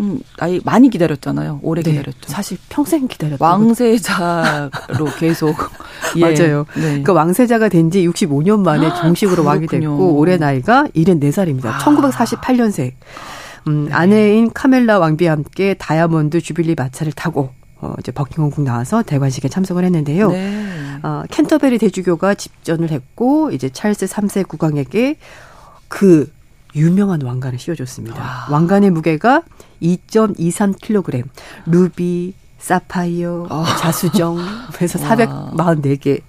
좀 0.00 0.18
나이 0.38 0.60
많이 0.64 0.88
기다렸잖아요. 0.88 1.60
오래 1.62 1.82
네, 1.82 1.90
기다렸죠. 1.90 2.16
사실 2.24 2.56
평생 2.70 3.06
기다렸죠. 3.06 3.44
왕세자로 3.44 4.70
계속 5.20 5.54
예. 6.16 6.20
맞아요. 6.20 6.64
네. 6.74 6.80
그러니까 6.82 7.12
왕세자가 7.12 7.68
된 7.68 7.90
지 7.90 8.06
65년 8.08 8.60
만에 8.60 8.86
아, 8.86 8.94
정식으로 8.94 9.42
왕이 9.44 9.66
됐고 9.66 10.14
올해 10.16 10.36
나이가 10.36 10.86
74살입니다. 10.94 11.66
아. 11.66 11.78
1948년생. 11.78 12.92
음, 13.66 13.86
네. 13.86 13.92
아내인 13.92 14.52
카멜라 14.52 14.98
왕비와 15.00 15.32
함께 15.32 15.74
다이아몬드 15.74 16.40
주빌리 16.40 16.76
마차를 16.76 17.12
타고 17.12 17.50
어, 17.80 17.94
이제 17.98 18.12
버킹엄궁 18.12 18.64
나와서 18.64 19.02
대관식에 19.02 19.48
참석을 19.48 19.84
했는데요. 19.84 20.30
네. 20.30 20.66
어, 21.02 21.24
캔터베리 21.30 21.78
대주교가 21.78 22.34
집전을 22.34 22.90
했고 22.90 23.50
이제 23.50 23.68
찰스 23.70 24.06
3세 24.06 24.46
국왕에게 24.46 25.16
그 25.88 26.30
유명한 26.76 27.20
왕관을 27.22 27.58
씌워줬습니다. 27.58 28.20
와. 28.20 28.46
왕관의 28.50 28.90
무게가 28.90 29.42
2.23kg, 29.82 31.24
루비, 31.66 32.34
사파이어, 32.58 33.46
어. 33.48 33.64
자수정, 33.80 34.38
그래서 34.74 34.98
444개 34.98 36.20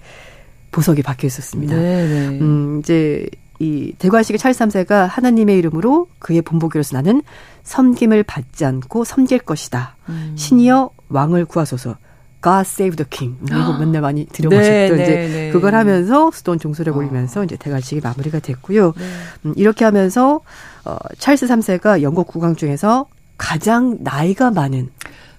보석이 0.70 1.02
박혀 1.02 1.26
있었습니다. 1.26 1.74
네네. 1.74 2.30
네. 2.30 2.38
음, 2.40 2.80
이제 2.80 3.28
이 3.58 3.92
대관식의 3.98 4.38
찰스 4.38 4.64
3세가 4.64 5.06
하나님의 5.06 5.56
이름으로 5.58 6.08
그의 6.18 6.42
본보기로서 6.42 6.96
나는 6.96 7.22
섬김을 7.62 8.24
받지 8.24 8.64
않고 8.64 9.04
섬길 9.04 9.40
것이다. 9.40 9.96
음. 10.08 10.34
신이여 10.36 10.90
왕을 11.10 11.44
구하소서. 11.44 11.96
God 12.42 12.62
Save 12.62 12.96
the 12.96 13.06
King. 13.08 13.38
이거 13.46 13.78
맨날 13.78 14.02
많이 14.02 14.26
들어보셨죠. 14.26 14.68
네, 14.68 14.86
이제 14.86 14.94
네, 14.96 15.28
네. 15.28 15.50
그걸 15.52 15.76
하면서 15.76 16.32
수돈 16.32 16.58
종소리를 16.58 16.92
올리면서 16.96 17.42
어. 17.42 17.44
이제 17.44 17.56
대관식이 17.56 18.00
마무리가 18.02 18.40
됐고요. 18.40 18.94
네. 18.96 19.04
음, 19.44 19.54
이렇게 19.56 19.84
하면서 19.84 20.40
어, 20.84 20.96
찰스 21.18 21.46
3세가 21.46 22.02
영국 22.02 22.26
국왕 22.26 22.56
중에서 22.56 23.06
가장 23.42 23.98
나이가 24.00 24.52
많은 24.52 24.88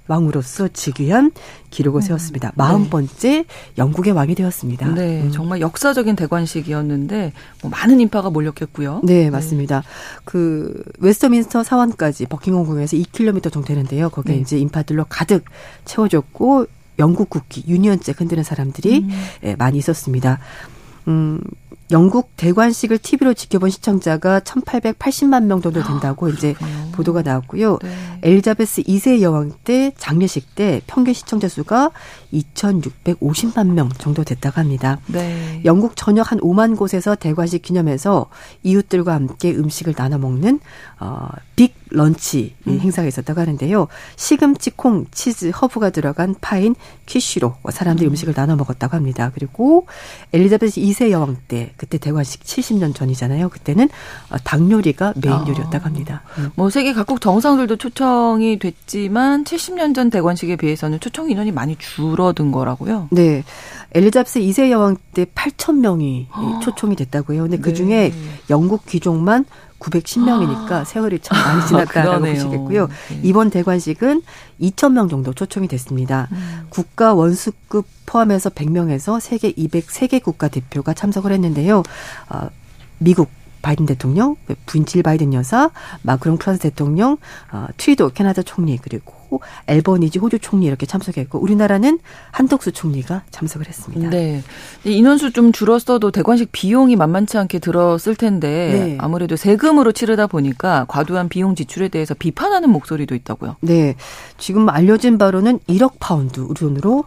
왕으로서 0.07 0.67
즉위한 0.67 1.31
기록을 1.69 2.01
음. 2.01 2.01
세웠습니다. 2.01 2.51
마흔 2.55 2.83
네. 2.83 2.89
번째 2.89 3.45
영국의 3.77 4.11
왕이 4.11 4.35
되었습니다. 4.35 4.93
네, 4.93 5.21
음. 5.21 5.31
정말 5.31 5.61
역사적인 5.61 6.17
대관식이었는데 6.17 7.31
뭐 7.61 7.71
많은 7.71 8.01
인파가 8.01 8.29
몰렸겠고요. 8.29 8.99
네, 9.05 9.29
맞습니다. 9.29 9.79
네. 9.79 9.87
그 10.25 10.83
웨스트민스터 10.99 11.63
사원까지 11.63 12.25
버킹엄 12.25 12.65
궁에서 12.65 12.97
2km 12.97 13.53
정도 13.53 13.69
되는데요. 13.69 14.09
거기에 14.09 14.35
네. 14.35 14.41
이제 14.41 14.57
인파들로 14.57 15.05
가득 15.07 15.45
채워졌고 15.85 16.65
영국 16.99 17.29
국기 17.29 17.63
유니언잭 17.65 18.19
흔드는 18.19 18.43
사람들이 18.43 18.99
음. 18.99 19.09
예, 19.45 19.55
많이 19.55 19.77
있었습니다. 19.77 20.39
음, 21.07 21.39
영국 21.91 22.31
대관식을 22.37 22.97
TV로 22.97 23.33
지켜본 23.33 23.69
시청자가 23.69 24.39
1,880만 24.39 25.45
명 25.45 25.61
정도 25.61 25.83
된다고 25.83 26.27
아, 26.27 26.29
이제 26.29 26.55
보도가 26.93 27.21
나왔고요. 27.21 27.77
네. 27.81 27.95
엘리자베스 28.23 28.83
2세 28.83 29.21
여왕 29.21 29.51
때 29.63 29.91
장례식 29.97 30.55
때 30.55 30.81
평균 30.87 31.13
시청자 31.13 31.47
수가 31.47 31.91
2,650만 32.33 33.67
명 33.67 33.89
정도 33.89 34.23
됐다고 34.23 34.59
합니다. 34.59 34.99
네. 35.07 35.61
영국 35.65 35.95
전역 35.95 36.31
한 36.31 36.39
5만 36.39 36.77
곳에서 36.77 37.15
대관식 37.15 37.61
기념해서 37.61 38.29
이웃들과 38.63 39.13
함께 39.13 39.51
음식을 39.53 39.93
나눠 39.93 40.17
먹는 40.17 40.59
어, 40.99 41.27
빅 41.55 41.75
런치 41.93 42.55
음. 42.67 42.79
행사가 42.79 43.07
있었다고 43.07 43.39
하는데요. 43.39 43.87
시금치, 44.15 44.71
콩, 44.71 45.05
치즈, 45.11 45.51
허브가 45.51 45.91
들어간 45.91 46.35
파인 46.41 46.75
퀴쉬로 47.05 47.55
사람들이 47.69 48.09
음. 48.09 48.15
식을 48.15 48.33
나눠 48.33 48.55
먹었다고 48.55 48.95
합니다. 48.95 49.31
그리고 49.33 49.85
엘리자베스 50.33 50.81
2세 50.81 51.11
여왕 51.11 51.37
때 51.47 51.71
그때 51.77 51.97
대관식 51.97 52.43
70년 52.43 52.95
전이잖아요. 52.95 53.49
그때는 53.49 53.89
어, 54.29 54.37
닭 54.43 54.69
요리가 54.69 55.13
메인 55.23 55.33
아. 55.33 55.45
요리였다고 55.47 55.85
합니다. 55.85 56.23
음. 56.39 56.49
뭐 56.55 56.69
세계 56.69 56.93
각국 56.93 57.21
정상들도 57.21 57.77
초청이 57.77 58.57
됐지만 58.57 59.43
70년 59.43 59.93
전 59.93 60.09
대관식에 60.09 60.55
비해서는 60.55 60.99
초청 60.99 61.29
인원이 61.29 61.51
많이 61.51 61.75
줄어든 61.77 62.51
거라고요. 62.51 63.09
네. 63.11 63.43
엘리자베스 63.93 64.39
2세 64.39 64.71
여왕 64.71 64.97
때 65.13 65.25
8천 65.25 65.77
명이 65.77 66.27
초청이 66.63 66.95
됐다고 66.95 67.33
해요. 67.33 67.43
근데 67.43 67.57
그 67.59 67.73
중에 67.73 68.09
네. 68.09 68.13
영국 68.49 68.87
귀족만 68.87 69.45
910명이니까 69.83 70.71
아. 70.71 70.83
세월이 70.83 71.19
참 71.19 71.37
많이 71.37 71.67
지났다라고 71.67 72.25
보시겠고요. 72.25 72.87
네. 72.87 73.19
이번 73.23 73.49
대관식은 73.49 74.21
2,000명 74.61 75.09
정도 75.09 75.33
초청이 75.33 75.67
됐습니다. 75.67 76.27
음. 76.31 76.65
국가 76.69 77.13
원수급 77.13 77.85
포함해서 78.05 78.49
100명에서 78.49 79.19
세계 79.19 79.51
203개 79.51 80.21
국가 80.21 80.47
대표가 80.47 80.93
참석을 80.93 81.31
했는데요. 81.31 81.83
어, 82.29 82.49
미국 82.99 83.29
바이든 83.63 83.87
대통령, 83.87 84.35
부인 84.67 84.85
질 84.85 85.01
바이든 85.01 85.33
여사, 85.33 85.71
마크롱 86.03 86.37
프랑스 86.37 86.61
대통령, 86.61 87.17
어, 87.51 87.65
트위도 87.77 88.09
캐나다 88.09 88.43
총리 88.43 88.77
그리고 88.77 89.13
엘버니지 89.67 90.19
호주 90.19 90.37
총리 90.39 90.67
이렇게 90.67 90.85
참석했고 90.85 91.39
우리나라는 91.39 91.97
한덕수 92.31 92.73
총리가 92.73 93.23
참석을 93.31 93.67
했습니다. 93.67 94.09
네. 94.09 94.43
인원수 94.83 95.31
좀 95.31 95.51
줄었어도 95.51 96.11
대관식 96.11 96.51
비용이 96.51 96.95
만만치 96.95 97.37
않게 97.37 97.59
들었을 97.59 98.15
텐데 98.15 98.47
네. 98.49 98.97
아무래도 98.99 99.35
세금으로 99.35 99.93
치르다 99.93 100.27
보니까 100.27 100.85
과도한 100.87 101.29
비용 101.29 101.55
지출에 101.55 101.87
대해서 101.87 102.13
비판하는 102.13 102.69
목소리도 102.69 103.15
있다고요. 103.15 103.55
네. 103.61 103.95
지금 104.37 104.69
알려진 104.69 105.17
바로는 105.17 105.59
1억 105.69 105.93
파운드 105.99 106.41
우리 106.41 106.59
돈으로 106.59 107.05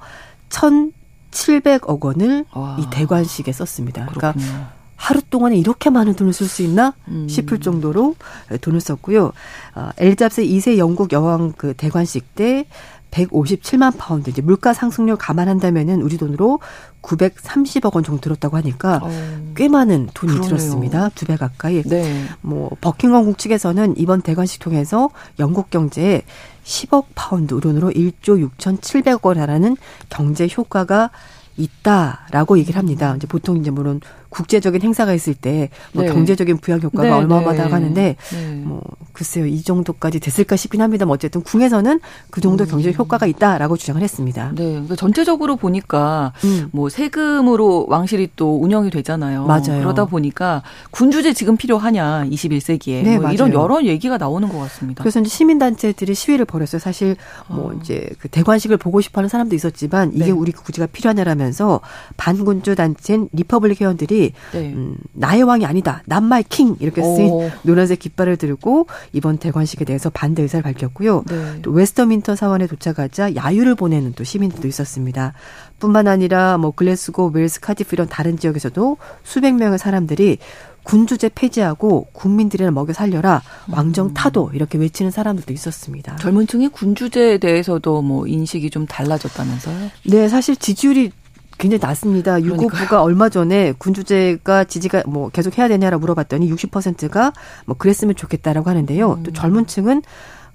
1,700억 0.48 2.02
원을 2.02 2.46
와. 2.52 2.76
이 2.80 2.86
대관식에 2.90 3.52
썼습니다. 3.52 4.06
그러니까 4.06 4.32
그렇군요. 4.32 4.75
하루 4.96 5.20
동안에 5.22 5.56
이렇게 5.56 5.90
많은 5.90 6.14
돈을 6.14 6.32
쓸 6.32 6.48
수 6.48 6.62
있나 6.62 6.94
음. 7.08 7.28
싶을 7.28 7.60
정도로 7.60 8.16
돈을 8.60 8.80
썼고요. 8.80 9.32
어, 9.74 9.90
엘리자베스 9.98 10.42
2세 10.42 10.78
영국 10.78 11.12
여왕 11.12 11.52
그 11.56 11.74
대관식 11.74 12.34
때 12.34 12.66
157만 13.10 13.94
파운드 13.96 14.28
이제 14.30 14.42
물가 14.42 14.74
상승률 14.74 15.16
감안한다면은 15.16 16.02
우리 16.02 16.18
돈으로 16.18 16.58
930억 17.02 17.94
원 17.94 18.02
정도 18.04 18.20
들었다고 18.20 18.56
하니까 18.56 19.00
어, 19.02 19.10
꽤 19.54 19.68
많은 19.68 20.08
돈이 20.12 20.32
그러네요. 20.32 20.48
들었습니다. 20.48 21.08
두 21.10 21.24
배 21.26 21.36
가까이. 21.36 21.82
네. 21.84 22.24
뭐 22.40 22.70
버킹엄궁 22.80 23.38
측에서는 23.38 23.94
이번 23.96 24.22
대관식 24.22 24.60
통해서 24.60 25.10
영국 25.38 25.70
경제에 25.70 26.22
10억 26.64 27.04
파운드 27.14 27.54
우리 27.54 27.65
돈으로 27.65 27.90
1조 27.90 28.48
6,700억 28.58 29.24
원이라는 29.24 29.76
경제 30.10 30.48
효과가 30.54 31.10
있다라고 31.56 32.58
얘기를 32.58 32.78
합니다. 32.78 33.14
이제 33.16 33.26
보통 33.26 33.56
이제 33.56 33.70
물론 33.70 34.00
국제적인 34.36 34.82
행사가 34.82 35.14
있을 35.14 35.34
때뭐 35.34 35.68
네. 35.94 36.06
경제적인 36.12 36.58
부양 36.58 36.80
효과가 36.82 37.04
네, 37.04 37.10
어마어마하다고 37.10 37.68
네. 37.68 37.72
하는데 37.72 38.16
네. 38.32 38.54
뭐 38.56 38.82
글쎄요 39.14 39.46
이 39.46 39.62
정도까지 39.62 40.20
됐을까 40.20 40.56
싶긴 40.56 40.82
합니다만 40.82 41.14
어쨌든 41.14 41.42
궁에서는 41.42 42.00
그 42.30 42.42
정도 42.42 42.64
음. 42.64 42.68
경제 42.68 42.92
효과가 42.92 43.24
있다라고 43.24 43.78
주장을 43.78 44.02
했습니다. 44.02 44.52
네, 44.54 44.64
그러니까 44.72 44.94
전체적으로 44.94 45.56
보니까 45.56 46.34
음. 46.44 46.68
뭐 46.72 46.90
세금으로 46.90 47.86
왕실이 47.88 48.32
또 48.36 48.60
운영이 48.60 48.90
되잖아요. 48.90 49.46
맞아요. 49.46 49.80
그러다 49.80 50.04
보니까 50.04 50.62
군주제 50.90 51.32
지금 51.32 51.56
필요하냐 51.56 52.26
21세기에 52.26 53.04
네, 53.04 53.18
뭐 53.18 53.30
이런 53.30 53.54
여러 53.54 53.82
얘기가 53.82 54.18
나오는 54.18 54.46
것 54.50 54.58
같습니다. 54.58 55.02
그래서 55.02 55.20
이제 55.20 55.30
시민단체들이 55.30 56.14
시위를 56.14 56.44
벌였어요. 56.44 56.78
사실 56.78 57.16
뭐 57.48 57.70
어. 57.70 57.78
이제 57.80 58.10
그 58.18 58.28
대관식을 58.28 58.76
보고 58.76 59.00
싶어하는 59.00 59.30
사람도 59.30 59.54
있었지만 59.54 60.12
이게 60.12 60.26
네. 60.26 60.30
우리 60.30 60.52
군주제가 60.52 60.88
필요하냐라면서 60.92 61.80
반군주 62.18 62.74
단체인 62.74 63.30
Republic 63.32 63.80
회원들이 63.80 64.25
네. 64.52 64.72
음, 64.72 64.96
나의 65.12 65.42
왕이 65.42 65.64
아니다. 65.66 66.02
Not 66.06 66.24
my 66.24 66.42
king 66.42 66.76
이렇게 66.80 67.02
쓰인 67.02 67.30
오. 67.30 67.50
노란색 67.62 67.98
깃발을 68.00 68.36
들고 68.36 68.86
이번 69.12 69.38
대관식에 69.38 69.84
대해서 69.84 70.10
반대 70.10 70.42
의사를 70.42 70.62
밝혔고요. 70.62 71.24
네. 71.28 71.62
또 71.62 71.70
웨스트민스터 71.70 72.36
사원에 72.36 72.66
도착하자 72.66 73.34
야유를 73.34 73.74
보내는 73.74 74.12
또 74.14 74.24
시민들도 74.24 74.66
있었습니다. 74.68 75.32
뿐만 75.78 76.08
아니라 76.08 76.56
뭐 76.58 76.70
글래스고, 76.70 77.32
웨일스, 77.34 77.60
카디프 77.60 77.94
이런 77.94 78.08
다른 78.08 78.38
지역에서도 78.38 78.96
수백 79.24 79.54
명의 79.54 79.78
사람들이 79.78 80.38
군주제 80.86 81.30
폐지하고 81.34 82.06
국민들이나 82.12 82.70
먹여 82.70 82.92
살려라 82.92 83.42
왕정 83.68 84.14
타도 84.14 84.52
이렇게 84.54 84.78
외치는 84.78 85.10
사람들도 85.10 85.52
있었습니다. 85.52 86.14
젊은 86.16 86.46
층의 86.46 86.68
군주제에 86.68 87.38
대해서도 87.38 88.02
뭐 88.02 88.26
인식이 88.28 88.70
좀 88.70 88.86
달라졌다면서요? 88.86 89.90
네, 90.04 90.28
사실 90.28 90.54
지지율이 90.54 91.10
굉장히 91.58 91.80
낮습니다. 91.80 92.42
유고부가 92.42 93.02
얼마 93.02 93.28
전에 93.28 93.72
군주제가 93.78 94.64
지지가 94.64 95.04
뭐 95.06 95.30
계속 95.30 95.56
해야 95.58 95.68
되냐라 95.68 95.98
물어봤더니 95.98 96.52
60%가 96.52 97.32
뭐 97.64 97.76
그랬으면 97.76 98.14
좋겠다라고 98.14 98.68
하는데요. 98.68 99.12
음. 99.12 99.22
또 99.22 99.32
젊은 99.32 99.66
층은 99.66 100.02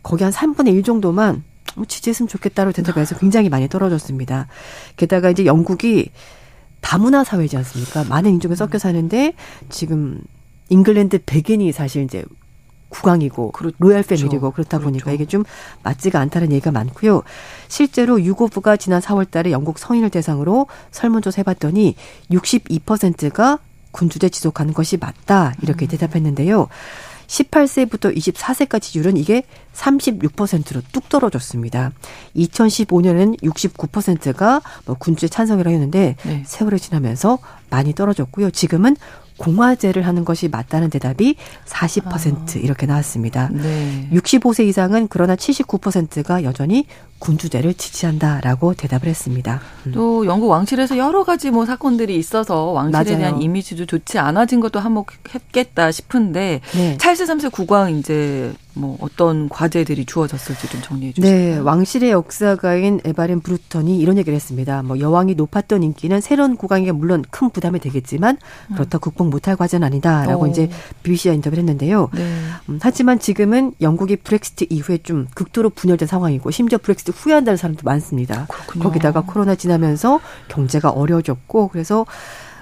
거기 0.04 0.24
한 0.24 0.32
3분의 0.32 0.74
1 0.74 0.84
정도만 0.84 1.43
뭐 1.76 1.86
지지했으면 1.86 2.28
좋겠다로 2.28 2.72
대답해서 2.72 3.18
굉장히 3.18 3.49
많이 3.49 3.68
떨어졌습니다. 3.68 4.47
게다가 4.97 5.30
이제 5.30 5.45
영국이 5.45 6.12
다문화 6.82 7.24
사회지 7.24 7.58
않습니까? 7.58 8.04
많은 8.04 8.32
인종이 8.32 8.56
섞여 8.56 8.78
사는데 8.78 9.34
지금 9.70 10.22
잉글랜드 10.70 11.20
백인이 11.26 11.72
사실 11.72 12.04
이제 12.04 12.26
국왕이고 12.92 13.52
그렇죠. 13.52 13.76
로얄 13.80 14.04
패밀리고 14.04 14.52
그렇다 14.52 14.80
보니까 14.80 15.06
그렇죠. 15.06 15.16
이게 15.16 15.26
좀 15.26 15.44
맞지가 15.84 16.20
않다는 16.20 16.52
얘기가 16.52 16.72
많고요. 16.72 17.24
실제로 17.68 18.22
유고부가 18.22 18.78
지난 18.78 19.02
4월 19.02 19.30
달에 19.30 19.52
영국 19.52 19.80
성인을 19.80 20.10
대상으로 20.10 20.68
설문조사 20.92 21.39
해봤더니 21.39 21.96
62%가 22.30 23.60
군주제 23.92 24.30
지속하는 24.30 24.74
것이 24.74 24.98
맞다 24.98 25.54
이렇게 25.62 25.86
음. 25.86 25.88
대답했는데요. 25.88 26.68
18세부터 27.28 28.16
24세까지 28.16 28.82
지율은 28.82 29.16
이게 29.16 29.44
36%로 29.74 30.82
뚝 30.92 31.08
떨어졌습니다. 31.08 31.92
2015년에는 32.36 33.42
69%가 33.42 34.62
뭐 34.86 34.96
군주에 35.00 35.30
찬성이라고 35.30 35.74
했는데 35.74 36.18
네. 36.24 36.44
세월이 36.46 36.80
지나면서 36.80 37.39
많이 37.70 37.94
떨어졌고요. 37.96 38.52
지금은 38.52 38.98
공화제를 39.42 40.06
하는 40.06 40.24
것이 40.24 40.48
맞다는 40.48 40.89
대답이 40.89 41.36
40% 41.66 42.58
아. 42.58 42.60
이렇게 42.60 42.86
나왔습니다. 42.86 43.50
네. 43.52 44.08
65세 44.14 44.68
이상은 44.68 45.08
그러나 45.10 45.36
79%가 45.36 46.44
여전히 46.44 46.86
군주제를 47.20 47.74
지지한다라고 47.76 48.74
대답을 48.74 49.08
했습니다. 49.08 49.62
음. 49.86 49.92
또 49.94 50.26
영국 50.26 50.50
왕실에서 50.50 50.98
여러 50.98 51.24
가지 51.24 51.52
뭐 51.52 51.66
사건들이 51.66 52.16
있어서 52.18 52.66
왕실에 52.66 53.04
맞아요. 53.04 53.18
대한 53.18 53.42
이미지도 53.42 53.86
좋지 53.86 54.20
않아진 54.20 54.60
것도 54.60 54.80
한몫했겠다 54.80 55.92
싶은데 55.92 56.62
네. 56.74 56.98
찰스 56.98 57.26
3세 57.26 57.52
국왕 57.52 57.96
이제 57.98 58.54
뭐 58.74 58.97
어떤 59.01 59.49
과제들이 59.49 60.05
주어졌을지 60.05 60.69
좀 60.69 60.82
정리해 60.82 61.13
주시죠. 61.13 61.28
네, 61.28 61.57
왕실의 61.57 62.11
역사가인 62.11 63.01
에바린 63.03 63.41
브루턴이 63.41 63.99
이런 63.99 64.17
얘기를 64.17 64.36
했습니다. 64.36 64.82
뭐 64.84 64.99
여왕이 64.99 65.36
높았던 65.36 65.84
인기는 65.84 66.22
새로운 66.22 66.55
국왕에게 66.55 66.91
물론 66.91 67.24
큰 67.30 67.49
부담이 67.49 67.80
되겠지만 67.80 68.38
음. 68.69 68.74
그렇다 68.76 68.97
극복 68.97 69.30
못할 69.30 69.55
과제는 69.55 69.86
아니다라고 69.86 70.43
오. 70.43 70.45
어. 70.45 70.49
이제 70.49 70.69
BBC와 71.03 71.36
인터뷰를 71.36 71.61
했는데요. 71.63 72.09
네. 72.13 72.22
음, 72.69 72.80
하지만 72.82 73.19
지금은 73.19 73.74
영국이 73.82 74.15
브렉시트 74.17 74.67
이후에 74.69 74.99
좀 74.99 75.28
극도로 75.34 75.69
분열된 75.69 76.07
상황이고 76.07 76.51
심지어 76.51 76.78
브렉시트 76.78 77.11
후회한다는 77.11 77.57
사람도 77.57 77.82
많습니다. 77.84 78.45
그렇군요. 78.47 78.84
거기다가 78.84 79.22
코로나 79.22 79.55
지나면서 79.55 80.19
경제가 80.47 80.89
어려워졌고 80.91 81.67
그래서 81.69 82.05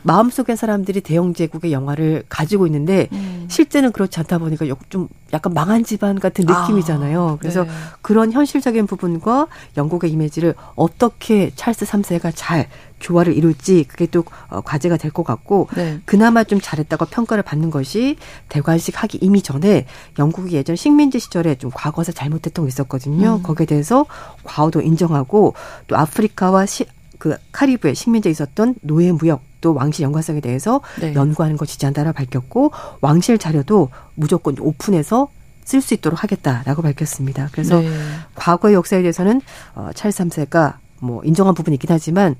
마음속에 0.03 0.55
사람들이 0.55 1.01
대영 1.01 1.33
제국의 1.33 1.71
영화를 1.71 2.23
가지고 2.29 2.65
있는데 2.67 3.07
음. 3.11 3.45
실제는 3.49 3.91
그렇지 3.91 4.19
않다 4.19 4.37
보니까 4.37 4.65
좀 4.89 5.07
약간 5.33 5.53
망한 5.53 5.83
집안 5.83 6.19
같은 6.19 6.49
아, 6.49 6.61
느낌이잖아요. 6.61 7.27
아, 7.27 7.37
그래서 7.39 7.63
네. 7.63 7.69
그런 8.01 8.31
현실적인 8.31 8.87
부분과 8.87 9.47
영국의 9.77 10.11
이미지를 10.11 10.55
어떻게 10.75 11.51
찰스 11.55 11.85
3세가 11.85 12.31
잘 12.35 12.67
조화를 12.99 13.33
이룰지 13.35 13.85
그게 13.87 14.05
또 14.07 14.23
어, 14.49 14.61
과제가 14.61 14.97
될 14.97 15.09
것 15.11 15.23
같고 15.23 15.67
네. 15.75 15.99
그나마 16.05 16.43
좀 16.43 16.59
잘했다고 16.61 17.05
평가를 17.05 17.43
받는 17.43 17.71
것이 17.71 18.17
대관식 18.49 19.01
하기 19.01 19.19
이미 19.21 19.41
전에 19.41 19.85
영국이 20.19 20.55
예전 20.55 20.75
식민지 20.75 21.19
시절에 21.19 21.55
좀 21.55 21.71
과거에서 21.73 22.11
잘못했던 22.11 22.65
게 22.65 22.69
있었거든요. 22.69 23.37
음. 23.37 23.43
거기에 23.43 23.65
대해서 23.65 24.05
과오도 24.43 24.81
인정하고 24.81 25.53
또 25.87 25.97
아프리카와 25.97 26.65
시, 26.65 26.85
그 27.17 27.35
카리브해 27.51 27.93
식민지에 27.93 28.31
있었던 28.31 28.75
노예 28.81 29.11
무역 29.11 29.41
또 29.61 29.73
왕실 29.73 30.03
연관성에 30.03 30.41
대해서 30.41 30.81
네. 30.99 31.13
연구하는 31.13 31.57
것 31.57 31.67
지지한다라고 31.67 32.15
밝혔고 32.15 32.71
왕실 33.01 33.37
자료도 33.37 33.89
무조건 34.15 34.55
오픈해서 34.59 35.27
쓸 35.63 35.81
수 35.81 35.93
있도록 35.93 36.23
하겠다라고 36.23 36.81
밝혔습니다. 36.81 37.49
그래서 37.51 37.79
네. 37.79 37.89
과거의 38.35 38.73
역사에 38.73 39.01
대해서는 39.01 39.41
어, 39.75 39.89
찰스 39.93 40.23
3세가 40.23 40.75
뭐 40.99 41.23
인정한 41.23 41.53
부분이 41.53 41.75
있긴 41.75 41.89
하지만 41.91 42.35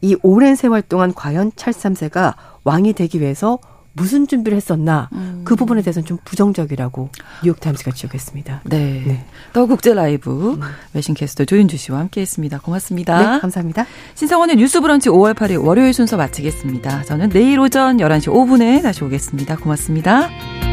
이 0.00 0.16
오랜 0.22 0.54
세월 0.54 0.82
동안 0.82 1.12
과연 1.12 1.52
찰스 1.56 1.80
3세가 1.88 2.34
왕이 2.64 2.92
되기 2.92 3.20
위해서 3.20 3.58
무슨 3.98 4.26
준비를 4.26 4.56
했었나 4.56 5.08
음. 5.12 5.42
그 5.44 5.56
부분에 5.56 5.82
대해서는 5.82 6.06
좀 6.06 6.18
부정적이라고 6.24 7.10
뉴욕타임스가 7.42 7.92
지적했습니다. 7.92 8.62
네. 8.64 9.02
네. 9.06 9.24
더 9.52 9.66
국제 9.66 9.94
라이브 9.94 10.54
음. 10.54 10.60
외신 10.94 11.14
캐스터 11.14 11.44
조윤주 11.44 11.76
씨와 11.76 11.98
함께했습니다. 12.00 12.60
고맙습니다. 12.60 13.34
네, 13.34 13.40
감사합니다. 13.40 13.86
신성원의 14.14 14.56
뉴스브런치 14.56 15.10
5월 15.10 15.34
8일 15.34 15.64
월요일 15.64 15.92
순서 15.92 16.16
마치겠습니다. 16.16 17.04
저는 17.04 17.30
내일 17.30 17.58
오전 17.58 17.98
11시 17.98 18.32
5분에 18.32 18.82
다시 18.82 19.04
오겠습니다. 19.04 19.56
고맙습니다. 19.56 20.67